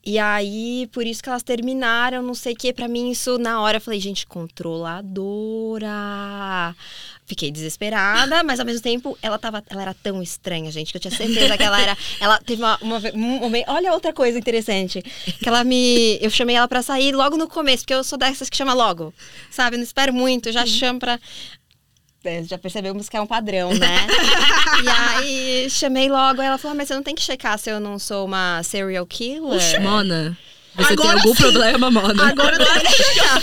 E 0.09 0.19
aí, 0.19 0.89
por 0.91 1.07
isso 1.07 1.23
que 1.23 1.29
elas 1.29 1.43
terminaram, 1.43 2.23
não 2.23 2.33
sei 2.33 2.55
o 2.55 2.57
que. 2.57 2.73
Pra 2.73 2.89
mim, 2.89 3.11
isso 3.11 3.37
na 3.37 3.61
hora 3.61 3.77
eu 3.77 3.81
falei, 3.83 4.01
gente, 4.01 4.27
controladora. 4.27 5.87
Fiquei 7.27 7.51
desesperada, 7.51 8.43
mas 8.49 8.59
ao 8.59 8.65
mesmo 8.65 8.81
tempo 8.81 9.19
ela 9.21 9.39
tava, 9.39 9.63
ela 9.69 9.83
era 9.83 9.93
tão 9.93 10.23
estranha, 10.23 10.71
gente, 10.71 10.93
que 10.93 10.97
eu 10.97 11.01
tinha 11.03 11.15
certeza 11.15 11.59
que 11.59 11.63
ela 11.63 11.79
era, 11.79 11.95
ela 12.21 12.41
teve 12.41 12.63
uma, 12.63 12.79
uma, 12.81 12.99
um 13.13 13.39
momento, 13.39 13.67
olha 13.69 13.93
outra 13.93 14.15
coisa 14.15 14.39
interessante, 14.39 15.03
que 15.03 15.47
ela 15.47 15.63
me, 15.63 16.19
eu 16.23 16.31
chamei 16.31 16.57
ela 16.57 16.67
pra 16.67 16.81
sair 16.81 17.15
logo 17.15 17.37
no 17.37 17.47
começo, 17.47 17.83
porque 17.83 17.93
eu 17.93 18.03
sou 18.03 18.17
dessas 18.19 18.49
que 18.49 18.57
chama 18.57 18.73
logo, 18.73 19.13
sabe, 19.51 19.77
não 19.77 19.85
espero 19.85 20.15
muito, 20.15 20.49
eu 20.49 20.55
já 20.55 20.65
chamo 20.65 21.01
pra 21.01 21.21
já 22.47 22.59
percebemos 22.59 23.09
que 23.09 23.17
é 23.17 23.21
um 23.21 23.27
padrão, 23.27 23.73
né? 23.75 24.07
e 24.85 24.89
aí 24.89 25.71
chamei 25.71 26.09
logo, 26.09 26.43
ela 26.43 26.59
falou, 26.59 26.73
"Ah, 26.73 26.77
mas 26.77 26.89
você 26.89 26.95
não 26.95 27.03
tem 27.03 27.15
que 27.15 27.23
checar 27.23 27.59
se 27.59 27.71
eu 27.71 27.81
não 27.81 27.99
sou 27.99 28.25
uma 28.27 28.63
serial 28.63 29.07
killer. 29.07 29.81
Mona, 29.81 30.37
você 30.77 30.93
Agora 30.93 31.09
tem 31.11 31.19
algum 31.21 31.35
sim. 31.35 31.43
problema, 31.43 31.91
Mona? 31.91 32.29
Agora 32.29 32.57
eu 32.57 32.67
tô 32.67 32.75
checar. 32.91 33.43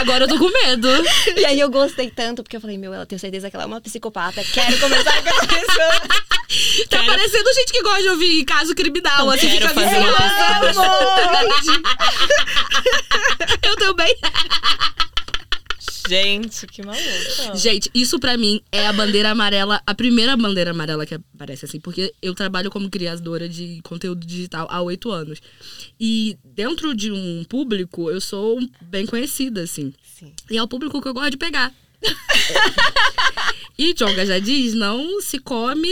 Agora 0.00 0.24
eu 0.24 0.28
tô 0.28 0.38
com 0.38 0.50
medo. 0.50 0.88
E 1.36 1.44
aí 1.44 1.58
eu 1.60 1.68
gostei 1.70 2.10
tanto, 2.10 2.42
porque 2.42 2.56
eu 2.56 2.60
falei, 2.60 2.78
meu, 2.78 2.92
eu 2.94 3.04
tenho 3.06 3.18
certeza 3.18 3.50
que 3.50 3.56
ela 3.56 3.64
é 3.64 3.66
uma 3.66 3.80
psicopata, 3.80 4.42
quero 4.52 4.78
conversar 4.78 5.22
com 5.22 5.28
essa 5.28 5.46
pessoa. 5.46 6.00
Tá 6.88 6.98
Quero- 6.98 7.06
parecendo 7.06 7.52
gente 7.54 7.72
que 7.72 7.82
gosta 7.82 8.02
de 8.02 8.08
ouvir 8.10 8.44
caso 8.44 8.74
criminal. 8.74 9.26
Não 9.26 9.30
assim, 9.30 9.48
quero 9.48 9.68
fica 9.68 9.80
fazer. 9.80 9.96
Eu 13.62 13.76
também. 13.76 14.14
Gente, 16.08 16.66
que 16.66 16.84
maluco. 16.84 17.56
Gente, 17.56 17.90
isso 17.94 18.18
pra 18.18 18.36
mim 18.36 18.60
é 18.70 18.86
a 18.86 18.92
bandeira 18.92 19.30
amarela, 19.30 19.80
a 19.86 19.94
primeira 19.94 20.36
bandeira 20.36 20.70
amarela 20.72 21.06
que 21.06 21.14
aparece, 21.14 21.64
assim, 21.64 21.80
porque 21.80 22.12
eu 22.20 22.34
trabalho 22.34 22.70
como 22.70 22.90
criadora 22.90 23.48
de 23.48 23.80
conteúdo 23.82 24.26
digital 24.26 24.66
há 24.70 24.80
oito 24.82 25.10
anos. 25.10 25.40
E 26.00 26.36
dentro 26.44 26.94
de 26.94 27.10
um 27.12 27.44
público, 27.48 28.10
eu 28.10 28.20
sou 28.20 28.58
bem 28.82 29.06
conhecida, 29.06 29.62
assim. 29.62 29.92
Sim. 30.18 30.32
E 30.50 30.56
é 30.56 30.62
o 30.62 30.68
público 30.68 31.00
que 31.00 31.08
eu 31.08 31.14
gosto 31.14 31.30
de 31.30 31.36
pegar. 31.36 31.72
e 33.78 33.94
Jonga 33.94 34.26
já 34.26 34.38
diz: 34.38 34.74
não 34.74 35.20
se 35.20 35.38
come, 35.38 35.88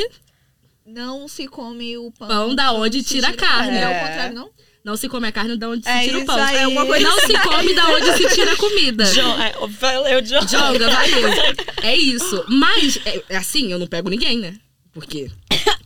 Não 0.87 1.29
se 1.29 1.47
come 1.47 1.97
o 1.97 2.11
pão. 2.11 2.29
Pão 2.29 2.55
da 2.55 2.73
onde 2.73 3.03
se 3.03 3.15
tira 3.15 3.29
a 3.29 3.33
carne. 3.35 3.77
É, 3.77 3.83
É. 3.83 3.87
o 3.89 4.07
contrário, 4.07 4.35
não? 4.35 4.51
Não 4.91 4.97
se 4.97 5.09
come 5.09 5.27
a 5.29 5.33
carne 5.33 5.57
da 5.57 5.69
onde 5.69 5.85
se 5.85 5.89
É 5.91 6.05
tira 6.05 6.19
o 6.19 6.25
pão. 6.27 6.37
aí. 6.37 6.57
É 6.57 6.67
uma 6.67 6.85
coisa. 6.85 7.09
Não 7.09 7.19
se 7.21 7.39
come 7.39 7.75
da 7.75 7.89
onde 7.89 8.13
se 8.17 8.35
tira 8.35 8.53
a 8.53 8.57
comida. 8.57 9.05
Jo, 9.07 9.21
é, 9.21 9.55
valeu, 9.69 10.25
Jo. 10.25 10.41
Joga, 10.49 10.91
valeu. 10.91 11.29
É 11.83 11.97
isso. 11.97 12.45
Mas, 12.49 12.99
é, 13.07 13.23
é 13.31 13.37
assim, 13.37 13.73
eu 13.73 13.79
não 13.79 13.87
pego 13.87 14.11
ninguém, 14.11 14.39
né? 14.39 14.59
Por 14.93 15.07
quê? 15.07 15.31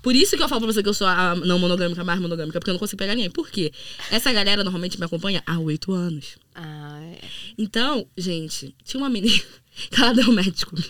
Por 0.02 0.14
isso 0.16 0.36
que 0.36 0.42
eu 0.42 0.48
falo 0.48 0.62
pra 0.62 0.72
você 0.72 0.82
que 0.82 0.88
eu 0.88 0.94
sou 0.94 1.06
a 1.06 1.34
não 1.34 1.58
monogâmica, 1.58 2.02
mais 2.02 2.18
monogâmica, 2.20 2.58
porque 2.58 2.70
eu 2.70 2.74
não 2.74 2.78
consigo 2.78 2.98
pegar 2.98 3.14
ninguém. 3.14 3.30
Por 3.30 3.50
quê? 3.50 3.70
Essa 4.10 4.32
galera 4.32 4.64
normalmente 4.64 4.98
me 4.98 5.04
acompanha 5.04 5.42
há 5.46 5.58
oito 5.58 5.92
anos. 5.92 6.36
Ah, 6.54 7.00
é. 7.12 7.18
Então, 7.58 8.06
gente, 8.16 8.74
tinha 8.82 8.98
uma 8.98 9.10
menina 9.10 9.42
que 9.90 10.00
ela 10.00 10.14
deu 10.14 10.32
match 10.32 10.64
comigo. 10.64 10.88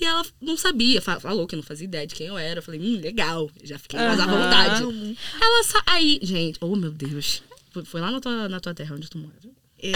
E 0.00 0.04
ela 0.04 0.24
não 0.40 0.56
sabia, 0.56 1.00
fa- 1.02 1.18
falou 1.20 1.46
que 1.46 1.56
não 1.56 1.62
fazia 1.62 1.84
ideia 1.84 2.06
de 2.06 2.14
quem 2.14 2.26
eu 2.28 2.38
era. 2.38 2.58
Eu 2.60 2.62
falei, 2.62 2.80
hum, 2.80 3.00
legal, 3.00 3.50
já 3.64 3.78
fiquei 3.78 3.98
mais 3.98 4.18
à 4.20 4.24
Aham. 4.24 4.32
vontade. 4.36 5.16
Ela 5.40 5.62
sa... 5.64 5.82
Aí, 5.86 6.18
gente, 6.22 6.58
oh 6.60 6.76
meu 6.76 6.90
Deus. 6.90 7.42
Foi, 7.84 8.00
lá 8.00 8.10
na 8.10 8.20
tua, 8.20 8.48
na 8.48 8.60
tua 8.60 8.74
terra 8.74 8.94
onde 8.94 9.08
tu 9.10 9.18
mora. 9.18 9.34
Eu? 9.80 9.92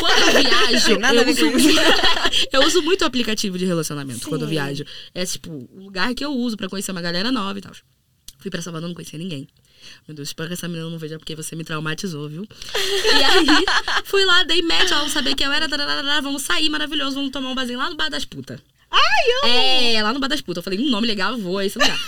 Quando 0.00 0.36
eu 0.36 0.42
viajo, 0.42 0.98
nada 0.98 1.22
eu 1.22 1.28
uso, 1.30 1.46
eu 2.52 2.62
uso 2.66 2.82
muito 2.82 3.04
aplicativo 3.04 3.56
de 3.58 3.64
relacionamento 3.64 4.24
Sim. 4.24 4.28
quando 4.28 4.42
eu 4.42 4.48
viajo. 4.48 4.84
É 5.14 5.24
tipo, 5.24 5.50
o 5.72 5.84
lugar 5.84 6.14
que 6.14 6.22
eu 6.24 6.32
uso 6.34 6.56
pra 6.56 6.68
conhecer 6.68 6.92
uma 6.92 7.00
galera 7.00 7.32
nova 7.32 7.58
e 7.58 7.62
tal. 7.62 7.72
Fui 8.38 8.50
pra 8.50 8.60
Salvador, 8.60 8.88
não 8.88 8.94
conhecia 8.94 9.18
ninguém. 9.18 9.48
Meu 10.06 10.14
Deus, 10.14 10.28
espero 10.28 10.48
que 10.48 10.54
essa 10.54 10.68
menina 10.68 10.90
não 10.90 10.98
veja 10.98 11.18
porque 11.18 11.34
você 11.34 11.54
me 11.56 11.64
traumatizou, 11.64 12.28
viu? 12.28 12.46
E 12.74 13.24
aí, 13.24 13.64
fui 14.04 14.24
lá, 14.24 14.42
dei 14.42 14.60
match, 14.62 14.90
ela 14.90 15.02
não 15.02 15.08
sabia 15.08 15.34
quem 15.34 15.46
eu 15.46 15.52
era, 15.52 15.68
tararara, 15.68 16.20
vamos 16.20 16.42
sair, 16.42 16.68
maravilhoso, 16.68 17.14
vamos 17.16 17.30
tomar 17.30 17.50
um 17.50 17.54
barzinho 17.54 17.78
lá 17.78 17.88
no 17.88 17.96
Bar 17.96 18.10
das 18.10 18.24
Putas. 18.24 18.60
Ai, 18.96 19.30
eu 19.30 19.50
É, 19.98 20.02
lá 20.02 20.12
no 20.12 20.18
Bar 20.20 20.28
das 20.28 20.40
Putas. 20.40 20.58
Eu 20.58 20.62
falei, 20.64 20.78
um 20.78 20.90
nome 20.90 21.06
legal, 21.06 21.36
vou 21.36 21.58
a 21.58 21.64
esse 21.64 21.78
lugar. 21.78 21.98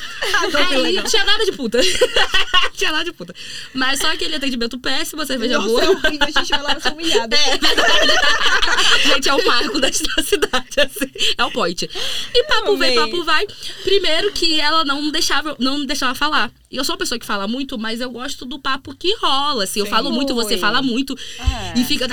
adoro 0.43 0.65
Aí, 0.71 0.79
legal. 0.79 1.05
não 1.05 1.11
tinha 1.11 1.25
nada 1.25 1.45
de 1.45 1.53
puta. 1.53 1.79
tinha 2.79 2.93
nada 2.93 3.05
de 3.05 3.13
puta. 3.13 3.35
Mas 3.75 4.01
só 4.01 4.13
aquele 4.13 4.37
atendimento 4.37 4.79
péssimo, 4.79 5.25
cerveja 5.27 5.59
Nossa, 5.59 5.69
boa. 5.69 5.85
é 5.85 5.91
horrível, 5.91 6.27
a 6.27 6.31
gente 6.31 6.51
vai 6.51 6.63
lá 6.63 6.81
ser 6.81 6.93
humilhada. 6.93 7.37
Gente, 9.05 9.29
é 9.29 9.35
o 9.35 9.47
marco 9.47 9.81
da 9.81 9.89
da 9.89 10.23
cidade, 10.23 10.81
assim. 10.81 11.11
É 11.37 11.45
o 11.45 11.51
point. 11.51 11.89
E 12.35 12.45
papo 12.45 12.77
vem, 12.77 12.95
papo 12.95 13.25
vai. 13.25 13.47
Primeiro 13.83 14.33
que 14.33 14.61
ela 14.61 14.85
não 14.85 15.03
me 15.03 15.13
deixava, 15.13 15.57
não 15.59 15.85
deixava 15.85 16.15
falar. 16.15 16.51
E 16.71 16.77
eu 16.77 16.85
sou 16.85 16.95
uma 16.95 16.99
pessoa 16.99 17.19
que 17.19 17.27
fala 17.27 17.49
muito, 17.49 17.79
mas 17.79 18.01
eu 18.01 18.11
gosto 18.11 18.45
do 18.45 18.59
papo 18.59 18.95
que 18.95 19.15
rola. 19.17 19.65
Assim, 19.65 19.81
eu 19.81 19.87
Sim. 19.87 19.91
falo 19.91 20.11
muito, 20.11 20.35
você 20.35 20.57
fala 20.59 20.83
muito. 20.83 21.17
É. 21.39 21.81
E 21.81 21.85
fica. 21.85 22.07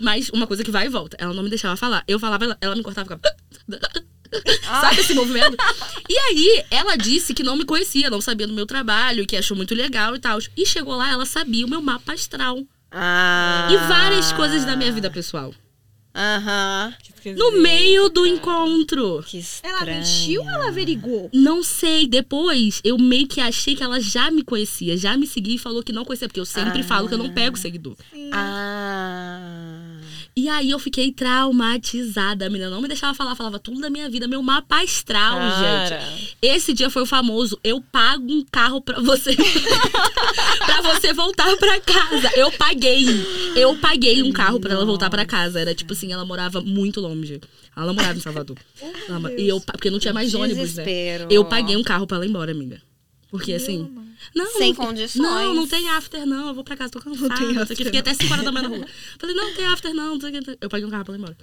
Mas 0.00 0.30
uma 0.30 0.46
coisa 0.46 0.64
que 0.64 0.70
vai 0.70 0.86
e 0.86 0.88
volta. 0.88 1.16
Ela 1.20 1.34
não 1.34 1.42
me 1.42 1.50
deixava 1.50 1.76
falar. 1.76 2.04
Eu 2.06 2.18
falava, 2.18 2.44
ela, 2.44 2.58
ela 2.60 2.76
me 2.76 2.82
cortava, 2.82 3.04
ficava. 3.04 3.22
Sabe 4.62 5.00
esse 5.00 5.14
movimento? 5.14 5.56
E 6.08 6.16
aí, 6.18 6.64
ela 6.70 6.96
disse 6.96 7.34
que 7.34 7.42
não 7.42 7.56
me 7.56 7.64
conhecia, 7.64 8.10
não 8.10 8.20
sabia 8.20 8.46
do 8.46 8.52
meu 8.52 8.66
trabalho, 8.66 9.26
que 9.26 9.36
achou 9.36 9.56
muito 9.56 9.74
legal 9.74 10.14
e 10.14 10.18
tal. 10.18 10.38
E 10.56 10.64
chegou 10.66 10.94
lá, 10.96 11.10
ela 11.10 11.26
sabia 11.26 11.66
o 11.66 11.68
meu 11.70 11.82
mapa 11.82 12.12
astral. 12.12 12.62
Ah. 12.92 13.68
E 13.70 13.76
várias 13.88 14.32
coisas 14.32 14.64
da 14.64 14.76
minha 14.76 14.92
vida 14.92 15.10
pessoal. 15.10 15.54
Aham. 16.14 16.92
No 17.36 17.52
meio 17.60 18.08
do 18.08 18.26
encontro. 18.26 19.22
Que 19.28 19.44
Ela 19.62 19.84
mentiu 19.84 20.40
ou 20.42 20.48
ela 20.48 20.68
averigou? 20.68 21.30
Não 21.32 21.62
sei, 21.62 22.06
depois 22.08 22.80
eu 22.82 22.98
meio 22.98 23.28
que 23.28 23.40
achei 23.40 23.76
que 23.76 23.82
ela 23.82 24.00
já 24.00 24.30
me 24.30 24.42
conhecia, 24.42 24.96
já 24.96 25.16
me 25.16 25.26
seguia 25.26 25.54
e 25.54 25.58
falou 25.58 25.82
que 25.84 25.92
não 25.92 26.04
conhecia, 26.04 26.26
porque 26.26 26.40
eu 26.40 26.46
sempre 26.46 26.80
Ah. 26.80 26.84
falo 26.84 27.06
que 27.08 27.14
eu 27.14 27.18
não 27.18 27.30
pego 27.30 27.56
seguidor. 27.56 27.94
Ah. 28.32 29.79
E 30.36 30.48
aí 30.48 30.70
eu 30.70 30.78
fiquei 30.78 31.12
traumatizada. 31.12 32.46
A 32.46 32.50
menina 32.50 32.70
não 32.70 32.80
me 32.80 32.88
deixava 32.88 33.14
falar, 33.14 33.34
falava 33.34 33.58
tudo 33.58 33.80
da 33.80 33.90
minha 33.90 34.08
vida, 34.08 34.28
meu 34.28 34.42
mapa 34.42 34.82
astral, 34.82 35.38
Cara. 35.38 36.00
gente. 36.00 36.36
Esse 36.40 36.72
dia 36.72 36.88
foi 36.88 37.02
o 37.02 37.06
famoso, 37.06 37.58
eu 37.62 37.80
pago 37.80 38.32
um 38.32 38.44
carro 38.50 38.80
pra 38.80 39.00
você 39.00 39.36
pra 40.64 40.82
você 40.82 41.12
voltar 41.12 41.56
pra 41.56 41.80
casa. 41.80 42.30
Eu 42.36 42.50
paguei. 42.52 43.04
Eu 43.56 43.76
paguei 43.76 44.22
um 44.22 44.32
carro 44.32 44.60
pra 44.60 44.72
ela 44.72 44.84
voltar 44.84 45.10
pra 45.10 45.26
casa. 45.26 45.60
Era 45.60 45.74
tipo 45.74 45.92
assim, 45.92 46.12
ela 46.12 46.24
morava 46.24 46.60
muito 46.60 47.00
longe. 47.00 47.40
Ela 47.76 47.92
morava 47.92 48.16
em 48.16 48.20
Salvador. 48.20 48.56
Ela 49.08 49.32
e 49.32 49.48
eu, 49.48 49.60
porque 49.60 49.90
não 49.90 49.98
tinha 49.98 50.12
mais 50.12 50.34
ônibus, 50.34 50.74
né? 50.74 50.84
Eu 51.30 51.44
paguei 51.44 51.76
um 51.76 51.82
carro 51.82 52.06
pra 52.06 52.16
ela 52.16 52.26
ir 52.26 52.28
embora, 52.28 52.52
amiga. 52.52 52.80
Porque 53.30 53.52
assim. 53.52 53.88
Não, 54.34 54.46
Sem 54.52 54.74
não, 54.74 54.86
condições. 54.86 55.22
Não, 55.22 55.54
não 55.54 55.66
tem 55.66 55.88
after, 55.90 56.26
não. 56.26 56.48
Eu 56.48 56.54
vou 56.54 56.64
pra 56.64 56.76
casa, 56.76 56.90
tô 56.90 57.00
cansada. 57.00 57.28
Não 57.28 57.62
after, 57.62 57.76
que. 57.76 57.84
Fiquei 57.84 58.02
não. 58.02 58.10
até 58.10 58.14
5 58.14 58.32
horas 58.32 58.44
da 58.44 58.52
manhã 58.52 58.68
na 58.68 58.76
rua. 58.76 58.86
Falei, 59.18 59.36
não, 59.36 59.54
tem 59.54 59.66
after, 59.66 59.94
não. 59.94 60.16
não. 60.16 60.30
Eu 60.60 60.68
paguei 60.68 60.86
um 60.86 60.90
carro 60.90 61.04
pra 61.04 61.14
ir 61.14 61.18
embora. 61.18 61.36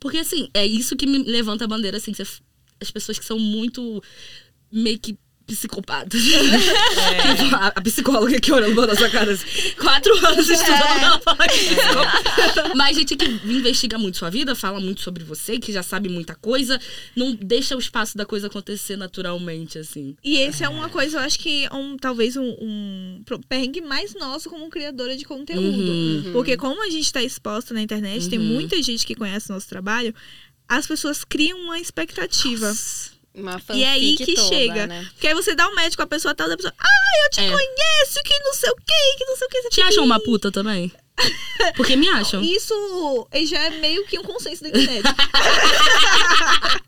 Porque 0.00 0.18
assim, 0.18 0.48
é 0.54 0.64
isso 0.66 0.96
que 0.96 1.06
me 1.06 1.18
levanta 1.18 1.64
a 1.64 1.68
bandeira, 1.68 1.96
assim, 1.96 2.12
as 2.80 2.90
pessoas 2.90 3.18
que 3.18 3.24
são 3.24 3.38
muito 3.38 4.02
meio 4.70 4.98
que 4.98 5.18
psicopatas. 5.54 6.20
Tipo, 6.22 7.54
a, 7.54 7.66
a 7.68 7.80
psicóloga 7.80 8.40
que 8.40 8.52
olhando 8.52 8.86
na 8.86 8.94
sua 8.96 9.08
cara 9.10 9.32
assim, 9.32 9.46
quatro 9.80 10.14
anos 10.26 10.48
estudando 10.48 10.98
ela 11.02 11.20
fala 11.20 11.46
que 11.46 11.74
é. 11.74 12.74
Mas 12.74 12.96
gente 12.96 13.16
que 13.16 13.26
investiga 13.46 13.98
muito 13.98 14.18
sua 14.18 14.30
vida, 14.30 14.54
fala 14.54 14.80
muito 14.80 15.00
sobre 15.00 15.24
você, 15.24 15.58
que 15.58 15.72
já 15.72 15.82
sabe 15.82 16.08
muita 16.08 16.34
coisa, 16.34 16.80
não 17.14 17.34
deixa 17.34 17.76
o 17.76 17.78
espaço 17.78 18.16
da 18.16 18.24
coisa 18.24 18.46
acontecer 18.46 18.96
naturalmente, 18.96 19.78
assim. 19.78 20.16
E 20.22 20.38
esse 20.38 20.64
é 20.64 20.68
uma 20.68 20.88
coisa, 20.88 21.18
eu 21.18 21.22
acho 21.22 21.38
que 21.38 21.64
é 21.64 21.74
um, 21.74 21.96
talvez 21.96 22.36
um, 22.36 22.56
um 22.60 23.22
perrengue 23.48 23.80
mais 23.80 24.14
nosso 24.14 24.48
como 24.50 24.68
criadora 24.70 25.16
de 25.16 25.24
conteúdo. 25.24 25.62
Uhum. 25.62 26.30
Porque 26.32 26.56
como 26.56 26.82
a 26.84 26.90
gente 26.90 27.12
tá 27.12 27.22
exposta 27.22 27.74
na 27.74 27.82
internet, 27.82 28.28
tem 28.28 28.38
Uhum. 28.38 28.46
muita 28.46 28.82
gente 28.82 29.06
que 29.06 29.14
conhece 29.14 29.50
o 29.50 29.54
nosso 29.54 29.68
trabalho, 29.68 30.14
as 30.68 30.86
pessoas 30.86 31.22
criam 31.24 31.58
uma 31.60 31.78
expectativa. 31.78 32.74
Uma 33.34 33.60
E 33.72 33.82
é 33.82 33.88
aí 33.92 34.16
que 34.16 34.34
toda, 34.34 34.48
chega. 34.48 34.86
Né? 34.86 35.06
Porque 35.12 35.26
aí 35.28 35.34
você 35.34 35.54
dá 35.54 35.66
um 35.68 35.74
médico, 35.74 36.02
a 36.02 36.06
pessoa 36.06 36.34
tal, 36.34 36.48
da 36.48 36.56
pessoa, 36.56 36.74
ah, 36.78 37.24
eu 37.24 37.30
te 37.30 37.40
É. 37.40 37.48
conheço, 37.50 38.22
que 38.24 38.38
não 38.40 38.52
sei 38.52 38.70
o 38.70 38.76
que, 38.76 39.16
que 39.18 39.24
não 39.24 39.36
sei 39.36 39.46
o 39.46 39.50
que. 39.50 39.68
Te 39.70 39.80
acham 39.82 40.04
uma 40.04 40.20
puta 40.20 40.52
também? 40.52 40.92
Porque 41.76 41.94
me 41.96 42.08
acham. 42.08 42.42
Isso 42.42 43.28
já 43.46 43.58
é 43.60 43.70
meio 43.70 44.04
que 44.06 44.18
um 44.18 44.22
consenso 44.22 44.62
da 44.62 44.68
internet. 44.70 45.02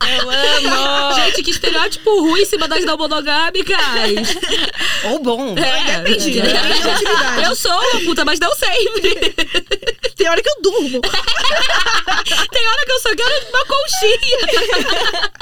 Eu 0.06 0.30
amo! 0.30 1.14
Gente, 1.14 1.42
que 1.42 1.50
estereótipo 1.50 2.20
ruim 2.20 2.40
em 2.42 2.44
cima 2.44 2.66
das 2.68 2.84
não 2.84 2.96
monogâmicas. 2.96 3.76
Ou 5.04 5.18
bom. 5.20 5.54
É, 5.56 6.00
Depende, 6.00 6.40
depende 6.40 6.82
da 6.82 6.94
atividade. 6.94 7.44
Eu 7.44 7.56
sou 7.56 7.72
uma 7.72 8.00
puta, 8.00 8.24
mas 8.24 8.38
não 8.40 8.54
sempre. 8.54 9.34
Tem 10.16 10.28
hora 10.28 10.42
que 10.42 10.48
eu 10.48 10.62
durmo. 10.62 11.00
Tem 11.00 12.68
hora 12.68 12.84
que 12.84 12.92
eu 12.92 13.00
só 13.00 13.14
quero 13.14 13.48
uma 13.50 13.64
conchinha. 13.66 15.32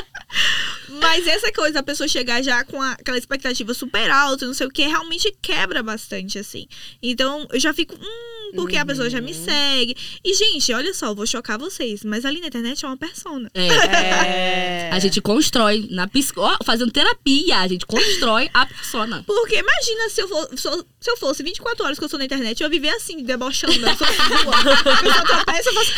Mas 1.01 1.27
essa 1.27 1.51
coisa, 1.53 1.79
a 1.81 1.83
pessoa 1.83 2.07
chegar 2.09 2.43
já 2.43 2.65
com 2.65 2.81
a- 2.81 2.93
aquela 2.93 3.17
expectativa 3.19 3.73
super 3.73 4.11
alta, 4.11 4.47
não 4.47 4.53
sei 4.55 4.67
o 4.67 4.71
que, 4.71 4.83
realmente 4.83 5.35
quebra 5.41 5.83
bastante, 5.83 6.39
assim. 6.39 6.67
Então, 7.03 7.47
eu 7.51 7.59
já 7.59 7.73
fico, 7.73 7.95
hum, 7.95 8.51
porque 8.55 8.77
a 8.77 8.85
pessoa 8.85 9.09
já 9.09 9.21
me 9.21 9.33
segue. 9.35 9.97
E, 10.25 10.35
gente, 10.35 10.73
olha 10.73 10.93
só, 10.93 11.07
eu 11.07 11.15
vou 11.15 11.27
chocar 11.27 11.59
vocês, 11.59 12.05
mas 12.05 12.25
ali 12.25 12.41
na 12.41 12.49
internet 12.49 12.85
é 12.85 12.89
uma 12.89 12.97
persona. 12.97 13.51
É. 13.55 13.67
É. 13.69 14.91
A 14.93 14.99
gente 14.99 15.21
constrói 15.21 15.87
na 15.91 16.07
psico... 16.07 16.41
ó, 16.41 16.57
fazendo 16.65 16.93
terapia, 16.93 17.59
a 17.59 17.69
gente 17.69 17.87
constrói 17.87 18.51
a 18.53 18.67
persona. 18.67 19.23
Porque 19.27 19.57
imagina 19.57 20.09
se 20.11 20.21
eu, 20.23 20.29
for, 20.29 20.49
se 20.59 21.11
eu 21.11 21.17
fosse 21.17 21.43
24 21.43 21.85
horas 21.85 21.99
que 21.99 22.05
eu 22.05 22.09
sou 22.09 22.19
na 22.19 22.25
internet, 22.27 22.61
eu 22.61 22.67
ia 22.67 22.71
viver 22.71 22.91
assim, 22.91 23.23
debochando. 23.23 23.75
Eu 23.87 23.97
sou 23.97 24.07
assim, 24.07 24.45
rua. 24.45 24.55
A 24.57 25.03
pessoa 25.03 25.25
tropeça, 25.25 25.71
eu 25.71 25.75
faço. 25.75 25.93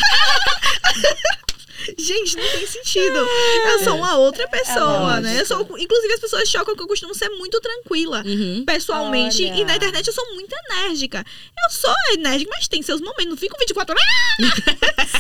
Gente, 1.99 2.37
não 2.37 2.49
tem 2.51 2.67
sentido. 2.67 3.17
Eu 3.19 3.85
sou 3.85 3.97
uma 3.97 4.17
outra 4.17 4.47
pessoa, 4.49 5.19
É 5.19 5.21
né? 5.21 5.41
Eu 5.41 5.47
sou, 5.47 5.61
inclusive, 5.79 6.15
as 6.15 6.21
pessoas 6.21 6.49
chocam 6.49 6.75
que 6.77 6.83
eu 6.83 6.87
costumo 6.87 7.15
ser 7.15 7.29
muito 7.31 7.61
tranquila. 7.61 8.23
Uhum. 8.25 8.65
pessoalmente. 8.65 9.45
Olha. 9.45 9.55
E 9.61 9.65
na 9.65 9.77
internet 9.77 10.07
eu 10.07 10.13
sou 10.13 10.35
muito 10.35 10.55
enérgica. 10.71 11.25
Eu 11.67 11.71
sou 11.71 11.95
enérgica, 12.15 12.51
mas 12.55 12.69
tem 12.69 12.83
seus 12.83 13.01
momentos. 13.01 13.27
Não 13.27 13.37
fico 13.37 13.57
24 13.59 13.95
horas. 13.95 14.55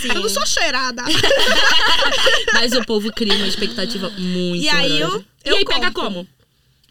Sim. 0.00 0.08
Eu 0.08 0.14
não 0.22 0.28
sou 0.28 0.46
cheirada. 0.46 1.02
Mas 2.52 2.72
o 2.72 2.84
povo 2.84 3.12
cria 3.12 3.34
uma 3.34 3.46
expectativa 3.46 4.10
muito 4.10 4.62
E 4.64 4.68
aí 4.68 5.00
eu- 5.00 5.08
grande. 5.10 5.26
eu 5.44 5.54
e 5.54 5.58
aí 5.58 5.64
pega 5.64 5.90
como? 5.92 6.26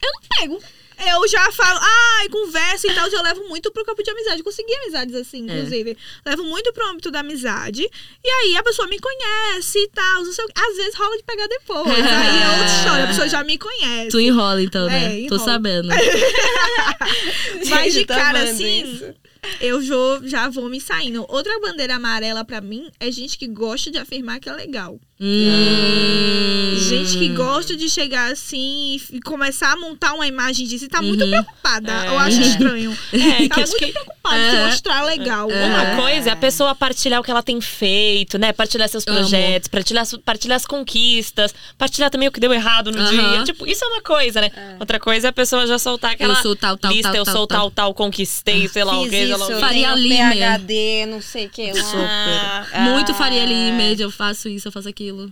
Eu 0.01 0.11
não 0.11 0.21
pego. 0.37 0.63
Eu 0.97 1.27
já 1.27 1.51
falo, 1.51 1.79
ai, 1.81 2.29
conversa 2.29 2.87
e 2.87 2.93
tal, 2.93 3.07
eu 3.07 3.23
levo 3.23 3.47
muito 3.49 3.71
pro 3.71 3.83
campo 3.83 4.03
de 4.03 4.09
amizade. 4.11 4.43
Consegui 4.43 4.73
amizades 4.75 5.15
assim, 5.15 5.39
inclusive. 5.39 5.97
Levo 6.25 6.43
muito 6.43 6.71
pro 6.73 6.87
âmbito 6.87 7.11
da 7.11 7.19
amizade. 7.19 7.83
E 8.23 8.29
aí 8.29 8.57
a 8.57 8.63
pessoa 8.63 8.87
me 8.87 8.99
conhece 8.99 9.79
e 9.79 9.87
tal. 9.89 10.23
Não 10.23 10.31
sei 10.31 10.45
o 10.45 10.47
quê. 10.47 10.53
Às 10.55 10.77
vezes 10.77 10.95
rola 10.95 11.17
de 11.17 11.23
pegar 11.23 11.47
depois. 11.47 11.87
aí 11.89 12.43
é 12.43 12.49
outra 12.51 12.65
história, 12.65 13.03
a 13.03 13.07
pessoa 13.07 13.29
já 13.29 13.43
me 13.43 13.57
conhece. 13.57 14.09
Tu 14.09 14.19
enrola 14.19 14.61
então, 14.61 14.85
né? 14.85 15.23
É, 15.23 15.27
Tô 15.27 15.35
enrola. 15.35 15.39
sabendo. 15.39 15.89
Mas 17.69 17.93
de 17.93 18.05
cara 18.05 18.43
assim, 18.43 18.83
isso. 18.83 19.22
Eu 19.59 19.81
vou, 19.81 20.27
já 20.27 20.49
vou 20.49 20.69
me 20.69 20.79
saindo. 20.81 21.25
Outra 21.29 21.59
bandeira 21.59 21.95
amarela 21.95 22.43
pra 22.45 22.61
mim 22.61 22.89
é 22.99 23.11
gente 23.11 23.37
que 23.37 23.47
gosta 23.47 23.89
de 23.91 23.97
afirmar 23.97 24.39
que 24.39 24.49
é 24.49 24.53
legal. 24.53 24.99
Hum. 25.19 26.75
Gente 26.77 27.17
que 27.17 27.29
gosta 27.29 27.75
de 27.75 27.89
chegar 27.89 28.31
assim 28.31 28.99
e 29.11 29.19
começar 29.21 29.71
a 29.71 29.75
montar 29.75 30.13
uma 30.13 30.27
imagem 30.27 30.67
disso 30.67 30.85
e 30.85 30.87
tá 30.87 31.01
muito 31.01 31.23
Uhum. 31.23 31.29
preocupada. 31.29 31.91
É. 31.91 32.07
Eu 32.09 32.19
acho 32.19 32.41
estranho. 32.41 32.97
É, 33.13 33.47
tá 33.47 33.57
muito 33.57 33.77
que 33.77 33.87
preocupada 33.91 34.35
se 34.49 34.55
É. 34.57 34.65
mostrar 34.65 35.03
legal. 35.03 35.47
Uma 35.47 35.95
coisa 35.95 36.29
é 36.29 36.33
a 36.33 36.35
pessoa 36.35 36.75
partilhar 36.75 37.21
o 37.21 37.23
que 37.23 37.31
ela 37.31 37.43
tem 37.43 37.61
feito, 37.61 38.37
né? 38.37 38.51
Partilhar 38.51 38.89
seus 38.89 39.05
Amo. 39.07 39.17
projetos, 39.17 39.67
partilhar, 39.69 40.05
partilhar 40.25 40.55
as 40.57 40.65
conquistas, 40.65 41.53
partilhar 41.77 42.09
também 42.09 42.27
o 42.27 42.31
que 42.31 42.39
deu 42.39 42.51
errado 42.51 42.91
no 42.91 42.99
Aham. 42.99 43.09
dia. 43.35 43.43
Tipo, 43.45 43.65
isso 43.67 43.83
é 43.85 43.87
uma 43.87 44.01
coisa, 44.01 44.41
né? 44.41 44.49
Outra 44.79 44.99
coisa 44.99 45.27
é 45.27 45.29
a 45.29 45.33
pessoa 45.33 45.65
já 45.67 45.77
soltar 45.79 46.11
aquela 46.13 46.33
Eu 46.33 46.41
sou 46.41 46.55
tal, 46.55 46.77
tal, 46.77 46.91
lista, 46.91 47.09
tal, 47.09 47.15
eu 47.17 47.25
sou 47.25 47.47
tal. 47.47 47.59
tal, 47.59 47.71
tal, 47.71 47.93
conquistei, 47.93 48.67
sei 48.67 48.83
lá 48.83 48.99
o 48.99 49.07
que, 49.09 49.32
quê. 49.37 49.59
Faria 49.59 49.95
Limer. 49.95 50.57
PHD, 50.57 51.05
não 51.07 51.21
sei 51.21 51.45
o 51.45 51.49
que 51.49 51.71
lá. 51.73 51.83
Super. 51.83 52.73
Ah, 52.73 52.79
Muito 52.91 53.13
Faria 53.13 53.45
Limer, 53.45 53.99
eu 53.99 54.11
faço 54.11 54.47
isso, 54.49 54.67
eu 54.67 54.71
faço 54.71 54.87
aquilo. 54.89 55.31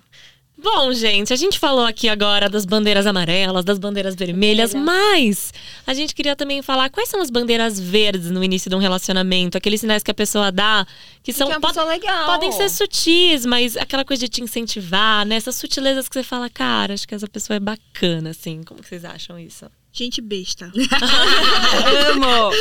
Bom, 0.63 0.93
gente, 0.93 1.33
a 1.33 1.35
gente 1.35 1.57
falou 1.57 1.83
aqui 1.83 2.07
agora 2.07 2.47
das 2.47 2.65
bandeiras 2.67 3.07
amarelas, 3.07 3.65
das 3.65 3.79
bandeiras 3.79 4.13
vermelhas, 4.13 4.75
mas 4.75 5.51
a 5.87 5.93
gente 5.95 6.13
queria 6.13 6.35
também 6.35 6.61
falar 6.61 6.87
quais 6.91 7.09
são 7.09 7.19
as 7.19 7.31
bandeiras 7.31 7.79
verdes 7.79 8.29
no 8.29 8.43
início 8.43 8.69
de 8.69 8.75
um 8.75 8.79
relacionamento, 8.79 9.57
aqueles 9.57 9.79
sinais 9.81 10.03
que 10.03 10.11
a 10.11 10.13
pessoa 10.13 10.51
dá, 10.51 10.85
que 11.23 11.33
são 11.33 11.47
que 11.47 11.53
é 11.53 11.57
uma 11.57 11.73
pod- 11.73 12.05
podem 12.27 12.51
ser 12.51 12.69
sutis, 12.69 13.43
mas 13.43 13.75
aquela 13.75 14.05
coisa 14.05 14.19
de 14.23 14.29
te 14.29 14.43
incentivar, 14.43 15.25
né? 15.25 15.35
Essas 15.37 15.55
sutilezas 15.55 16.07
que 16.07 16.13
você 16.13 16.21
fala, 16.21 16.47
cara, 16.47 16.93
acho 16.93 17.07
que 17.07 17.15
essa 17.15 17.27
pessoa 17.27 17.57
é 17.57 17.59
bacana, 17.59 18.29
assim. 18.29 18.61
Como 18.63 18.81
que 18.83 18.87
vocês 18.87 19.03
acham 19.03 19.39
isso? 19.39 19.65
Gente 19.93 20.21
besta. 20.21 20.71
Amo! 22.11 22.51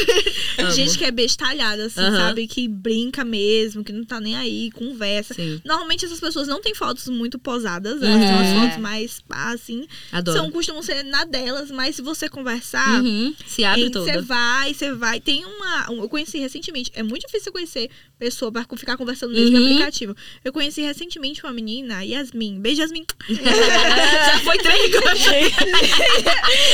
Gente 0.74 0.99
que 0.99 1.05
é 1.05 1.11
bestalhada, 1.12 1.85
assim, 1.87 2.01
Aham. 2.01 2.16
sabe? 2.16 2.47
Que 2.49 2.66
brinca 2.66 3.24
mesmo, 3.24 3.85
que 3.85 3.93
não 3.93 4.05
tá 4.05 4.20
nem 4.20 4.37
aí, 4.37 4.70
conversa. 4.72 5.35
Sim, 5.35 5.61
Normalmente 5.64 6.05
essas 6.05 6.18
pessoas 6.18 6.49
não 6.49 6.61
têm 6.61 6.74
fotos 6.74 7.07
muito 7.09 7.39
posadas, 7.39 8.01
Uhum. 8.01 8.07
elas 8.09 8.20
têm 8.20 8.35
umas 8.35 8.53
fotos 8.62 8.76
mais, 8.83 9.20
pá, 9.20 9.53
assim. 9.53 9.87
adoro. 10.11 10.39
São, 10.39 10.51
costumam 10.51 10.83
ser 10.83 11.05
na 11.05 11.24
delas, 11.24 11.70
mas 11.70 11.95
se 11.97 12.03
você 12.03 12.28
conversar, 12.28 13.01
Uhum, 13.03 13.35
Se 13.47 13.62
abre 13.64 13.85
Você 13.85 13.91
toda. 13.91 14.22
vai, 14.22 14.74
você 14.74 14.93
vai. 14.93 15.20
Tem 15.20 15.45
uma. 15.45 15.91
um- 15.91 16.03
Eu 16.03 16.09
conheci 16.09 16.39
recentemente. 16.39 16.91
É 16.95 17.03
muito 17.03 17.26
difícil 17.26 17.49
eu 17.49 17.53
conhecer 17.53 17.89
pessoa 18.18 18.51
pra 18.51 18.64
ficar 18.76 18.97
conversando 18.97 19.33
no 19.33 19.39
mesmo 19.41 19.57
Uhum. 19.57 19.64
aplicativo. 19.66 20.16
Eu 20.45 20.53
conheci 20.53 20.81
recentemente 20.83 21.43
uma 21.45 21.53
menina, 21.53 22.05
Yasmin. 22.05 22.61
Beijo, 22.61 22.81
Yasmin. 22.83 23.05
Já 23.31 24.41
foi 24.41 24.59
três 24.59 24.91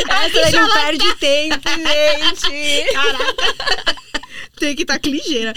Essa 0.08 0.45
daí 0.50 0.60
não 0.60 0.72
perde 0.72 1.14
tempo, 1.16 1.68
gente! 1.68 2.92
Caraca. 2.92 3.96
Tem 4.58 4.74
que 4.74 4.82
estar 4.82 4.98
tá 4.98 5.08
ligeira. 5.08 5.52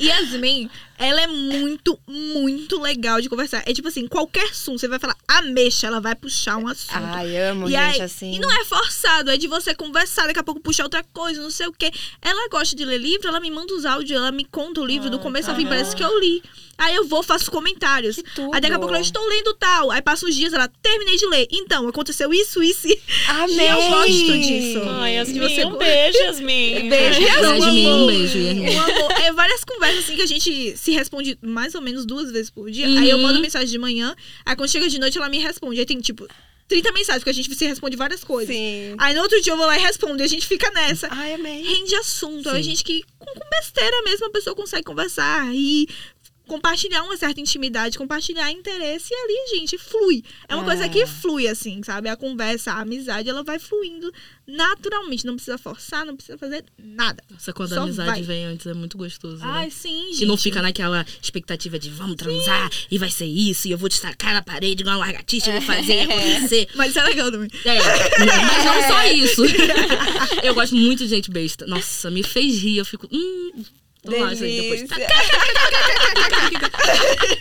Yasmin, 0.00 0.70
ela 0.98 1.20
é 1.22 1.26
muito, 1.26 1.98
muito 2.06 2.80
legal 2.80 3.20
de 3.20 3.28
conversar. 3.28 3.62
É 3.66 3.72
tipo 3.72 3.88
assim, 3.88 4.06
qualquer 4.06 4.44
assunto, 4.50 4.80
você 4.80 4.88
vai 4.88 4.98
falar 4.98 5.16
ameixa, 5.26 5.86
ela 5.86 6.00
vai 6.00 6.14
puxar 6.14 6.56
um 6.56 6.66
assunto. 6.66 6.92
Ai, 6.94 7.36
amo 7.36 7.68
E 7.68 7.72
gente 7.72 7.80
aí- 7.80 8.00
assim. 8.02 8.34
E 8.34 8.38
não 8.38 8.50
é 8.50 8.64
forçado, 8.64 9.30
é 9.30 9.36
de 9.36 9.46
você 9.46 9.74
conversar, 9.74 10.26
daqui 10.26 10.40
a 10.40 10.42
pouco 10.42 10.60
puxar 10.60 10.84
outra 10.84 11.04
coisa, 11.12 11.40
não 11.40 11.50
sei 11.50 11.66
o 11.68 11.72
quê. 11.72 11.90
Ela 12.20 12.48
gosta 12.48 12.74
de 12.74 12.84
ler 12.84 12.98
livro, 12.98 13.28
ela 13.28 13.40
me 13.40 13.50
manda 13.50 13.72
os 13.74 13.84
áudios, 13.86 14.10
ela 14.18 14.32
me 14.32 14.44
conta 14.44 14.80
o 14.80 14.84
livro 14.86 15.08
do 15.08 15.18
começo 15.18 15.50
ao 15.50 15.56
fim, 15.56 15.66
parece 15.66 15.94
que 15.94 16.02
eu 16.02 16.18
li. 16.20 16.42
Aí 16.76 16.94
eu 16.94 17.04
vou, 17.08 17.24
faço 17.24 17.50
comentários. 17.50 18.14
Que 18.16 18.22
tudo. 18.22 18.54
Aí 18.54 18.60
daqui 18.60 18.72
a 18.74 18.78
pouco 18.78 18.94
eu 18.94 19.00
estou 19.00 19.26
lendo 19.28 19.52
tal. 19.54 19.90
Aí 19.90 20.00
passa 20.00 20.24
uns 20.24 20.36
dias, 20.36 20.52
ela 20.52 20.68
terminei 20.80 21.16
de 21.16 21.26
ler. 21.26 21.48
Então, 21.50 21.88
aconteceu 21.88 22.32
isso, 22.32 22.62
isso 22.62 22.86
e. 22.86 22.96
Amei! 23.26 23.68
eu 23.68 23.76
gosto 23.90 24.38
disso. 24.38 24.80
Ai, 24.88 25.14
Yasmin, 25.16 25.40
você- 25.40 25.64
um 25.64 25.76
beijo, 25.76 26.18
Yasmin. 26.18 26.88
Beijo, 26.88 27.20
Yasmin, 27.20 27.86
um 27.88 28.06
beijo, 28.06 28.38
Yasmin. 28.38 28.70
Um 28.76 28.80
amor. 28.80 29.12
É 29.20 29.32
várias 29.32 29.64
conversas 29.64 30.04
assim 30.04 30.14
que 30.14 30.22
a 30.22 30.26
gente 30.26 30.76
se 30.88 30.96
responde 30.96 31.38
mais 31.42 31.74
ou 31.74 31.82
menos 31.82 32.06
duas 32.06 32.32
vezes 32.32 32.50
por 32.50 32.70
dia. 32.70 32.88
Uhum. 32.88 32.98
Aí 32.98 33.10
eu 33.10 33.18
mando 33.18 33.40
mensagem 33.40 33.68
de 33.68 33.78
manhã, 33.78 34.16
aí 34.44 34.56
quando 34.56 34.70
chega 34.70 34.88
de 34.88 34.98
noite 34.98 35.18
ela 35.18 35.28
me 35.28 35.38
responde. 35.38 35.78
Aí 35.78 35.86
tem 35.86 36.00
tipo 36.00 36.26
30 36.66 36.92
mensagens, 36.92 37.20
porque 37.20 37.30
a 37.30 37.34
gente 37.34 37.54
se 37.54 37.66
responde 37.66 37.96
várias 37.96 38.24
coisas. 38.24 38.54
Sim. 38.54 38.94
Aí 38.98 39.14
no 39.14 39.22
outro 39.22 39.40
dia 39.40 39.52
eu 39.52 39.56
vou 39.56 39.66
lá 39.66 39.76
e 39.76 39.80
respondo, 39.80 40.22
e 40.22 40.24
a 40.24 40.28
gente 40.28 40.46
fica 40.46 40.70
nessa. 40.70 41.08
Ai, 41.10 41.34
amei. 41.34 41.62
Rende 41.62 41.94
assunto. 41.96 42.48
Aí 42.48 42.60
a 42.60 42.62
Sim. 42.62 42.70
gente 42.70 42.84
que 42.84 43.02
com, 43.18 43.26
com 43.26 43.48
besteira 43.50 44.02
mesmo 44.02 44.26
a 44.26 44.30
pessoa 44.30 44.56
consegue 44.56 44.84
conversar 44.84 45.54
e 45.54 45.86
compartilhar 46.48 47.02
uma 47.04 47.16
certa 47.16 47.40
intimidade, 47.40 47.96
compartilhar 47.96 48.50
interesse 48.50 49.08
e 49.12 49.14
ali, 49.14 49.56
gente, 49.60 49.78
flui. 49.78 50.24
É 50.48 50.54
uma 50.56 50.62
É. 50.64 50.66
coisa 50.66 50.88
que 50.88 51.06
flui, 51.06 51.46
assim, 51.46 51.82
sabe? 51.84 52.08
A 52.08 52.16
conversa, 52.16 52.72
a 52.72 52.80
amizade, 52.80 53.28
ela 53.28 53.44
vai 53.44 53.58
fluindo 53.58 54.12
naturalmente. 54.46 55.24
Não 55.26 55.34
precisa 55.36 55.58
forçar, 55.58 56.04
não 56.06 56.16
precisa 56.16 56.36
fazer 56.38 56.64
nada. 56.78 57.22
Nossa, 57.30 57.52
quando 57.52 57.68
Só 57.68 57.80
a 57.80 57.82
amizade 57.84 58.10
vai. 58.10 58.22
vem 58.22 58.44
antes 58.46 58.66
é 58.66 58.74
muito 58.74 58.96
gostoso. 58.98 59.36
né? 59.36 59.42
Ai, 59.44 59.70
sim, 59.70 60.06
gente. 60.10 60.24
E 60.24 60.26
não 60.26 60.36
fica 60.36 60.60
naquela 60.62 61.04
expectativa 61.22 61.78
de 61.78 61.90
vamos 61.90 62.16
transar 62.16 62.70
e 62.90 62.98
vai 62.98 63.10
ser 63.10 63.26
isso, 63.26 63.68
e 63.68 63.70
eu 63.70 63.78
vou 63.78 63.88
te 63.88 64.00
tacar 64.00 64.32
na 64.32 64.42
parede 64.42 64.82
igual 64.82 64.96
uma 64.96 65.04
largatixa, 65.06 65.50
eu 65.50 65.60
vou 65.60 65.62
fazer 65.62 66.00
acontecer. 66.00 66.68
Mas 66.74 66.90
isso 66.90 66.98
é 66.98 67.04
legal 67.04 67.30
também. 67.30 67.50
É, 67.64 67.78
mas 67.78 68.64
não 68.64 68.88
só 68.88 69.04
isso. 69.12 69.42
eu 70.42 70.54
gosto 70.54 70.74
muito 70.74 71.00
de 71.04 71.08
gente 71.08 71.30
besta. 71.30 71.66
Nossa, 71.66 72.10
me 72.10 72.22
fez 72.22 72.58
rir, 72.62 72.78
eu 72.78 72.84
fico. 72.84 73.06
Hum, 73.12 73.64
depois. 74.04 74.38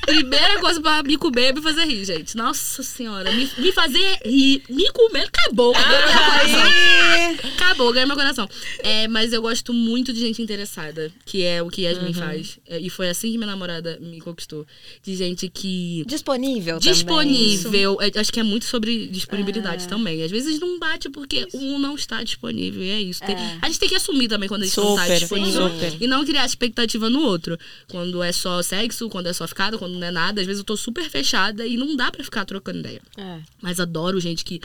Primeira 0.06 0.60
coisa 0.60 0.82
pra 0.82 1.04
me 1.04 1.18
comer 1.18 1.46
é 1.48 1.54
me 1.54 1.62
fazer 1.62 1.86
rir, 1.86 2.04
gente. 2.06 2.36
Nossa 2.36 2.82
senhora, 2.84 3.32
me, 3.32 3.50
me 3.58 3.72
fazer 3.72 4.18
rir, 4.26 4.64
me 4.70 4.90
comer, 4.92 5.28
acabou. 5.28 5.74
Ai. 5.76 7.38
Acabou, 7.56 7.92
ganhou 7.94 8.08
meu 8.08 8.16
coração. 8.18 8.48
É, 8.80 9.08
mas 9.08 9.34
eu 9.34 9.42
gosto 9.42 9.74
muito 9.74 10.14
de 10.14 10.20
gente 10.20 10.42
interessada, 10.42 11.12
que 11.26 11.44
é 11.44 11.62
o 11.62 11.70
que 11.70 11.82
Yasmin 11.84 12.14
faz. 12.14 12.58
É, 12.68 12.80
e 12.80 12.90
foi 12.90 13.10
assim 13.10 13.32
que 13.32 13.38
minha 13.38 13.48
namorada 13.48 13.98
me 14.02 14.20
conquistou. 14.22 14.66
De 15.04 15.16
gente 15.16 15.50
que. 15.50 16.04
Disponível. 16.08 16.80
Disponível. 16.80 17.98
É, 18.02 18.20
acho 18.20 18.32
que 18.32 18.40
é 18.40 18.44
muito 18.44 18.66
sobre 18.66 19.08
disponibilidade 19.08 19.88
também. 19.88 20.24
Às 20.24 20.32
vezes 20.32 20.60
não 20.60 20.80
bate 20.80 21.10
porque 21.10 21.48
um 21.54 21.78
não 21.78 21.96
está 21.96 22.24
disponível. 22.24 22.82
E 22.84 22.90
é 22.90 23.02
isso. 23.02 23.22
Tem- 23.24 23.36
É. 23.36 23.58
a 23.62 23.68
gente 23.68 23.80
tem 23.80 23.90
que 23.90 23.96
assumir 23.96 24.28
também 24.28 24.48
quando 24.50 24.64
a 24.64 24.66
gente 24.66 24.78
não 24.78 24.92
está 24.92 25.04
Super, 25.04 25.20
disponível. 25.20 25.70
super. 25.70 25.94
E 26.02 26.08
não 26.08 26.26
criar 26.26 26.47
expectativa 26.48 27.10
no 27.10 27.22
outro. 27.22 27.58
Quando 27.88 28.24
é 28.24 28.32
só 28.32 28.62
sexo, 28.64 29.10
quando 29.10 29.28
é 29.28 29.34
só 29.34 29.48
ficada, 29.48 29.78
quando 29.78 29.94
não 29.98 30.08
é 30.08 30.12
nada. 30.12 30.42
Às 30.42 30.48
vezes 30.48 30.60
eu 30.62 30.66
tô 30.66 30.76
super 30.76 31.08
fechada 31.10 31.66
e 31.66 31.78
não 31.78 31.96
dá 31.96 32.12
pra 32.12 32.24
ficar 32.24 32.46
trocando 32.46 32.80
ideia. 32.80 33.02
É. 33.18 33.40
Mas 33.62 33.80
adoro 33.80 34.20
gente 34.20 34.44
que 34.44 34.60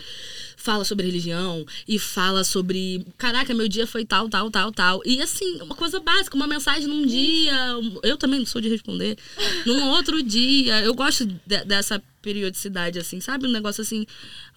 fala 0.57 0.85
sobre 0.85 1.05
religião 1.07 1.67
e 1.87 1.99
fala 1.99 2.45
sobre. 2.45 3.05
Caraca, 3.19 3.53
meu 3.53 3.69
dia 3.69 3.87
foi 3.87 4.05
tal, 4.05 4.29
tal, 4.29 4.51
tal, 4.51 4.73
tal. 4.73 5.03
E 5.05 5.21
assim, 5.21 5.61
uma 5.61 5.75
coisa 5.75 6.01
básica, 6.01 6.37
uma 6.37 6.47
mensagem 6.47 6.87
num 6.87 7.05
dia. 7.07 7.53
Eu 8.03 8.17
também 8.17 8.39
não 8.39 8.47
sou 8.47 8.61
de 8.61 8.69
responder. 8.69 9.19
Num 9.67 9.89
outro 9.91 10.23
dia. 10.23 10.81
Eu 10.83 10.95
gosto 10.95 11.27
de- 11.27 11.65
dessa 11.65 12.03
periodicidade, 12.23 12.99
assim, 12.99 13.21
sabe? 13.21 13.47
Um 13.47 13.51
negócio 13.51 13.83
assim. 13.83 14.07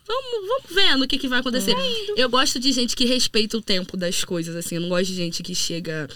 Vamos, 0.08 0.48
vamos 0.48 0.66
vendo 0.72 1.04
o 1.04 1.08
que, 1.08 1.18
que 1.18 1.28
vai 1.28 1.40
acontecer. 1.40 1.76
Eu 2.16 2.30
gosto 2.30 2.60
de 2.60 2.72
gente 2.72 2.96
que 2.96 3.06
respeita 3.06 3.58
o 3.58 3.62
tempo 3.62 3.98
das 3.98 4.24
coisas, 4.24 4.56
assim. 4.56 4.76
Eu 4.76 4.82
não 4.82 4.90
gosto 4.90 5.08
de 5.08 5.16
gente 5.16 5.42
que 5.42 5.56
chega. 5.56 6.08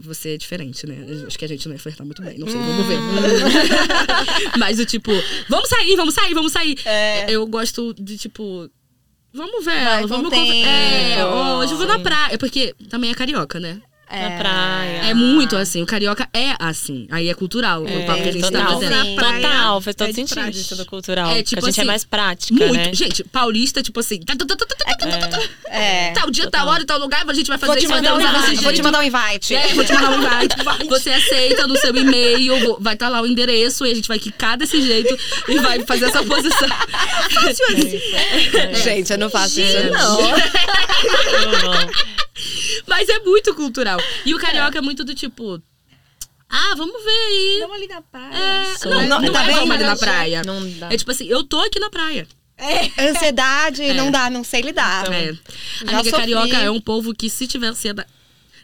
Você 0.00 0.30
é 0.34 0.36
diferente, 0.36 0.86
né? 0.86 1.24
Acho 1.26 1.38
que 1.38 1.44
a 1.44 1.48
gente 1.48 1.66
não 1.68 1.74
ia 1.74 1.78
flertar 1.78 2.04
muito 2.04 2.20
bem. 2.20 2.36
Não 2.38 2.48
sei, 2.48 2.56
vamos 2.60 2.86
ver. 2.86 2.98
Mas 4.58 4.78
o 4.80 4.84
tipo, 4.84 5.12
vamos 5.48 5.68
sair, 5.68 5.94
vamos 5.96 6.14
sair, 6.14 6.34
vamos 6.34 6.52
sair. 6.52 6.78
É. 6.84 7.30
Eu 7.30 7.46
gosto 7.46 7.94
de, 7.94 8.18
tipo. 8.18 8.68
Vamos 9.32 9.64
ver, 9.64 9.84
Vai 9.84 10.06
vamos 10.06 10.30
tempo. 10.30 10.44
conver- 10.46 10.66
É, 10.66 11.24
hoje 11.24 11.72
eu 11.72 11.78
vou 11.78 11.86
na 11.86 11.98
praia. 12.00 12.38
Porque 12.38 12.74
também 12.88 13.10
é 13.10 13.14
carioca, 13.14 13.60
né? 13.60 13.80
É, 14.10 14.28
na 14.28 14.38
praia. 14.38 15.10
É 15.10 15.14
muito 15.14 15.56
assim. 15.56 15.82
O 15.82 15.86
carioca 15.86 16.28
é 16.32 16.54
assim. 16.58 17.06
Aí 17.10 17.28
é 17.28 17.34
cultural. 17.34 17.86
É, 17.86 17.98
o 17.98 18.06
papo 18.06 18.22
que 18.22 18.28
a 18.28 18.32
gente 18.32 18.42
tá 18.42 18.50
total, 18.50 18.66
tá 18.66 18.74
fazendo. 18.74 19.16
Praia, 19.16 19.42
total, 19.42 19.80
faz 19.80 19.94
é 19.94 19.98
todo 19.98 20.08
é 20.08 20.12
sentido 20.12 20.48
isso 20.50 20.68
tudo 20.70 20.86
cultural. 20.86 21.30
É, 21.30 21.42
tipo 21.42 21.64
a 21.64 21.68
gente 21.68 21.78
é 21.78 21.80
assim, 21.80 21.80
é 21.82 21.84
mais 21.84 22.04
prática. 22.04 22.54
Né? 22.54 22.66
Muito. 22.66 22.86
Né? 22.86 22.94
Gente, 22.94 23.24
paulista, 23.24 23.82
tipo 23.82 24.00
assim. 24.00 24.20
É. 25.66 26.12
Tal 26.12 26.30
dia, 26.30 26.44
tá, 26.44 26.58
tal 26.58 26.68
hora, 26.68 26.84
tal 26.86 26.98
lugar, 26.98 27.24
a 27.28 27.34
gente 27.34 27.48
vai 27.48 27.58
fazer 27.58 27.72
vou 27.72 27.82
isso. 27.82 27.86
Um 27.92 28.62
vou 28.62 28.72
te 28.72 28.82
mandar 28.82 29.00
um 29.00 29.02
invite. 29.02 29.54
É, 29.54 29.74
vou 29.74 29.84
te 29.84 29.92
mandar 29.92 30.10
um 30.10 30.14
invite. 30.14 30.56
Você 30.88 31.10
aceita 31.10 31.66
no 31.66 31.76
seu 31.76 31.94
e-mail, 31.94 32.78
vai 32.80 32.94
estar 32.94 33.06
tá 33.06 33.12
lá 33.12 33.20
o 33.20 33.26
endereço 33.26 33.84
e 33.84 33.92
a 33.92 33.94
gente 33.94 34.08
vai 34.08 34.18
quicar 34.18 34.56
desse 34.56 34.80
jeito 34.80 35.16
e 35.48 35.58
vai 35.58 35.84
fazer 35.84 36.06
essa 36.06 36.22
posição. 36.24 36.68
Fácil 36.68 37.66
assim. 37.66 38.00
É, 38.56 38.74
gente, 38.74 39.12
eu 39.12 39.18
não 39.18 39.28
faço 39.28 39.60
isso. 39.60 39.76
Não. 39.90 40.18
não. 41.58 42.17
Mas 42.86 43.08
é 43.08 43.18
muito 43.20 43.54
cultural. 43.54 43.98
E 44.24 44.34
o 44.34 44.38
carioca 44.38 44.78
é 44.78 44.80
muito 44.80 45.04
do 45.04 45.14
tipo. 45.14 45.62
Ah, 46.48 46.74
vamos 46.76 47.04
ver 47.04 47.10
aí. 47.10 47.58
Vamos 47.60 47.76
ali 47.76 47.86
na 47.88 48.00
praia. 48.00 48.34
É, 48.34 48.84
não, 48.84 49.02
não, 49.06 49.20
Não, 49.20 49.32
tá 49.32 49.44
é 49.44 49.50
vamos 49.52 49.70
ali 49.70 49.84
na 49.84 49.96
praia. 49.96 50.42
Não 50.44 50.70
dá. 50.78 50.92
É 50.92 50.96
tipo 50.96 51.10
assim, 51.10 51.26
eu 51.26 51.44
tô 51.44 51.60
aqui 51.60 51.78
na 51.78 51.90
praia. 51.90 52.26
Ansiedade, 52.98 53.92
não 53.94 54.10
dá, 54.10 54.28
não 54.30 54.42
sei 54.42 54.62
lidar. 54.62 55.02
Então, 55.02 55.14
É. 55.14 55.28
Amiga 55.82 56.04
sofri. 56.04 56.10
carioca 56.10 56.56
é 56.56 56.70
um 56.70 56.80
povo 56.80 57.14
que 57.14 57.28
se 57.30 57.46
tiver 57.46 57.68
ansiedade. 57.68 58.08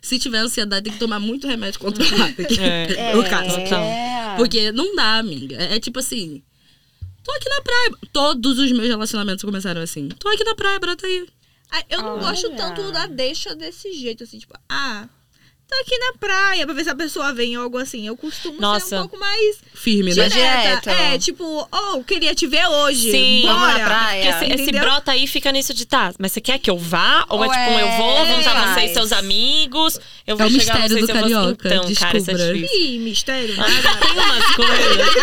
Se 0.03 0.19
tiver 0.19 0.39
ansiedade, 0.39 0.85
tem 0.85 0.93
que 0.93 0.99
tomar 0.99 1.19
muito 1.19 1.47
remédio 1.47 1.81
controlado. 1.81 2.35
É. 2.61 3.13
No 3.15 3.25
caso. 3.25 3.59
É. 3.61 4.35
Porque 4.37 4.73
não 4.73 4.95
dá, 4.97 5.19
amiga. 5.19 5.57
É, 5.57 5.77
é 5.77 5.81
tipo 5.81 5.99
assim. 5.99 6.43
Tô 7.23 7.33
aqui 7.33 7.49
na 7.49 7.61
praia. 7.63 7.91
Todos 8.13 8.59
os 8.59 8.71
meus 8.73 8.89
relacionamentos 8.89 9.43
começaram 9.45 9.81
assim. 9.81 10.09
Tô 10.09 10.29
aqui 10.29 10.45
na 10.45 10.55
praia, 10.55 10.79
brota 10.79 11.07
aí. 11.07 11.27
Ah, 11.71 11.83
eu 11.91 12.03
não 12.03 12.13
Olha. 12.15 12.23
gosto 12.23 12.51
tanto 12.57 12.93
da 12.93 13.07
deixa 13.07 13.55
desse 13.55 13.93
jeito, 13.95 14.23
assim, 14.25 14.39
tipo, 14.39 14.55
ah, 14.69 15.07
tô 15.67 15.75
aqui 15.81 15.99
na 15.99 16.13
praia, 16.21 16.65
pra 16.67 16.75
ver 16.75 16.85
se 16.85 16.91
a 16.91 16.95
pessoa 16.95 17.33
vem 17.33 17.57
ou 17.57 17.65
algo 17.65 17.79
assim. 17.79 18.07
Eu 18.07 18.17
costumo 18.17 18.55
ser 18.55 18.61
Nossa. 18.61 18.97
um 18.97 19.01
pouco 19.09 19.19
mais 19.19 19.57
Firme, 19.75 20.15
né? 20.15 20.29
direta. 20.29 20.91
É, 20.93 21.19
tipo, 21.19 21.67
oh, 21.73 22.05
queria 22.05 22.33
te 22.35 22.47
ver 22.47 22.65
hoje. 22.67 23.11
Sim. 23.11 23.43
Bora. 23.43 23.55
Vamos 23.59 23.79
na 23.79 23.85
praia. 23.87 24.33
Porque 24.33 24.45
esse, 24.53 24.63
esse 24.63 24.73
brota 24.73 25.11
aí 25.13 25.27
fica 25.27 25.51
nisso 25.51 25.75
de 25.75 25.85
tá, 25.85 26.13
mas 26.19 26.31
você 26.33 26.41
quer 26.41 26.59
que 26.61 26.71
eu 26.71 26.79
vá? 26.79 27.25
Ou, 27.29 27.43
é 27.43 27.47
Ou 27.49 27.53
tipo, 27.53 27.65
um 27.65 27.79
é- 27.79 27.83
eu 27.83 27.97
vou, 27.97 28.27
vão 28.27 28.39
estar 28.39 28.53
faz. 28.55 28.75
você 28.75 28.81
e 28.91 28.95
seus 28.95 29.11
amigos, 29.13 29.99
eu 30.27 30.37
vou 30.37 30.47
É 30.47 30.49
o 30.49 30.53
chegar, 30.53 30.75
mistério 30.81 30.97
do 30.97 30.99
eu 31.03 31.07
vou... 31.07 31.23
carioca, 31.23 31.69
Então, 31.69 31.95
cara, 31.95 32.19
isso 32.19 32.31
é 32.31 32.35
descubra. 32.35 32.55
difícil. 32.55 32.81
Ih, 32.85 32.99
mistério. 33.01 33.55
Ah, 33.59 33.97
tem 34.07 34.13
umas 34.13 34.55
coisas. 34.55 35.15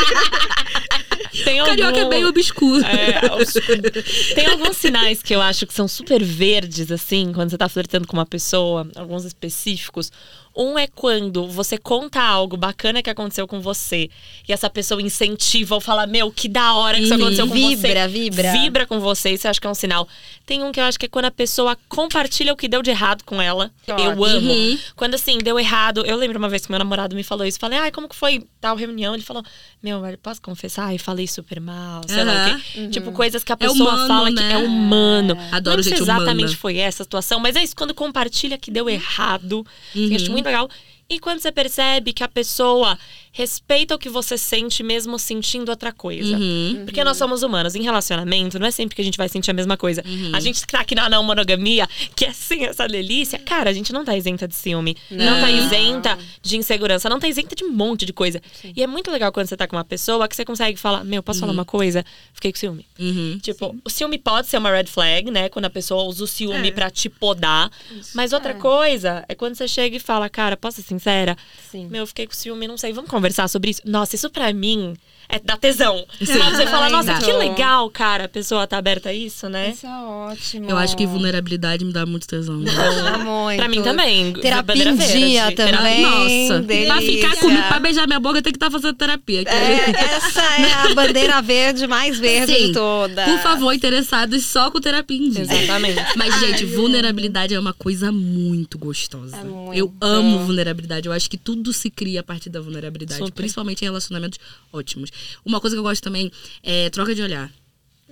Tem 1.43 1.61
O 1.61 1.65
carioca 1.65 1.97
é 1.97 1.99
algum- 2.01 2.09
bem 2.09 2.25
obscuro. 2.25 2.83
É, 2.85 3.35
os- 3.35 3.53
Tem 4.35 4.45
alguns 4.47 4.77
sinais 4.77 5.21
que 5.23 5.33
eu 5.33 5.41
acho 5.41 5.65
que 5.65 5.73
são 5.73 5.87
super 5.87 6.23
verdes, 6.23 6.91
assim, 6.91 7.31
quando 7.33 7.49
você 7.49 7.57
tá 7.57 7.69
flertando 7.69 8.07
com 8.07 8.17
uma 8.17 8.25
pessoa, 8.25 8.87
alguns 8.95 9.23
específicos. 9.25 10.11
Um 10.55 10.77
é 10.77 10.87
quando 10.87 11.47
você 11.47 11.77
conta 11.77 12.21
algo 12.21 12.57
bacana 12.57 13.01
que 13.01 13.09
aconteceu 13.09 13.47
com 13.47 13.59
você 13.61 14.09
e 14.47 14.51
essa 14.53 14.69
pessoa 14.69 15.01
incentiva 15.01 15.75
ou 15.75 15.81
fala: 15.81 16.05
Meu, 16.05 16.31
que 16.31 16.47
da 16.47 16.73
hora 16.75 16.97
que 16.97 17.03
isso 17.03 17.13
Uhum. 17.13 17.19
aconteceu 17.21 17.47
com 17.47 17.53
você. 17.55 17.75
Vibra, 17.75 18.07
vibra. 18.07 18.51
Vibra 18.51 18.85
com 18.85 18.99
você, 18.99 19.31
isso 19.31 19.47
eu 19.47 19.51
acho 19.51 19.61
que 19.61 19.67
é 19.67 19.69
um 19.69 19.73
sinal. 19.75 20.07
Tem 20.45 20.63
um 20.63 20.71
que 20.71 20.79
eu 20.79 20.83
acho 20.83 20.99
que 20.99 21.05
é 21.05 21.09
quando 21.09 21.25
a 21.25 21.31
pessoa 21.31 21.77
compartilha 21.87 22.51
o 22.53 22.57
que 22.57 22.67
deu 22.67 22.81
de 22.81 22.89
errado 22.89 23.23
com 23.23 23.41
ela. 23.41 23.71
Eu 23.87 24.23
amo. 24.25 24.51
Uhum. 24.51 24.77
Quando 24.95 25.15
assim, 25.15 25.37
deu 25.37 25.59
errado. 25.59 26.03
Eu 26.05 26.17
lembro 26.17 26.37
uma 26.37 26.49
vez 26.49 26.65
que 26.65 26.71
meu 26.71 26.79
namorado 26.79 27.15
me 27.15 27.23
falou 27.23 27.45
isso. 27.45 27.59
Falei, 27.59 27.79
ai, 27.79 27.91
como 27.91 28.07
que 28.09 28.15
foi 28.15 28.43
tal 28.59 28.75
reunião? 28.75 29.13
Ele 29.13 29.23
falou, 29.23 29.43
meu, 29.81 30.01
posso 30.21 30.41
confessar? 30.41 30.85
Ai, 30.87 30.97
falei 30.97 31.27
super 31.27 31.59
mal, 31.59 32.01
sei 32.07 32.23
lá 32.23 32.33
o 32.47 32.59
quê. 32.59 32.87
Tipo, 32.89 33.11
coisas 33.11 33.43
que 33.43 33.51
a 33.51 33.55
É 33.55 33.57
pessoa 33.57 33.91
humano, 33.93 34.07
fala 34.07 34.29
né? 34.31 34.41
que 34.47 34.53
é 34.53 34.57
humano. 34.57 35.37
Adoro 35.51 35.77
não 35.77 35.83
sei 35.83 35.91
gente 35.91 35.97
se 35.97 36.03
exatamente 36.03 36.39
humana. 36.45 36.57
foi 36.57 36.77
essa 36.77 37.03
a 37.03 37.05
situação, 37.05 37.39
mas 37.39 37.55
é 37.55 37.63
isso, 37.63 37.75
quando 37.75 37.93
compartilha 37.93 38.57
que 38.57 38.69
deu 38.69 38.89
errado. 38.89 39.65
Uhum. 39.95 40.09
Eu 40.09 40.15
acho 40.15 40.31
muito 40.31 40.43
legal. 40.51 40.69
E 41.09 41.19
quando 41.19 41.39
você 41.39 41.51
percebe 41.51 42.13
que 42.13 42.23
a 42.23 42.27
pessoa 42.27 42.97
respeita 43.31 43.95
o 43.95 43.99
que 43.99 44.09
você 44.09 44.37
sente, 44.37 44.83
mesmo 44.83 45.17
sentindo 45.17 45.69
outra 45.69 45.91
coisa. 45.93 46.35
Uhum. 46.37 46.81
Porque 46.85 47.03
nós 47.03 47.15
somos 47.17 47.43
humanos. 47.43 47.75
Em 47.75 47.81
relacionamento, 47.81 48.59
não 48.59 48.67
é 48.67 48.71
sempre 48.71 48.95
que 48.95 49.01
a 49.01 49.05
gente 49.05 49.17
vai 49.17 49.29
sentir 49.29 49.49
a 49.51 49.53
mesma 49.53 49.77
coisa. 49.77 50.03
Uhum. 50.05 50.31
A 50.35 50.39
gente 50.39 50.65
tá 50.67 50.81
aqui 50.81 50.93
na 50.93 51.09
não 51.09 51.23
monogamia, 51.23 51.87
que 52.15 52.25
é 52.25 52.33
sim 52.33 52.65
essa 52.65 52.87
delícia. 52.87 53.39
Cara, 53.39 53.69
a 53.69 53.73
gente 53.73 53.93
não 53.93 54.03
tá 54.03 54.15
isenta 54.17 54.47
de 54.47 54.55
ciúme. 54.55 54.97
Não, 55.09 55.39
tá 55.39 55.49
isenta 55.49 56.17
de 56.41 56.57
insegurança. 56.57 57.09
Não 57.09 57.19
tá 57.19 57.27
isenta 57.29 57.55
de 57.55 57.63
um 57.63 57.71
monte 57.71 58.05
de 58.05 58.11
coisa. 58.11 58.41
E 58.75 58.83
é 58.83 58.87
muito 58.87 59.09
legal 59.09 59.31
quando 59.31 59.47
você 59.47 59.55
tá 59.55 59.65
com 59.65 59.77
uma 59.77 59.85
pessoa 59.85 60.27
que 60.27 60.35
você 60.35 60.43
consegue 60.43 60.77
falar: 60.77 61.05
Meu, 61.05 61.23
posso 61.23 61.39
falar 61.39 61.53
uma 61.53 61.65
coisa? 61.65 62.03
Fiquei 62.33 62.51
com 62.51 62.59
ciúme. 62.59 62.85
Uhum. 62.99 63.39
Tipo, 63.41 63.75
o 63.85 63.89
ciúme 63.89 64.17
pode 64.17 64.47
ser 64.47 64.57
uma 64.57 64.69
red 64.71 64.85
flag, 64.87 65.31
né? 65.31 65.47
Quando 65.47 65.65
a 65.65 65.69
pessoa 65.69 66.03
usa 66.03 66.25
o 66.25 66.27
ciúme 66.27 66.67
É. 66.67 66.71
pra 66.71 66.89
te 66.91 67.07
podar. 67.09 67.71
Mas 68.13 68.33
outra 68.33 68.53
coisa 68.55 69.23
é 69.29 69.35
quando 69.35 69.55
você 69.55 69.67
chega 69.69 69.95
e 69.95 69.99
fala, 69.99 70.29
cara, 70.29 70.57
posso 70.57 70.81
ser 70.81 70.83
sincera? 70.83 71.37
Sim. 71.71 71.87
Meu, 71.87 72.01
eu 72.01 72.07
fiquei 72.07 72.27
com 72.27 72.33
ciúme, 72.33 72.67
não 72.67 72.77
sei, 72.77 72.91
vamos 72.91 73.09
conversar 73.09 73.20
sobre 73.47 73.71
isso? 73.71 73.81
Nossa, 73.85 74.15
isso 74.15 74.29
pra 74.29 74.51
mim 74.53 74.95
é 75.31 75.39
da 75.39 75.55
tesão. 75.55 76.05
Quando 76.17 76.55
você 76.57 76.67
fala, 76.67 76.89
nossa, 76.89 77.13
que 77.15 77.31
legal, 77.31 77.89
cara, 77.89 78.25
a 78.25 78.27
pessoa 78.27 78.67
tá 78.67 78.77
aberta 78.77 79.09
a 79.09 79.13
isso, 79.13 79.47
né? 79.47 79.69
Isso 79.71 79.87
é 79.87 79.89
ótimo. 79.89 80.69
Eu 80.69 80.77
acho 80.77 80.97
que 80.97 81.07
vulnerabilidade 81.07 81.85
me 81.85 81.93
dá 81.93 82.05
muito 82.05 82.27
tesão. 82.27 82.61
Dá 82.61 83.17
muito. 83.17 83.57
Pra 83.57 83.69
mim 83.69 83.81
também. 83.81 84.33
Terapia 84.33 84.89
em 84.89 84.95
verde, 84.95 85.17
dia 85.17 85.51
também. 85.53 86.01
Nossa, 86.01 86.59
delícia. 86.61 86.93
pra 86.93 87.01
ficar 87.01 87.35
comigo, 87.37 87.67
pra 87.67 87.79
beijar 87.79 88.07
minha 88.07 88.19
boca, 88.19 88.41
tem 88.41 88.51
que 88.51 88.57
estar 88.57 88.69
fazendo 88.69 88.93
terapia. 88.93 89.43
É, 89.47 89.91
essa 90.15 90.41
é 90.41 90.91
a 90.91 90.93
bandeira 90.93 91.41
verde 91.41 91.87
mais 91.87 92.19
verde 92.19 92.53
Sim. 92.53 92.67
de 92.67 92.73
toda. 92.73 93.23
Por 93.23 93.39
favor, 93.39 93.73
interessados 93.73 94.43
só 94.45 94.69
com 94.69 94.81
terapia 94.81 95.17
em 95.17 95.29
dia. 95.29 95.41
Exatamente. 95.43 96.01
Mas, 96.17 96.39
gente, 96.41 96.65
vulnerabilidade 96.65 97.53
é 97.53 97.59
uma 97.59 97.73
coisa 97.73 98.11
muito 98.11 98.77
gostosa. 98.77 99.37
É 99.37 99.43
muito. 99.43 99.77
Eu 99.77 99.93
amo 100.01 100.39
vulnerabilidade. 100.39 101.07
Eu 101.07 101.13
acho 101.13 101.29
que 101.29 101.37
tudo 101.37 101.71
se 101.71 101.89
cria 101.89 102.19
a 102.19 102.23
partir 102.23 102.49
da 102.49 102.59
vulnerabilidade. 102.59 103.19
Super. 103.19 103.31
Principalmente 103.31 103.81
em 103.81 103.85
relacionamentos 103.85 104.39
ótimos. 104.73 105.09
Uma 105.45 105.59
coisa 105.59 105.75
que 105.75 105.79
eu 105.79 105.83
gosto 105.83 106.01
também 106.03 106.31
é 106.63 106.89
troca 106.89 107.13
de 107.15 107.21
olhar. 107.21 107.51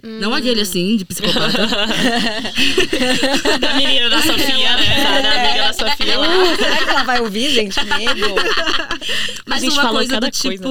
Hum. 0.04 0.20
Não 0.20 0.34
aquele 0.34 0.62
assim, 0.62 0.96
de 0.96 1.04
psicopata. 1.04 1.68
da 3.60 3.74
menina 3.74 4.10
da 4.10 4.22
Sofia, 4.22 4.78
né? 4.78 5.22
Da 5.22 5.32
amiga 5.32 5.68
da 5.68 5.74
Sofia 5.74 6.18
lá. 6.18 6.28
Uh, 6.28 6.56
será 6.56 6.78
que 6.78 6.90
ela 6.90 7.04
vai 7.04 7.20
ouvir, 7.20 7.50
gente? 7.50 7.84
Medo. 7.84 8.36
Mas 9.46 9.62
gente 9.62 9.74
uma 9.74 9.82
falou 9.82 9.98
coisa 9.98 10.14
cada 10.14 10.30
do 10.30 10.38
coisa 10.38 10.58
tipo. 10.58 10.70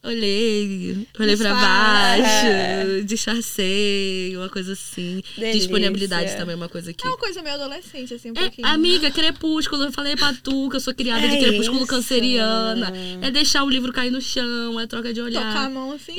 Olhei, 0.00 1.06
olhei 1.18 1.36
pra 1.36 1.50
Disfarce. 1.50 2.22
baixo, 2.22 3.04
disfarcei, 3.04 4.36
uma 4.36 4.48
coisa 4.48 4.72
assim. 4.72 5.20
Delícia. 5.36 5.58
Disponibilidade 5.60 6.36
também 6.36 6.52
é 6.52 6.56
uma 6.56 6.68
coisa 6.68 6.92
que. 6.92 7.04
É 7.04 7.10
uma 7.10 7.16
coisa 7.18 7.42
meio 7.42 7.56
adolescente, 7.56 8.14
assim, 8.14 8.30
um 8.30 8.34
É, 8.36 8.42
pouquinho. 8.42 8.66
amiga, 8.68 9.10
crepúsculo. 9.10 9.82
Eu 9.84 9.92
falei 9.92 10.14
pra 10.14 10.32
tu 10.32 10.70
que 10.70 10.76
eu 10.76 10.80
sou 10.80 10.94
criada 10.94 11.26
de 11.28 11.34
É 11.36 11.38
crepúsculo 11.40 11.78
isso. 11.80 11.88
canceriana. 11.88 12.92
É 13.20 13.30
deixar 13.32 13.64
o 13.64 13.68
livro 13.68 13.92
cair 13.92 14.10
no 14.12 14.20
chão, 14.20 14.78
é 14.78 14.86
troca 14.86 15.12
de 15.12 15.20
olhar. 15.20 15.52
Tocar 15.52 15.66
a 15.66 15.70
mão 15.70 15.90
assim. 15.92 16.14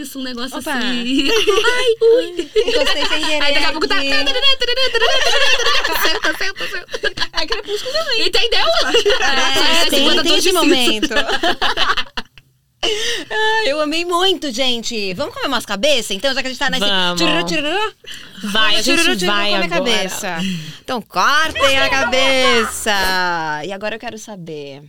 Isso, 0.00 0.20
um 0.20 0.22
negócio 0.22 0.56
Opa. 0.56 0.72
assim. 0.78 1.28
Ai, 1.28 1.94
ui. 2.00 2.30
Encostei 2.40 3.06
sem 3.06 3.20
querer. 3.24 3.42
Aí 3.42 3.54
daqui 3.54 3.66
a 3.66 3.72
pouco 3.72 3.88
tá. 3.88 3.96
Senta, 6.02 6.38
senta, 6.38 6.68
senta. 6.68 7.12
É 7.32 7.46
crepúsculo 7.46 7.92
também. 7.92 8.26
Entendeu? 8.28 8.66
É, 9.20 9.90
tem, 9.90 9.98
50 10.00 10.22
tem 10.22 10.32
de 10.32 10.38
esse 10.38 10.52
momento. 10.52 11.08
Ah, 12.82 13.64
eu 13.66 13.80
amei 13.80 14.04
muito, 14.04 14.50
gente. 14.52 15.12
Vamos 15.14 15.34
comer 15.34 15.48
umas 15.48 15.66
cabeças? 15.66 16.12
Então, 16.12 16.32
já 16.32 16.40
que 16.40 16.46
a 16.46 16.50
gente 16.50 16.58
tá 16.58 16.70
nesse. 16.70 16.84
Vamos. 16.84 17.20
Tchururu, 17.20 17.44
tchururu? 17.44 17.94
Vai, 18.44 18.76
a 18.76 18.82
gente 18.82 19.02
Tchururu, 19.02 19.26
vai 19.26 19.54
agora. 19.54 19.68
cabeça. 19.68 20.36
Então, 20.80 21.02
cortem 21.02 21.78
a 21.78 21.90
cabeça. 21.90 22.92
E 23.64 23.72
agora 23.72 23.96
eu 23.96 24.00
quero 24.00 24.18
saber 24.18 24.82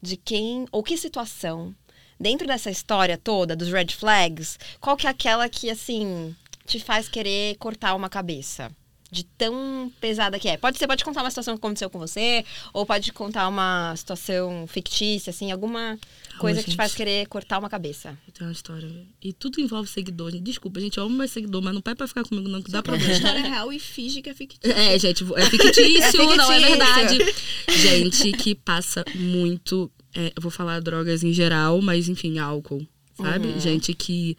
de 0.00 0.16
quem 0.16 0.66
ou 0.72 0.82
que 0.82 0.96
situação 0.96 1.74
dentro 2.18 2.46
dessa 2.46 2.70
história 2.70 3.16
toda 3.18 3.54
dos 3.54 3.68
red 3.70 3.88
flags, 3.88 4.58
qual 4.80 4.96
que 4.96 5.06
é 5.06 5.10
aquela 5.10 5.48
que 5.48 5.70
assim 5.70 6.34
te 6.66 6.80
faz 6.80 7.08
querer 7.08 7.56
cortar 7.56 7.94
uma 7.94 8.08
cabeça? 8.08 8.70
De 9.10 9.24
tão 9.24 9.90
pesada 10.02 10.38
que 10.38 10.48
é. 10.50 10.58
Pode 10.58 10.76
ser, 10.76 10.86
pode 10.86 11.02
contar 11.02 11.22
uma 11.22 11.30
situação 11.30 11.54
que 11.54 11.60
aconteceu 11.60 11.88
com 11.88 11.98
você, 11.98 12.44
ou 12.74 12.84
pode 12.84 13.10
contar 13.10 13.48
uma 13.48 13.94
situação 13.96 14.66
fictícia, 14.66 15.30
assim, 15.30 15.50
alguma 15.50 15.98
coisa 16.38 16.62
que 16.62 16.70
te 16.70 16.76
faz 16.76 16.94
querer 16.94 17.26
cortar 17.28 17.58
uma 17.58 17.68
cabeça. 17.68 18.16
Eu 18.26 18.32
tenho 18.32 18.48
uma 18.48 18.52
história. 18.52 18.90
E 19.22 19.32
tudo 19.32 19.60
envolve 19.60 19.88
seguidor. 19.88 20.30
Desculpa, 20.40 20.80
gente, 20.80 20.96
eu 20.98 21.04
amo 21.04 21.16
meu 21.16 21.28
seguidor, 21.28 21.60
mas 21.62 21.74
não 21.74 21.80
pede 21.82 21.96
pra 21.96 22.08
ficar 22.08 22.24
comigo, 22.24 22.48
não, 22.48 22.62
que 22.62 22.70
dá 22.70 22.78
Uma 22.78 22.82
problema. 22.84 23.12
história 23.12 23.40
real 23.46 23.72
e 23.72 23.78
finge 23.78 24.22
que 24.22 24.30
é 24.30 24.34
fictícia. 24.34 24.72
É, 24.72 24.98
gente, 24.98 25.24
é 25.36 25.44
fictício, 25.50 26.18
não 26.36 26.52
é 26.52 26.60
fictício. 26.60 26.78
verdade. 26.78 27.34
Gente 27.68 28.32
que 28.32 28.54
passa 28.54 29.04
muito. 29.14 29.90
é, 30.14 30.32
eu 30.34 30.40
vou 30.42 30.50
falar 30.50 30.80
drogas 30.80 31.22
em 31.22 31.32
geral, 31.32 31.80
mas 31.82 32.08
enfim, 32.08 32.38
álcool, 32.38 32.86
sabe? 33.16 33.58
Gente 33.60 33.92
que 33.94 34.36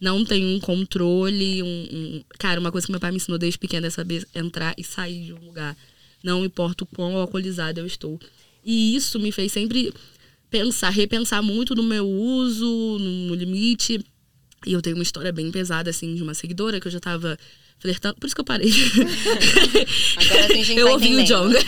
não 0.00 0.24
tem 0.24 0.44
um 0.54 0.60
controle. 0.60 1.62
Um, 1.62 1.66
um- 1.92 2.22
Cara, 2.38 2.60
uma 2.60 2.70
coisa 2.70 2.86
que 2.86 2.92
meu 2.92 3.00
pai 3.00 3.10
me 3.10 3.16
ensinou 3.16 3.38
desde 3.38 3.58
pequena 3.58 3.88
é 3.88 3.90
saber 3.90 4.26
entrar 4.34 4.74
e 4.78 4.84
sair 4.84 5.24
de 5.24 5.32
um 5.32 5.44
lugar. 5.46 5.76
Não 6.22 6.44
importa 6.44 6.84
o 6.84 6.86
quão 6.86 7.16
alcoolizada 7.16 7.80
eu 7.80 7.86
estou. 7.86 8.18
E 8.64 8.94
isso 8.96 9.18
me 9.18 9.30
fez 9.32 9.52
sempre 9.52 9.92
pensar, 10.50 10.90
repensar 10.90 11.42
muito 11.42 11.74
no 11.74 11.82
meu 11.82 12.06
uso, 12.06 12.98
no, 12.98 13.34
limite. 13.34 14.04
E 14.66 14.72
eu 14.72 14.82
tenho 14.82 14.96
uma 14.96 15.02
história 15.02 15.32
bem 15.32 15.50
pesada, 15.50 15.90
assim, 15.90 16.14
de 16.14 16.22
uma 16.22 16.34
seguidora 16.34 16.80
que 16.80 16.88
eu 16.88 16.92
já 16.92 17.00
tava 17.00 17.38
flertando. 17.78 18.16
Por 18.16 18.26
isso 18.26 18.34
que 18.34 18.40
eu 18.40 18.44
parei. 18.44 18.70
Agora 20.16 20.44
a 20.44 20.48
gente 20.48 20.72
eu 20.76 20.86
tá 20.86 20.92
ouvi 20.92 21.16
o. 21.16 21.24
John. 21.24 21.48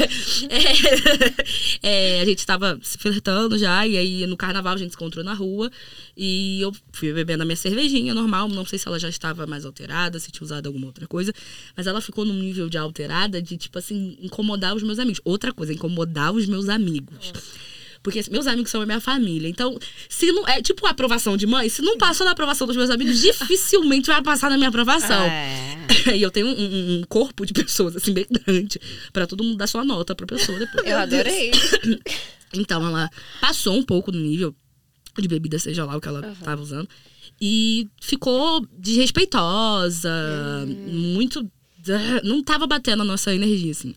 É, 1.83 2.19
é, 2.19 2.21
a 2.21 2.25
gente 2.25 2.45
tava 2.45 2.79
se 2.83 2.99
flertando 2.99 3.57
já, 3.57 3.87
e 3.87 3.97
aí 3.97 4.27
no 4.27 4.37
carnaval 4.37 4.75
a 4.75 4.77
gente 4.77 4.91
se 4.91 4.97
encontrou 4.97 5.25
na 5.25 5.35
rua. 5.35 5.71
E 6.17 6.61
eu 6.61 6.73
fui 6.93 7.13
bebendo 7.13 7.43
a 7.43 7.47
minha 7.47 7.57
cervejinha 7.57 8.13
normal. 8.13 8.49
Não 8.49 8.65
sei 8.65 8.79
se 8.79 8.89
ela 8.89 8.99
já 8.99 9.09
estava 9.09 9.47
mais 9.47 9.65
alterada, 9.65 10.19
se 10.19 10.33
tinha 10.33 10.45
usado 10.45 10.67
alguma 10.67 10.87
outra 10.87 11.07
coisa. 11.07 11.33
Mas 11.77 11.87
ela 11.87 12.01
ficou 12.01 12.25
num 12.25 12.35
nível 12.35 12.69
de 12.69 12.77
alterada 12.77 13.41
de, 13.41 13.57
tipo 13.57 13.79
assim, 13.79 14.17
incomodar 14.21 14.75
os 14.75 14.83
meus 14.83 14.99
amigos. 14.99 15.21
Outra 15.25 15.53
coisa, 15.53 15.73
incomodar 15.73 16.33
os 16.33 16.47
meus 16.47 16.69
amigos. 16.69 17.33
Porque 18.03 18.23
meus 18.31 18.47
amigos 18.47 18.71
são 18.71 18.81
a 18.81 18.87
minha 18.87 19.01
família. 19.01 19.47
Então, 19.49 19.79
se 20.09 20.33
não. 20.33 20.49
É 20.49 20.63
tipo 20.63 20.87
a 20.87 20.91
aprovação 20.91 21.37
de 21.37 21.47
mãe, 21.47 21.69
se 21.69 21.83
não 21.83 21.99
passou 21.99 22.25
na 22.25 22.33
aprovação 22.33 22.67
dos 22.67 22.77
meus 22.77 22.89
amigos, 22.89 23.21
dificilmente 23.21 24.07
vai 24.07 24.23
passar 24.23 24.49
na 24.51 24.57
minha 24.57 24.71
aprovação. 24.71 25.23
É. 25.23 25.87
e 26.17 26.23
eu 26.23 26.31
tenho 26.31 26.47
um, 26.47 27.01
um- 27.01 27.03
corpo 27.09 27.45
de 27.45 27.53
pessoas, 27.53 27.97
assim, 27.97 28.13
bem 28.13 28.27
grande. 28.31 28.81
Pra 29.13 29.27
todo 29.27 29.45
mundo 29.45 29.57
dar 29.57 29.67
sua 29.67 29.85
nota 29.85 30.15
pra 30.15 30.27
pessoa 30.27 30.59
depois. 30.59 30.87
Eu 30.87 30.99
adorei. 30.99 31.51
Então, 32.53 32.85
ela 32.85 33.09
passou 33.41 33.77
um 33.77 33.83
pouco 33.85 34.11
no 34.11 34.19
nível 34.19 34.53
de 35.17 35.29
bebida, 35.29 35.57
seja 35.57 35.85
lá 35.85 35.97
o 35.97 36.01
que 36.01 36.09
ela 36.09 36.35
tava 36.43 36.61
usando. 36.61 36.89
E 37.41 37.87
ficou 38.01 38.67
desrespeitosa, 38.77 40.11
muito. 40.89 41.49
Não 42.25 42.43
tava 42.43 42.67
batendo 42.67 43.03
a 43.03 43.05
nossa 43.05 43.33
energia, 43.33 43.71
assim. 43.71 43.95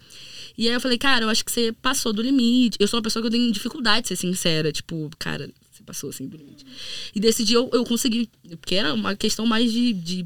E 0.58 0.68
aí 0.68 0.74
eu 0.74 0.82
falei, 0.82 0.98
cara, 0.98 1.26
eu 1.26 1.30
acho 1.30 1.44
que 1.44 1.52
você 1.52 1.72
passou 1.72 2.14
do 2.14 2.22
limite. 2.22 2.78
Eu 2.80 2.88
sou 2.88 2.98
uma 2.98 3.04
pessoa 3.04 3.22
que 3.22 3.28
eu 3.28 3.32
tenho 3.32 3.52
dificuldade 3.52 4.04
de 4.04 4.08
ser 4.10 4.16
sincera. 4.16 4.72
Tipo, 4.72 5.10
cara, 5.18 5.50
você 5.72 5.84
passou 5.84 6.10
assim 6.10 6.28
do 6.28 6.38
limite. 6.38 6.66
E 7.16 7.20
desse 7.20 7.44
dia 7.44 7.58
eu, 7.58 7.70
eu 7.74 7.84
consegui, 7.84 8.30
porque 8.60 8.76
era 8.76 8.94
uma 8.94 9.16
questão 9.16 9.46
mais 9.46 9.72
de, 9.72 9.94
de 9.94 10.26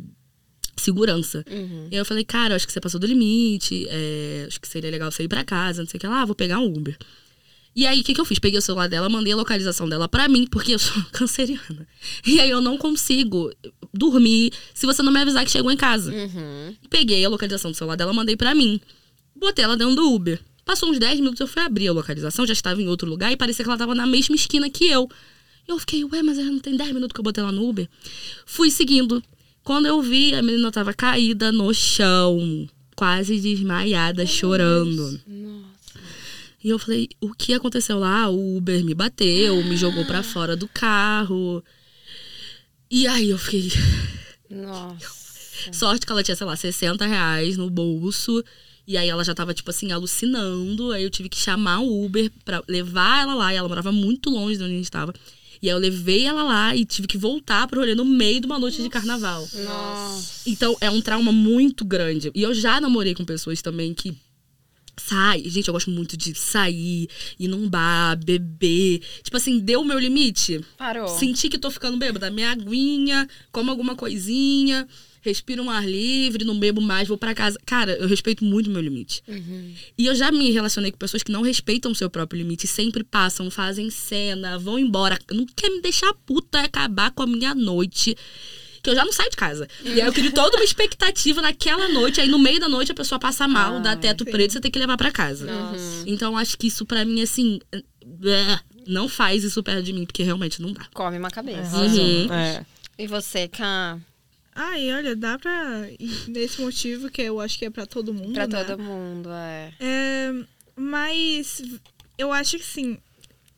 segurança. 0.76 1.44
E 1.92 1.96
aí 1.96 2.00
eu 2.00 2.06
falei, 2.06 2.24
cara, 2.24 2.54
eu 2.54 2.56
acho 2.56 2.68
que 2.68 2.74
você 2.74 2.82
passou 2.82 3.00
do 3.00 3.08
limite, 3.08 3.88
é, 3.90 4.46
acho 4.48 4.60
que 4.60 4.68
seria 4.68 4.92
legal 4.92 5.12
você 5.12 5.24
ir 5.24 5.28
pra 5.28 5.44
casa, 5.44 5.82
não 5.82 5.90
sei 5.90 5.98
o 5.98 6.02
que 6.02 6.08
lá, 6.08 6.22
ah, 6.22 6.26
vou 6.26 6.36
pegar 6.36 6.60
um 6.60 6.66
Uber. 6.66 6.98
E 7.76 7.86
aí, 7.86 8.02
o 8.02 8.04
que, 8.04 8.16
que 8.16 8.20
eu 8.20 8.26
fiz? 8.26 8.40
Peguei 8.40 8.58
o 8.58 8.62
celular 8.62 8.90
dela, 8.90 9.08
mandei 9.08 9.32
a 9.32 9.36
localização 9.36 9.88
dela 9.88 10.10
pra 10.10 10.28
mim, 10.28 10.48
porque 10.48 10.74
eu 10.74 10.80
sou 10.80 11.00
canceriana. 11.14 11.88
E 12.26 12.40
aí 12.40 12.50
eu 12.50 12.60
não 12.60 12.76
consigo 12.76 13.52
dormir 13.94 14.52
se 14.74 14.88
você 14.88 15.04
não 15.04 15.12
me 15.12 15.20
avisar 15.20 15.46
que 15.46 15.52
chegou 15.52 15.72
em 15.72 15.78
casa. 15.78 16.12
Uhum. 16.12 16.76
Peguei 16.90 17.24
a 17.24 17.30
localização 17.30 17.70
do 17.70 17.78
celular 17.78 17.96
dela, 17.96 18.12
mandei 18.12 18.36
pra 18.36 18.56
mim. 18.56 18.82
Botei 19.40 19.64
ela 19.64 19.78
dentro 19.78 19.96
do 19.96 20.14
Uber. 20.14 20.40
Passou 20.66 20.90
uns 20.90 21.00
10 21.00 21.20
minutos, 21.20 21.40
eu 21.40 21.48
fui 21.48 21.62
abrir 21.62 21.88
a 21.88 21.94
localização, 21.94 22.46
já 22.46 22.54
estava 22.54 22.82
em 22.82 22.90
outro 22.90 23.10
lugar 23.10 23.32
e 23.32 23.38
parecia 23.38 23.64
que 23.64 23.70
ela 23.70 23.78
tava 23.78 23.96
na 23.96 24.06
mesma 24.06 24.36
esquina 24.36 24.70
que 24.70 24.86
eu. 24.86 25.10
Eu 25.68 25.80
fiquei, 25.80 26.04
ué, 26.04 26.22
mas 26.22 26.38
não 26.38 26.60
tem 26.60 26.76
10 26.76 26.94
minutos 26.94 27.14
que 27.14 27.20
eu 27.20 27.24
botei 27.24 27.42
ela 27.42 27.52
no 27.52 27.68
Uber? 27.68 27.88
Fui 28.46 28.70
seguindo. 28.70 29.24
Quando 29.64 29.86
eu 29.86 30.02
vi, 30.02 30.34
a 30.34 30.42
menina 30.42 30.72
tava 30.72 30.94
caída 30.94 31.52
no 31.52 31.74
chão, 31.74 32.68
quase 32.96 33.40
desmaiada, 33.40 34.26
chorando. 34.26 35.22
E 36.64 36.70
eu 36.70 36.80
falei, 36.80 37.10
o 37.22 37.34
que 37.34 37.54
aconteceu 37.54 38.00
lá? 38.00 38.30
O 38.30 38.58
Uber 38.58 38.84
me 38.84 38.94
bateu, 38.94 39.64
me 39.64 39.78
jogou 39.78 40.06
pra 40.06 40.24
fora 40.24 40.56
do 40.56 40.68
carro. 40.68 41.64
E 42.90 43.06
aí 43.08 43.30
eu 43.30 43.38
fiquei. 43.38 43.72
Nossa. 44.50 45.72
Sorte 45.72 46.06
que 46.06 46.12
ela 46.12 46.24
tinha, 46.24 46.36
sei 46.36 46.48
lá, 46.48 46.56
60 46.56 47.06
reais 47.06 47.58
no 47.58 47.70
bolso. 47.70 48.44
E 48.88 48.96
aí 48.98 49.10
ela 49.10 49.24
já 49.24 49.36
tava, 49.36 49.54
tipo 49.54 49.70
assim, 49.70 49.92
alucinando. 49.92 50.92
Aí 50.94 51.04
eu 51.04 51.10
tive 51.10 51.28
que 51.28 51.38
chamar 51.38 51.80
o 51.80 52.06
Uber 52.06 52.32
pra 52.46 52.64
levar 52.68 53.22
ela 53.22 53.36
lá. 53.36 53.54
E 53.54 53.58
ela 53.58 53.68
morava 53.68 53.92
muito 53.92 54.30
longe 54.30 54.58
de 54.58 54.64
onde 54.64 54.74
a 54.74 54.78
gente 54.78 54.90
tava. 54.90 55.14
E 55.62 55.70
aí 55.70 55.76
eu 55.76 55.80
levei 55.80 56.26
ela 56.26 56.44
lá 56.44 56.76
e 56.76 56.86
tive 56.86 57.08
que 57.08 57.18
voltar 57.18 57.68
pro 57.68 57.80
rolê 57.80 57.96
no 57.96 58.06
meio 58.06 58.40
de 58.40 58.46
uma 58.46 58.58
noite 58.58 58.82
de 58.82 58.90
carnaval. 58.90 59.48
Nossa. 59.54 60.50
Então 60.50 60.78
é 60.80 60.90
um 60.90 61.02
trauma 61.02 61.32
muito 61.32 61.84
grande. 61.84 62.32
E 62.34 62.42
eu 62.42 62.54
já 62.54 62.80
namorei 62.80 63.14
com 63.14 63.26
pessoas 63.26 63.62
também 63.62 63.94
que 63.94 64.16
sai. 64.96 65.44
Gente, 65.46 65.68
eu 65.68 65.74
gosto 65.74 65.92
muito 65.92 66.16
de 66.16 66.34
sair, 66.36 67.10
ir 67.40 67.48
num 67.48 67.68
bar, 67.70 68.18
beber. 68.18 69.02
Tipo 69.24 69.38
assim, 69.38 69.60
deu 69.60 69.82
o 69.82 69.86
meu 69.86 70.00
limite. 70.00 70.62
Parou. 70.78 71.08
Senti 71.08 71.50
que 71.50 71.58
tô 71.58 71.70
ficando 71.72 71.98
bêbada. 71.98 72.30
Minha 72.30 72.52
aguinha, 72.52 73.28
como 73.52 73.72
alguma 73.72 73.96
coisinha, 73.96 74.88
respiro 75.28 75.62
um 75.62 75.70
ar 75.70 75.86
livre, 75.88 76.44
não 76.46 76.58
bebo 76.58 76.82
mais, 76.82 77.08
vou 77.08 77.18
pra 77.18 77.36
casa. 77.36 77.60
Cara, 77.66 77.92
eu 77.98 78.08
respeito 78.08 78.44
muito 78.44 78.68
o 78.68 78.72
meu 78.72 78.82
limite. 78.82 79.22
E 79.98 80.06
eu 80.06 80.16
já 80.16 80.32
me 80.32 80.50
relacionei 80.52 80.92
com 80.92 80.98
pessoas 80.98 81.22
que 81.24 81.32
não 81.32 81.42
respeitam 81.42 81.92
o 81.92 81.96
seu 81.96 82.10
próprio 82.10 82.38
limite, 82.40 82.66
sempre 82.68 83.04
passam, 83.04 83.52
fazem 83.52 83.90
cena, 83.90 84.58
vão 84.58 84.80
embora. 84.80 85.20
Não 85.32 85.46
quer 85.46 85.70
me 85.70 85.82
deixar 85.82 86.14
puta 86.26 86.60
e 86.60 86.66
acabar 86.66 87.12
com 87.12 87.24
a 87.24 87.28
minha 87.28 87.54
noite. 87.54 88.16
Que 88.82 88.92
eu 88.92 88.96
já 88.96 89.04
não 89.04 89.12
saio 89.12 89.30
de 89.30 89.36
casa. 89.36 89.68
E 89.84 90.00
aí 90.00 90.08
eu 90.08 90.14
crio 90.14 90.32
toda 90.32 90.56
uma 90.56 90.64
expectativa 90.64 91.42
naquela 91.42 91.90
noite, 91.90 92.22
aí 92.22 92.28
no 92.30 92.40
meio 92.40 92.60
da 92.60 92.70
noite 92.70 92.92
a 92.92 92.96
pessoa 92.96 93.20
passa 93.20 93.48
mal, 93.48 93.82
dá 93.82 93.96
teto 93.98 94.24
preto, 94.24 94.54
você 94.54 94.62
tem 94.62 94.72
que 94.72 94.80
levar 94.80 94.96
pra 94.96 95.12
casa. 95.12 95.46
Então 96.06 96.38
acho 96.38 96.58
que 96.58 96.68
isso 96.68 96.86
pra 96.86 97.04
mim, 97.04 97.22
assim. 97.22 97.60
é, 97.74 98.60
Não 98.88 99.10
faz 99.10 99.44
isso 99.44 99.62
perto 99.62 99.84
de 99.84 99.92
mim, 99.92 100.06
porque 100.06 100.24
realmente 100.24 100.62
não 100.62 100.72
dá. 100.72 100.86
Come 100.94 101.18
uma 101.18 101.30
cabeça. 101.30 101.76
Uhum. 101.78 102.32
É. 102.32 102.66
E 103.00 103.08
você, 103.08 103.48
Ai, 104.60 104.91
olha, 104.91 105.16
dá 105.16 105.38
pra. 105.38 105.88
Nesse 106.28 106.60
motivo 106.60 107.12
que 107.12 107.22
eu 107.22 107.39
acho 107.39 107.60
que 107.60 107.66
é 107.66 107.70
pra 107.70 107.86
todo 107.86 108.12
mundo. 108.12 108.34
Pra 108.34 108.47
né? 108.47 108.64
todo 108.64 108.82
mundo, 108.82 109.30
é. 109.32 109.72
É, 109.80 110.34
mas 110.76 111.62
eu 112.18 112.34
acho 112.34 112.58
que 112.58 112.66
sim. 112.66 112.97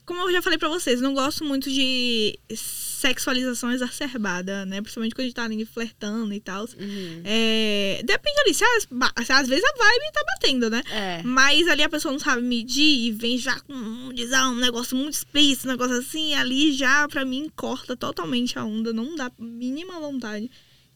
Como 0.05 0.21
eu 0.21 0.31
já 0.31 0.41
falei 0.41 0.57
pra 0.57 0.67
vocês, 0.67 0.99
não 0.99 1.13
gosto 1.13 1.45
muito 1.45 1.69
de 1.69 2.37
sexualização 2.53 3.71
exacerbada, 3.71 4.65
né? 4.65 4.81
Principalmente 4.81 5.13
quando 5.13 5.21
a 5.21 5.25
gente 5.25 5.35
tá 5.35 5.43
ali 5.45 5.63
flertando 5.65 6.33
e 6.33 6.39
tal. 6.41 6.63
Uhum. 6.63 7.21
É, 7.23 8.01
depende 8.03 8.41
ali, 8.41 8.53
se, 8.53 8.63
as, 8.65 8.87
se 9.25 9.31
às 9.31 9.47
vezes 9.47 9.63
a 9.63 9.77
vibe 9.77 10.11
tá 10.11 10.23
batendo, 10.33 10.69
né? 10.69 10.81
É. 10.91 11.21
Mas 11.23 11.67
ali 11.67 11.83
a 11.83 11.89
pessoa 11.89 12.11
não 12.11 12.19
sabe 12.19 12.41
medir 12.41 13.05
e 13.05 13.11
vem 13.11 13.37
já 13.37 13.57
com 13.61 13.71
um, 13.71 14.11
diz, 14.11 14.33
ah, 14.33 14.49
um 14.49 14.55
negócio 14.55 14.97
muito 14.97 15.13
explícito, 15.13 15.67
um 15.67 15.71
negócio 15.71 15.95
assim, 15.95 16.33
ali 16.33 16.73
já, 16.73 17.07
pra 17.07 17.23
mim, 17.23 17.49
corta 17.55 17.95
totalmente 17.95 18.57
a 18.57 18.65
onda, 18.65 18.91
não 18.91 19.15
dá 19.15 19.31
mínima 19.37 19.99
vontade 19.99 20.49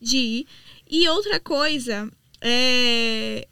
de 0.03 0.17
ir. 0.17 0.47
E 0.89 1.07
outra 1.07 1.39
coisa 1.39 2.09
é. 2.41 3.47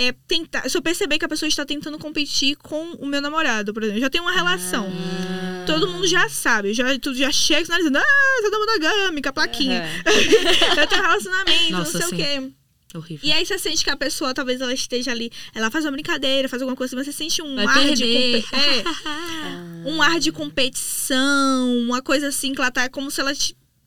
É 0.00 0.12
tentar. 0.28 0.68
Se 0.70 0.78
eu 0.78 0.82
perceber 0.82 1.18
que 1.18 1.24
a 1.24 1.28
pessoa 1.28 1.48
está 1.48 1.66
tentando 1.66 1.98
competir 1.98 2.54
com 2.56 2.92
o 3.00 3.06
meu 3.06 3.20
namorado, 3.20 3.74
por 3.74 3.82
exemplo, 3.82 4.00
já 4.00 4.08
tem 4.08 4.20
uma 4.20 4.30
relação. 4.30 4.86
Ah. 4.88 5.64
Todo 5.66 5.88
mundo 5.88 6.06
já 6.06 6.28
sabe, 6.28 6.72
já, 6.72 6.96
tu 7.00 7.12
já 7.14 7.32
chega 7.32 7.64
sinalizando, 7.64 7.98
ah, 7.98 8.40
você 8.40 8.48
tá 8.48 8.58
monogâmica, 8.60 9.32
plaquinha. 9.32 9.82
É. 9.82 10.80
eu 10.82 10.86
tenho 10.86 11.02
relacionamento, 11.02 11.72
Nossa, 11.72 11.98
não 11.98 12.08
sei 12.08 12.08
sim. 12.08 12.14
o 12.14 12.16
quê. 12.16 12.52
Horrível. 12.94 13.28
E 13.28 13.32
aí 13.32 13.44
você 13.44 13.58
sente 13.58 13.82
que 13.84 13.90
a 13.90 13.96
pessoa, 13.96 14.32
talvez 14.32 14.60
ela 14.60 14.72
esteja 14.72 15.10
ali, 15.10 15.30
ela 15.52 15.68
faz 15.68 15.84
uma 15.84 15.90
brincadeira, 15.90 16.48
faz 16.48 16.62
alguma 16.62 16.76
coisa, 16.76 16.94
mas 16.94 17.04
você 17.04 17.12
sente 17.12 17.42
um 17.42 17.56
Vai 17.56 17.66
ar 17.66 17.74
perder. 17.74 17.96
de 17.96 18.42
compe- 18.42 18.56
é, 18.56 18.84
um 19.90 20.00
ar 20.00 20.20
de 20.20 20.30
competição, 20.32 21.76
uma 21.80 22.00
coisa 22.00 22.28
assim 22.28 22.54
que 22.54 22.60
ela 22.60 22.70
tá 22.70 22.88
como 22.88 23.10
se 23.10 23.20
ela 23.20 23.32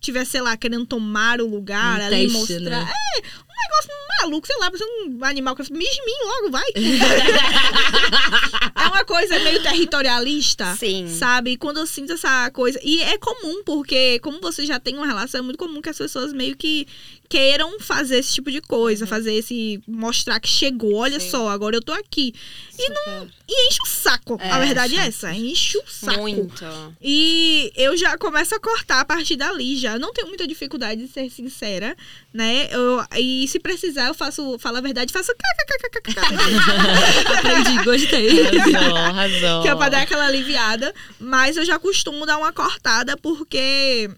tivesse, 0.01 0.31
sei 0.31 0.41
lá, 0.41 0.57
querendo 0.57 0.85
tomar 0.85 1.39
o 1.39 1.47
lugar 1.47 2.01
Um 2.01 2.05
ali, 2.05 2.27
teste, 2.27 2.37
mostrar. 2.53 2.85
né? 2.85 2.91
É, 3.17 3.21
negócio 3.69 3.91
maluco, 4.21 4.47
sei 4.47 4.57
lá, 4.57 4.65
parece 4.65 4.83
um 4.83 5.23
animal 5.23 5.55
que 5.55 5.73
mija 5.73 5.91
em 5.91 6.05
mim 6.05 6.11
logo, 6.25 6.51
vai. 6.51 6.67
é 8.75 8.87
uma 8.87 9.05
coisa 9.05 9.39
meio 9.39 9.63
territorialista. 9.63 10.75
Sim. 10.75 11.07
Sabe? 11.07 11.57
Quando 11.57 11.77
eu 11.77 11.87
sinto 11.87 12.13
essa 12.13 12.51
coisa. 12.51 12.79
E 12.83 13.01
é 13.01 13.17
comum, 13.17 13.63
porque 13.63 14.19
como 14.19 14.39
você 14.39 14.63
já 14.65 14.79
tem 14.79 14.95
uma 14.95 15.07
relação, 15.07 15.39
é 15.39 15.43
muito 15.43 15.57
comum 15.57 15.81
que 15.81 15.89
as 15.89 15.97
pessoas 15.97 16.31
meio 16.33 16.55
que 16.55 16.87
queiram 17.31 17.79
fazer 17.79 18.17
esse 18.17 18.33
tipo 18.33 18.51
de 18.51 18.59
coisa, 18.59 19.07
fazer 19.07 19.33
esse. 19.33 19.81
mostrar 19.87 20.39
que 20.39 20.49
chegou, 20.49 20.95
olha 20.95 21.19
Sim. 21.19 21.29
só, 21.29 21.47
agora 21.47 21.77
eu 21.77 21.81
tô 21.81 21.93
aqui. 21.93 22.33
E, 22.77 22.89
não, 22.89 23.29
e 23.47 23.67
enche 23.67 23.79
o 23.83 23.87
saco. 23.87 24.37
É, 24.41 24.49
a 24.49 24.59
verdade 24.59 24.97
é 24.97 25.07
essa, 25.07 25.33
enche 25.33 25.77
o 25.77 25.83
saco. 25.87 26.19
Muito. 26.19 26.65
E 27.01 27.71
eu 27.75 27.95
já 27.95 28.17
começo 28.17 28.53
a 28.53 28.59
cortar 28.59 28.99
a 28.99 29.05
partir 29.05 29.37
dali 29.37 29.77
já. 29.77 29.97
Não 29.97 30.11
tenho 30.11 30.27
muita 30.27 30.45
dificuldade 30.45 31.05
de 31.05 31.07
ser 31.07 31.29
sincera, 31.29 31.95
né? 32.33 32.67
Eu, 32.69 33.05
e 33.17 33.47
se 33.51 33.59
precisar, 33.59 34.07
eu 34.07 34.13
faço, 34.13 34.57
falo 34.59 34.77
a 34.77 34.81
verdade, 34.81 35.11
faço 35.13 35.31
Aprendi, 37.37 37.83
gostei. 37.83 38.47
Arrasou, 38.47 38.95
arrasou. 38.97 39.61
que 39.61 39.67
é 39.67 39.75
pra 39.75 39.89
dar 39.89 40.01
aquela 40.01 40.25
aliviada. 40.25 40.93
Mas 41.19 41.57
eu 41.57 41.65
já 41.65 41.77
costumo 41.79 42.25
dar 42.25 42.37
uma 42.37 42.51
cortada 42.53 43.15
porque. 43.17 44.09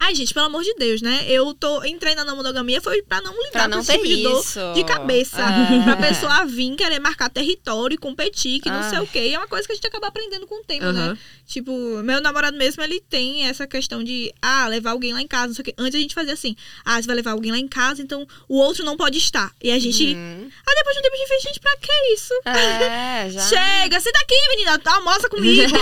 Ai, 0.00 0.14
gente, 0.14 0.34
pelo 0.34 0.46
amor 0.46 0.62
de 0.62 0.74
Deus, 0.74 1.00
né? 1.00 1.24
Eu 1.28 1.54
tô 1.54 1.82
entrei 1.84 2.14
na 2.14 2.34
monogamia 2.34 2.78
foi 2.80 3.00
pra 3.02 3.22
não 3.22 3.32
lidar 3.32 3.50
Pra 3.52 3.68
não 3.68 3.78
com 3.78 3.82
esse 3.84 3.92
ter 3.92 3.98
tipo 3.98 4.08
de 4.16 4.22
dor 4.22 4.40
isso. 4.40 4.60
de 4.74 4.84
cabeça. 4.84 5.40
É. 5.40 5.82
Pra 5.84 5.96
pessoa 5.96 6.44
vir 6.44 6.74
querer 6.76 6.98
marcar 7.00 7.30
território 7.30 7.94
e 7.94 7.98
competir, 7.98 8.60
que 8.60 8.68
não 8.68 8.80
Ah. 8.80 8.90
sei 8.90 8.98
o 8.98 9.06
quê. 9.06 9.28
E 9.28 9.34
é 9.34 9.38
uma 9.38 9.46
coisa 9.48 9.66
que 9.66 9.72
a 9.72 9.74
gente 9.76 9.86
acaba 9.86 10.08
aprendendo 10.08 10.46
com 10.46 10.60
o 10.60 10.64
tempo, 10.64 10.92
né? 10.92 11.16
Tipo, 11.46 11.72
meu 12.02 12.20
namorado 12.22 12.56
mesmo, 12.56 12.82
ele 12.82 13.00
tem 13.00 13.46
essa 13.46 13.66
questão 13.66 14.02
de, 14.02 14.32
ah, 14.40 14.66
levar 14.66 14.92
alguém 14.92 15.12
lá 15.12 15.20
em 15.20 15.26
casa, 15.26 15.48
não 15.48 15.54
sei 15.54 15.62
o 15.62 15.64
quê. 15.66 15.74
Antes 15.76 15.94
a 15.94 15.98
gente 16.02 16.14
fazia 16.14 16.32
assim, 16.32 16.56
ah, 16.84 17.00
você 17.00 17.06
vai 17.06 17.16
levar 17.16 17.32
alguém 17.32 17.52
lá 17.52 17.58
em 17.58 17.68
casa, 17.68 18.00
então 18.02 18.26
o 18.48 18.56
outro 18.56 18.84
não 18.84 18.96
pode 18.96 19.18
estar. 19.18 19.52
E 19.62 19.70
a 19.70 19.78
gente. 19.78 20.14
Hum. 20.16 20.48
Aí 20.66 20.74
depois 20.76 20.94
de 20.94 21.00
um 21.00 21.02
tempo 21.02 21.14
a 21.14 21.18
gente 21.18 21.28
fez, 21.28 21.42
gente, 21.42 21.60
pra 21.60 21.76
que 21.76 21.92
isso? 22.14 22.34
É, 22.46 23.28
já. 23.30 23.40
Chega, 23.40 24.00
senta 24.00 24.18
aqui, 24.20 24.34
menina, 24.50 24.80
almoça 24.86 25.28
comigo. 25.28 25.62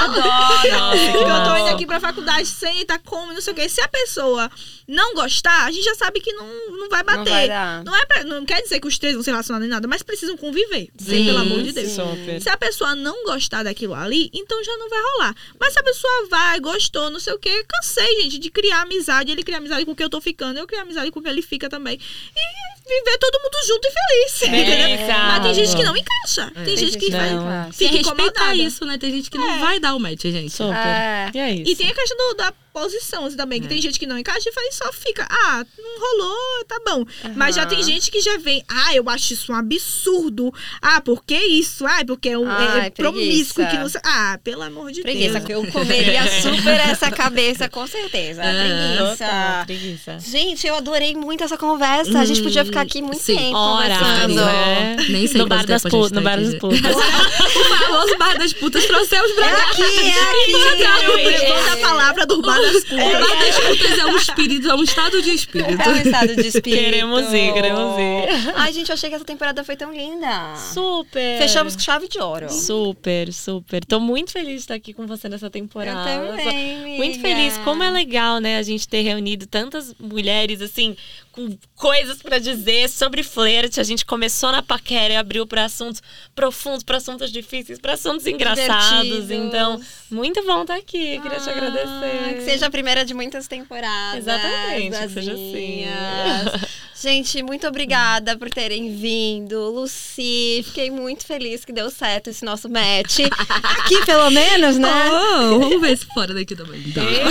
Adoro. 0.00 0.24
Nossa, 0.72 0.96
que 0.96 1.12
Porque 1.12 1.30
eu 1.30 1.44
tô 1.44 1.56
indo 1.56 1.68
aqui 1.68 1.86
pra 1.86 2.00
faculdade, 2.00 2.46
senta, 2.46 2.98
come, 2.98 3.34
não 3.34 3.40
sei 3.40 3.52
o 3.52 3.56
quê. 3.56 3.68
Se 3.68 3.80
a 3.80 3.88
pessoa 3.88 4.50
não 4.88 5.14
gostar, 5.14 5.64
a 5.66 5.70
gente 5.70 5.84
já 5.84 5.94
sabe 5.94 6.20
que 6.20 6.32
não, 6.32 6.46
não 6.78 6.88
vai 6.88 7.02
bater. 7.02 7.18
Não 7.18 7.24
vai 7.32 7.48
dar. 7.48 7.84
Não 7.84 7.96
é 7.96 8.06
pra- 8.06 8.24
não 8.24 8.44
quer 8.44 8.62
dizer 8.62 8.80
que 8.80 8.86
os 8.86 8.98
três 8.98 9.14
vão 9.14 9.22
se 9.22 9.30
relacionar 9.30 9.60
nem 9.60 9.68
nada, 9.68 9.86
mas 9.88 10.02
precisam 10.02 10.36
conviver. 10.36 10.88
Sim, 10.98 11.26
pelo 11.26 11.38
amor 11.38 11.62
de 11.62 11.72
Deus. 11.72 11.92
Super. 11.92 12.40
Se 12.40 12.48
a 12.48 12.56
pessoa 12.56 12.94
não 12.94 13.24
gostar 13.24 13.62
daquilo 13.62 13.94
ali, 13.94 14.30
então 14.32 14.53
já 14.62 14.76
não 14.76 14.88
vai 14.88 15.00
rolar. 15.00 15.34
Mas 15.58 15.72
se 15.72 15.78
a 15.78 15.82
pessoa 15.82 16.28
vai, 16.30 16.60
gostou, 16.60 17.10
não 17.10 17.18
sei 17.18 17.32
o 17.32 17.38
quê, 17.38 17.64
cansei, 17.66 18.22
gente, 18.22 18.38
de 18.38 18.50
criar 18.50 18.82
amizade. 18.82 19.32
Ele 19.32 19.42
cria 19.42 19.58
amizade 19.58 19.84
com 19.84 19.94
quem 19.94 20.04
eu 20.04 20.10
tô 20.10 20.20
ficando, 20.20 20.58
eu 20.58 20.66
crio 20.66 20.82
amizade 20.82 21.10
com 21.10 21.20
quem 21.22 21.32
ele 21.32 21.42
fica 21.42 21.68
também. 21.68 21.94
E 22.36 22.74
viver 22.86 23.18
todo 23.18 23.40
mundo 23.42 23.56
junto 23.66 23.88
e 23.88 23.90
feliz. 23.90 24.42
entendeu? 24.42 25.04
Exato. 25.04 25.20
Mas 25.26 25.42
tem 25.42 25.54
gente 25.54 25.76
que 25.76 25.82
não 25.82 25.96
encaixa. 25.96 26.50
Tem, 26.54 26.64
Tem 26.64 26.76
gente 26.76 26.98
que 26.98 27.06
gente 27.06 27.16
vai, 27.16 27.28
que 27.30 27.34
não. 27.34 27.44
não. 27.64 27.72
Se 27.72 27.88
fica 27.88 27.96
respeitar 27.96 28.54
isso, 28.54 28.84
né? 28.84 28.98
Tem 28.98 29.10
gente 29.10 29.30
que 29.30 29.38
não 29.38 29.58
vai 29.58 29.80
dar 29.80 29.94
o 29.94 29.98
match, 30.00 30.22
gente. 30.22 30.50
Super. 30.50 30.74
É. 30.76 31.30
E 31.34 31.38
é 31.38 31.50
isso. 31.54 31.70
E 31.72 31.76
tem 31.76 31.88
a 31.90 31.94
questão 31.94 32.16
do- 32.16 32.34
da 32.34 32.52
posição 32.74 33.24
assim, 33.24 33.36
também, 33.36 33.60
que 33.60 33.68
tem 33.68 33.80
gente 33.80 33.98
que 34.00 34.06
não 34.06 34.18
encaixa 34.18 34.48
e 34.48 34.52
faz, 34.52 34.74
só 34.74 34.92
fica, 34.92 35.24
ah, 35.30 35.64
não 35.78 36.00
rolou, 36.00 36.64
tá 36.66 36.80
bom. 36.84 37.04
Mas 37.36 37.54
já 37.54 37.64
tem 37.64 37.80
gente 37.84 38.10
que 38.10 38.20
já 38.20 38.36
vem, 38.36 38.64
ah, 38.68 38.92
eu 38.94 39.08
acho 39.08 39.32
isso 39.32 39.52
um 39.52 39.54
absurdo. 39.54 40.52
Ah, 40.82 41.00
por 41.00 41.24
que 41.24 41.36
isso? 41.38 41.86
Ah, 41.86 42.02
porque 42.04 42.30
é, 42.30 42.38
um, 42.38 42.50
é- 42.50 42.54
Ai, 42.80 42.86
é 42.86 42.90
promíscuo 42.90 43.54
preguiça. 43.64 43.66
que 43.76 43.78
não 43.82 43.88
sei. 43.88 44.00
Ah, 44.04 44.38
pelo 44.42 44.62
amor 44.62 44.90
de 44.90 45.02
Preguiça, 45.02 45.34
Deus. 45.34 45.44
que 45.44 45.52
eu 45.52 45.64
comeria 45.70 46.22
super 46.42 46.80
essa 46.80 47.10
cabeça, 47.10 47.68
com 47.68 47.86
certeza. 47.86 48.42
Total, 48.42 49.64
Preguiça. 49.64 49.64
preguiça. 49.66 50.18
Gente, 50.20 50.66
eu 50.66 50.74
adorei 50.74 51.14
muito 51.14 51.44
essa 51.44 51.56
conversa. 51.56 52.18
a 52.18 52.24
gente 52.24 52.42
podia 52.42 52.64
ficar 52.64 52.80
aqui 52.80 53.00
muito 53.00 53.22
sim. 53.22 53.36
tempo 53.36 53.56
Horas, 53.56 53.98
conversando. 53.98 54.34
né? 54.34 54.96
Nem 55.10 55.26
sei 55.28 55.38
No 55.38 55.46
bar 55.46 55.64
das 55.64 55.86
a 55.86 55.88
gente 55.88 55.96
putas. 55.98 56.10
tá 56.10 56.16
No 56.16 56.22
bar 56.22 56.34
aqui, 56.38 56.44
das 56.44 56.54
putas. 56.58 56.80
O 57.54 57.64
famoso 57.76 58.18
bar 58.18 58.36
das 58.38 58.52
putas 58.52 58.84
trouxemos 58.84 59.30
pra 59.32 59.46
É 59.46 59.50
cá. 59.54 59.62
aqui, 59.70 59.82
é 59.82 60.20
aqui. 60.20 61.46
Toda 61.46 61.72
a 61.72 61.76
palavra 61.76 62.26
do 62.26 62.42
bar 62.42 62.58
das 62.72 62.84
O 62.84 62.96
bar 62.96 63.78
das 63.78 63.98
é 63.98 64.06
um 64.06 64.16
espírito, 64.16 64.68
é 64.68 64.74
um 64.74 64.82
estado 64.82 65.22
de 65.22 65.30
espírito. 65.30 65.82
É 65.82 65.88
um 65.88 65.96
estado 65.96 66.36
de 66.36 66.46
espírito. 66.46 66.84
Queremos 66.84 67.32
ir, 67.32 67.52
queremos 67.52 67.98
ir. 67.98 68.52
Ai, 68.56 68.72
gente, 68.72 68.88
eu 68.88 68.94
achei 68.94 69.08
que 69.08 69.16
essa 69.16 69.24
temporada 69.24 69.62
foi 69.64 69.76
tão 69.76 69.92
linda. 69.92 70.54
Super. 70.56 71.38
Fechamos 71.38 71.76
com 71.76 71.82
chave 71.82 72.08
de 72.08 72.18
ouro. 72.18 72.50
Super, 72.50 73.32
super. 73.32 73.84
Tô 73.84 74.00
muito 74.00 74.32
feliz 74.32 74.54
de 74.54 74.60
estar 74.60 74.74
aqui 74.74 74.92
com 74.92 75.06
você 75.06 75.28
nessa 75.28 75.50
temporada. 75.50 76.10
Eu 76.10 76.28
também, 76.30 76.76
amiga. 76.76 76.96
Muito 76.96 77.20
feliz. 77.20 77.58
Como 77.58 77.82
é 77.82 77.90
legal, 77.90 78.38
né, 78.38 78.58
a 78.58 78.62
gente 78.62 78.88
ter 78.88 79.02
reunido 79.02 79.46
tantas 79.46 79.94
mulheres, 79.98 80.60
assim, 80.60 80.96
com 81.34 81.58
coisas 81.74 82.22
pra 82.22 82.38
dizer 82.38 82.88
sobre 82.88 83.22
flerte. 83.24 83.80
A 83.80 83.82
gente 83.84 84.06
começou 84.06 84.52
na 84.52 84.62
paquera 84.62 85.14
e 85.14 85.16
abriu 85.16 85.46
pra 85.46 85.64
assuntos 85.64 86.00
profundos, 86.34 86.84
pra 86.84 86.98
assuntos 86.98 87.32
difíceis, 87.32 87.78
pra 87.80 87.94
assuntos 87.94 88.26
engraçados. 88.26 89.02
Divertidos. 89.02 89.30
Então, 89.30 89.80
muito 90.10 90.44
bom 90.46 90.62
estar 90.62 90.76
aqui. 90.76 91.18
Queria 91.20 91.40
te 91.40 91.50
Ah, 91.50 91.52
agradecer. 91.52 92.34
Que 92.36 92.40
seja 92.44 92.66
a 92.66 92.70
primeira 92.70 93.04
de 93.04 93.12
muitas 93.14 93.48
temporadas. 93.48 94.18
Exatamente, 94.18 94.96
que 94.96 95.08
seja 95.08 95.32
assim. 95.32 95.84
Gente, 97.04 97.42
muito 97.42 97.66
obrigada 97.66 98.34
por 98.38 98.48
terem 98.48 98.96
vindo. 98.96 99.70
Lucy, 99.70 100.62
fiquei 100.64 100.90
muito 100.90 101.26
feliz 101.26 101.62
que 101.62 101.70
deu 101.70 101.90
certo 101.90 102.30
esse 102.30 102.42
nosso 102.42 102.66
match. 102.66 103.18
Aqui, 103.20 104.06
pelo 104.06 104.30
menos, 104.30 104.78
né? 104.78 104.88
Oh, 105.44 105.58
vamos 105.58 105.80
ver 105.82 105.98
se 105.98 106.06
fora 106.06 106.32
daqui 106.32 106.56
também. 106.56 106.80
Dá. 106.92 107.02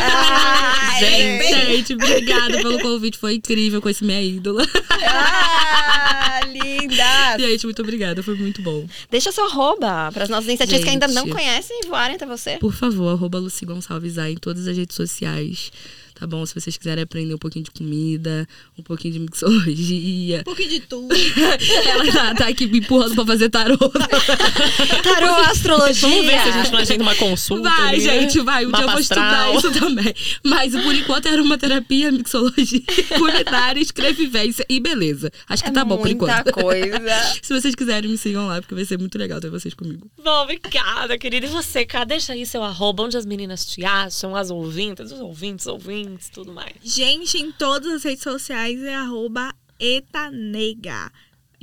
Ai, 0.93 1.41
Gente, 1.65 1.95
obrigada 1.95 2.57
pelo 2.57 2.79
convite. 2.79 3.17
Foi 3.17 3.33
incrível 3.33 3.81
conhecer 3.81 4.05
minha 4.05 4.21
ídola. 4.21 4.63
Ah, 5.01 6.41
linda! 6.45 7.39
Gente, 7.39 7.65
muito 7.65 7.81
obrigada. 7.81 8.21
Foi 8.21 8.35
muito 8.35 8.61
bom. 8.61 8.85
Deixa 9.09 9.31
seu 9.31 9.45
arroba 9.45 10.11
para 10.13 10.25
as 10.25 10.29
nossas 10.29 10.49
iniciativas 10.49 10.83
que 10.83 10.89
ainda 10.91 11.07
não 11.07 11.23
Gente. 11.23 11.33
conhecem 11.33 11.79
e 11.83 11.87
voarem 11.87 12.15
até 12.15 12.27
você. 12.27 12.57
Por 12.59 12.73
favor, 12.73 13.09
arroba 13.09 13.39
Lucy 13.39 13.65
Gonçalves 13.65 14.19
aí 14.19 14.33
em 14.33 14.37
todas 14.37 14.67
as 14.67 14.77
redes 14.77 14.95
sociais. 14.95 15.71
Tá 16.15 16.27
bom? 16.27 16.45
Se 16.45 16.53
vocês 16.53 16.77
quiserem 16.77 17.03
aprender 17.03 17.33
um 17.33 17.37
pouquinho 17.37 17.65
de 17.65 17.71
comida, 17.71 18.47
um 18.77 18.83
pouquinho 18.83 19.13
de 19.13 19.19
mixologia. 19.19 20.41
Um 20.41 20.43
pouquinho 20.43 20.69
de 20.69 20.79
tudo. 20.81 21.13
Ela 21.85 22.11
tá, 22.11 22.35
tá 22.35 22.47
aqui 22.47 22.67
me 22.67 22.79
empurrando 22.79 23.15
pra 23.15 23.25
fazer 23.25 23.49
tarô. 23.49 23.77
Tarô, 25.03 25.33
astrologia. 25.49 26.07
Vamos 26.09 26.25
ver 26.25 26.41
se 26.41 26.49
a 26.49 26.51
gente 26.51 26.71
não 26.71 26.79
agenda 26.79 27.03
uma 27.03 27.15
consulta. 27.15 27.69
Vai, 27.69 27.95
ali, 27.95 28.05
né? 28.05 28.19
gente, 28.21 28.39
vai. 28.41 28.65
Um 28.65 28.71
dia 28.71 28.79
eu 28.81 28.81
Mapa 28.87 28.91
vou 28.93 29.01
estudar 29.01 29.49
astral. 29.49 29.57
isso 29.57 29.79
também. 29.79 30.13
Mas 30.43 30.71
por 30.73 30.93
enquanto 30.95 31.25
era 31.27 31.41
uma 31.41 31.57
terapia, 31.57 32.11
mixologia, 32.11 32.81
culinária, 33.17 33.81
escrevivência 33.81 34.65
e 34.69 34.79
beleza. 34.79 35.31
Acho 35.47 35.63
que 35.63 35.71
tá 35.71 35.83
bom 35.83 35.97
por 35.97 36.07
É 36.07 36.13
Muita 36.13 36.41
enquanto. 36.41 36.53
coisa. 36.53 36.99
Se 37.41 37.53
vocês 37.59 37.75
quiserem, 37.75 38.09
me 38.09 38.17
sigam 38.17 38.47
lá, 38.47 38.61
porque 38.61 38.75
vai 38.75 38.85
ser 38.85 38.97
muito 38.99 39.17
legal 39.17 39.39
ter 39.41 39.49
vocês 39.49 39.73
comigo. 39.73 40.09
Bom, 40.23 40.43
obrigada, 40.43 41.17
querida. 41.17 41.45
E 41.45 41.49
você, 41.49 41.85
cara, 41.85 42.05
deixa 42.05 42.33
aí 42.33 42.45
seu 42.45 42.63
arroba, 42.63 43.03
onde 43.03 43.17
as 43.17 43.25
meninas 43.25 43.65
te 43.65 43.83
acham, 43.83 44.35
as 44.35 44.49
ouvintes, 44.49 45.11
os 45.11 45.19
ouvintes, 45.19 45.67
ouvintes, 45.67 46.02
tudo 46.31 46.51
mais. 46.51 46.75
Gente, 46.81 47.37
em 47.37 47.51
todas 47.51 47.91
as 47.91 48.03
redes 48.03 48.23
sociais 48.23 48.81
é 48.83 48.95
arroba 48.95 49.53
etanega. 49.79 51.11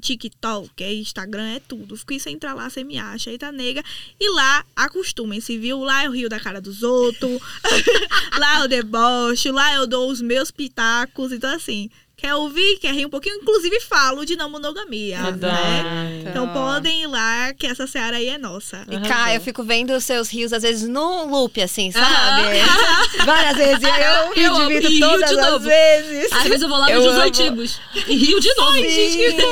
TikTok, 0.01 0.83
é 0.83 0.95
Instagram, 0.95 1.47
é 1.47 1.61
tudo. 1.61 1.97
Fico 1.97 2.19
você 2.19 2.31
entrar 2.31 2.55
lá, 2.55 2.69
você 2.69 2.83
me 2.83 2.99
acha, 2.99 3.31
Etanega. 3.31 3.83
E 4.19 4.31
lá, 4.35 4.65
acostumem-se, 4.75 5.59
viu? 5.59 5.81
Lá 5.81 6.05
eu 6.05 6.13
rio 6.13 6.29
da 6.29 6.41
cara 6.41 6.61
dos 6.61 6.83
outros. 6.83 7.39
lá 8.39 8.61
eu 8.61 8.69
debocho, 8.69 9.53
lá 9.53 9.75
eu 9.75 9.87
dou 9.87 10.11
os 10.11 10.21
meus 10.21 10.51
pitacos. 10.51 11.33
Então, 11.33 11.55
assim, 11.55 11.91
quer 12.21 12.35
ouvir, 12.35 12.79
quer 12.79 12.93
rir 12.93 13.07
um 13.07 13.11
pouquinho? 13.11 13.37
Inclusive 13.37 13.81
falo 13.81 14.25
de 14.27 14.37
não 14.37 14.51
monogamia, 14.51 15.19
né? 15.33 16.23
Então 16.29 16.49
podem 16.49 17.03
ir 17.03 17.07
lá, 17.07 17.53
que 17.55 17.67
essa 17.67 17.87
seara 17.87 18.17
aí 18.19 18.29
é 18.29 18.39
nossa. 18.39 18.85
E 18.91 19.01
cá, 19.09 19.35
eu 19.35 19.41
fico 19.41 19.63
vendo 19.63 19.91
os 19.95 20.05
seus 20.05 20.29
rios, 20.31 20.53
às 20.53 20.63
vezes, 20.63 20.89
no 20.89 21.27
loop, 21.27 21.61
assim, 21.63 21.91
sabe? 21.93 22.43
Várias 23.25 23.57
vezes. 23.57 23.83
E 23.83 23.87
eu 23.87 24.31
me 24.35 24.43
Eu 24.43 24.55
amo. 24.57 24.69
divido 24.69 24.89
rio 24.89 25.01
todas 25.09 25.31
de 25.31 25.39
as 25.41 25.47
novo. 25.51 25.65
vezes. 25.67 26.33
Às 26.33 26.43
vezes 26.45 26.63
eu 26.63 26.69
vou 26.69 26.79
lá 26.79 26.91
Eu 26.91 27.01
ver 27.03 27.09
os 27.09 27.15
amo. 27.15 27.23
antigos. 27.25 27.81
E 28.07 28.15
rio 28.17 28.41
de 28.41 28.55
novo. 28.55 28.73
Sim. 28.77 29.19
Muito 29.27 29.43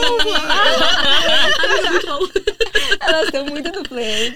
bom. 2.06 2.28
Elas 3.00 3.24
estão 3.26 3.44
muito 3.46 3.72
no 3.72 3.82
play. 3.82 4.34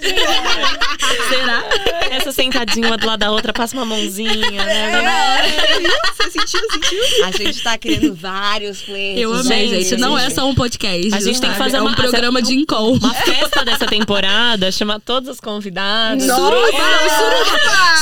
Será? 1.28 1.62
Essa 2.10 2.32
sentadinha 2.32 2.86
uma 2.86 2.96
do 2.96 3.06
lado 3.06 3.20
da 3.20 3.30
outra, 3.30 3.52
passa 3.52 3.76
uma 3.76 3.84
mãozinha, 3.84 4.64
né? 4.64 5.82
Você 6.16 6.30
sentiu, 6.30 6.60
sentiu? 6.72 7.24
A 7.26 7.30
gente 7.30 7.62
tá 7.62 7.76
criando 7.78 8.14
vários 8.22 8.80
plays. 8.82 9.18
Eu 9.18 9.34
amei, 9.34 9.68
Gente, 9.68 9.88
gente. 9.90 10.00
Não 10.00 10.16
é 10.16 10.30
só 10.30 10.48
um 10.48 10.54
podcast. 10.54 11.08
A 11.14 11.20
gente 11.20 11.40
tem 11.40 11.50
que 11.50 11.56
sabe? 11.56 11.58
fazer 11.58 11.76
é 11.78 11.82
um 11.82 11.86
uma- 11.86 11.96
programa 11.96 12.40
de 12.40 12.54
encom. 12.54 12.92
Uma 12.94 13.12
festa 13.12 13.64
dessa 13.64 13.86
temporada, 13.86 14.70
chamar 14.70 15.00
todos 15.00 15.28
os 15.28 15.40
convidados. 15.40 16.24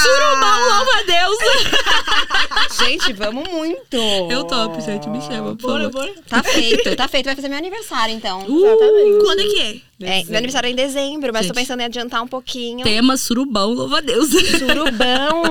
Surubão, 0.03 0.61
louva 0.69 0.91
a 0.99 1.03
Deus. 1.03 1.39
Gente, 2.79 3.13
vamos 3.15 3.49
muito. 3.49 3.97
Eu 4.31 4.45
topo, 4.45 4.81
gente. 4.81 5.09
Me 5.09 5.21
chama, 5.23 5.57
por 5.57 5.69
Bora, 5.71 5.85
favor. 5.85 6.07
bora. 6.07 6.15
Tá 6.29 6.43
feito, 6.43 6.95
tá 6.97 7.09
feito. 7.09 7.27
Vai 7.27 7.35
fazer 7.37 7.49
meu 7.49 7.59
aniversário, 7.59 8.15
então. 8.15 8.43
Uh, 8.49 9.19
Quando 9.25 9.41
é 9.41 9.45
que 9.45 9.61
é? 9.61 9.77
É, 10.03 10.25
meu 10.25 10.39
aniversário 10.39 10.67
é 10.69 10.71
em 10.71 10.75
dezembro, 10.75 11.31
mas 11.33 11.43
tô 11.47 11.49
Gente. 11.53 11.63
pensando 11.63 11.81
em 11.81 11.85
adiantar 11.85 12.23
um 12.23 12.27
pouquinho. 12.27 12.83
Tema 12.85 13.17
surubão, 13.19 13.73
louva 13.75 13.99
a 13.99 14.01
Deus. 14.01 14.31
Surubão. 14.31 15.43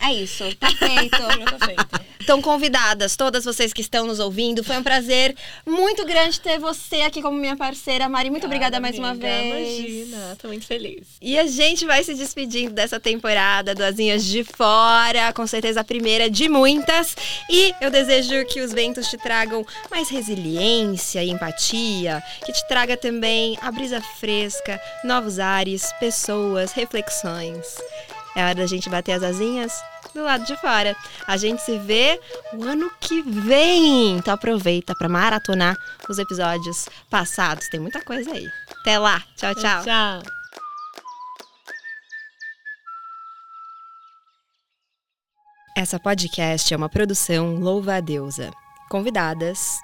É 0.00 0.14
isso, 0.14 0.44
tá 0.58 0.70
feito. 0.70 1.18
Estão 2.18 2.40
convidadas, 2.40 3.16
todas 3.16 3.44
vocês 3.44 3.53
que 3.72 3.80
estão 3.80 4.06
nos 4.06 4.18
ouvindo. 4.18 4.64
Foi 4.64 4.76
um 4.76 4.82
prazer 4.82 5.34
muito 5.66 6.04
grande 6.04 6.40
ter 6.40 6.58
você 6.58 7.02
aqui 7.02 7.22
como 7.22 7.38
minha 7.38 7.56
parceira, 7.56 8.08
Mari. 8.08 8.30
Muito 8.30 8.46
obrigada 8.46 8.80
mais 8.80 8.98
uma 8.98 9.10
Amiga, 9.10 9.26
vez. 9.26 9.78
Imagina, 9.78 10.36
tô 10.40 10.48
muito 10.48 10.66
feliz. 10.66 11.06
E 11.20 11.38
a 11.38 11.46
gente 11.46 11.86
vai 11.86 12.02
se 12.02 12.14
despedindo 12.14 12.72
dessa 12.72 12.98
temporada 12.98 13.74
do 13.74 13.82
Asinhas 13.82 14.24
de 14.24 14.44
Fora, 14.44 15.32
com 15.32 15.46
certeza 15.46 15.80
a 15.80 15.84
primeira 15.84 16.28
de 16.28 16.48
muitas. 16.48 17.16
E 17.50 17.74
eu 17.80 17.90
desejo 17.90 18.44
que 18.46 18.60
os 18.60 18.72
ventos 18.72 19.08
te 19.08 19.16
tragam 19.16 19.64
mais 19.90 20.08
resiliência 20.08 21.22
e 21.22 21.30
empatia, 21.30 22.22
que 22.44 22.52
te 22.52 22.66
traga 22.66 22.96
também 22.96 23.56
a 23.60 23.70
brisa 23.70 24.00
fresca, 24.18 24.80
novos 25.04 25.38
ares, 25.38 25.92
pessoas, 26.00 26.72
reflexões. 26.72 27.76
É 28.36 28.42
hora 28.44 28.54
da 28.54 28.66
gente 28.66 28.90
bater 28.90 29.12
as 29.12 29.22
asinhas 29.22 29.72
do 30.14 30.22
lado 30.22 30.44
de 30.44 30.56
fora. 30.56 30.96
A 31.26 31.36
gente 31.36 31.60
se 31.62 31.78
vê 31.78 32.20
o 32.54 32.64
ano 32.64 32.90
que 33.00 33.20
vem. 33.22 34.16
Então 34.16 34.32
aproveita 34.32 34.94
para 34.94 35.08
maratonar 35.08 35.76
os 36.08 36.18
episódios 36.18 36.88
passados. 37.10 37.68
Tem 37.68 37.80
muita 37.80 38.02
coisa 38.02 38.30
aí. 38.30 38.46
Até 38.80 38.98
lá. 38.98 39.22
Tchau, 39.36 39.54
tchau. 39.54 39.82
Tchau. 39.82 40.22
Essa 45.76 45.98
podcast 45.98 46.72
é 46.72 46.76
uma 46.76 46.88
produção 46.88 47.56
Louva 47.56 47.96
a 47.96 48.00
Deusa. 48.00 48.52
Convidadas: 48.88 49.80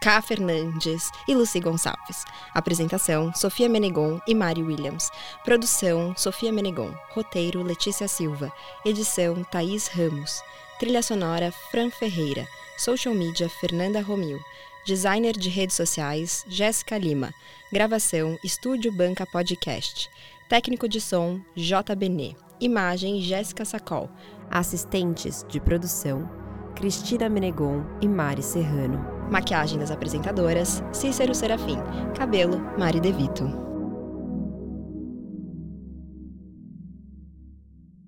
Ká 0.00 0.22
Fernandes 0.22 1.10
e 1.28 1.34
Lucy 1.34 1.60
Gonçalves. 1.60 2.24
Apresentação: 2.54 3.34
Sofia 3.34 3.68
Menegon 3.68 4.18
e 4.26 4.34
Mari 4.34 4.62
Williams. 4.62 5.10
Produção: 5.44 6.14
Sofia 6.16 6.50
Menegon. 6.50 6.94
Roteiro: 7.10 7.62
Letícia 7.62 8.08
Silva. 8.08 8.50
Edição: 8.82 9.44
Thaís 9.44 9.88
Ramos. 9.88 10.42
Trilha 10.78 11.02
sonora: 11.02 11.52
Fran 11.70 11.90
Ferreira. 11.90 12.48
Social 12.78 13.14
media: 13.14 13.50
Fernanda 13.60 14.00
Romil. 14.00 14.40
Designer 14.86 15.34
de 15.34 15.50
redes 15.50 15.76
sociais: 15.76 16.46
Jéssica 16.48 16.96
Lima. 16.96 17.34
Gravação: 17.70 18.38
Estúdio 18.42 18.90
Banca 18.90 19.26
Podcast. 19.26 20.08
Técnico 20.48 20.88
de 20.88 20.98
som: 20.98 21.38
J. 21.54 21.94
Benê. 21.94 22.34
Imagem: 22.58 23.20
Jéssica 23.20 23.66
Sacol. 23.66 24.08
Assistentes 24.50 25.44
de 25.46 25.60
produção: 25.60 26.26
Cristina 26.74 27.28
Menegon 27.28 27.84
e 28.00 28.08
Mari 28.08 28.42
Serrano. 28.42 29.19
Maquiagem 29.30 29.78
das 29.78 29.90
apresentadoras: 29.90 30.82
Cícero 30.92 31.34
Serafim. 31.34 31.78
Cabelo: 32.16 32.60
Mari 32.76 33.00
Devito. 33.00 33.69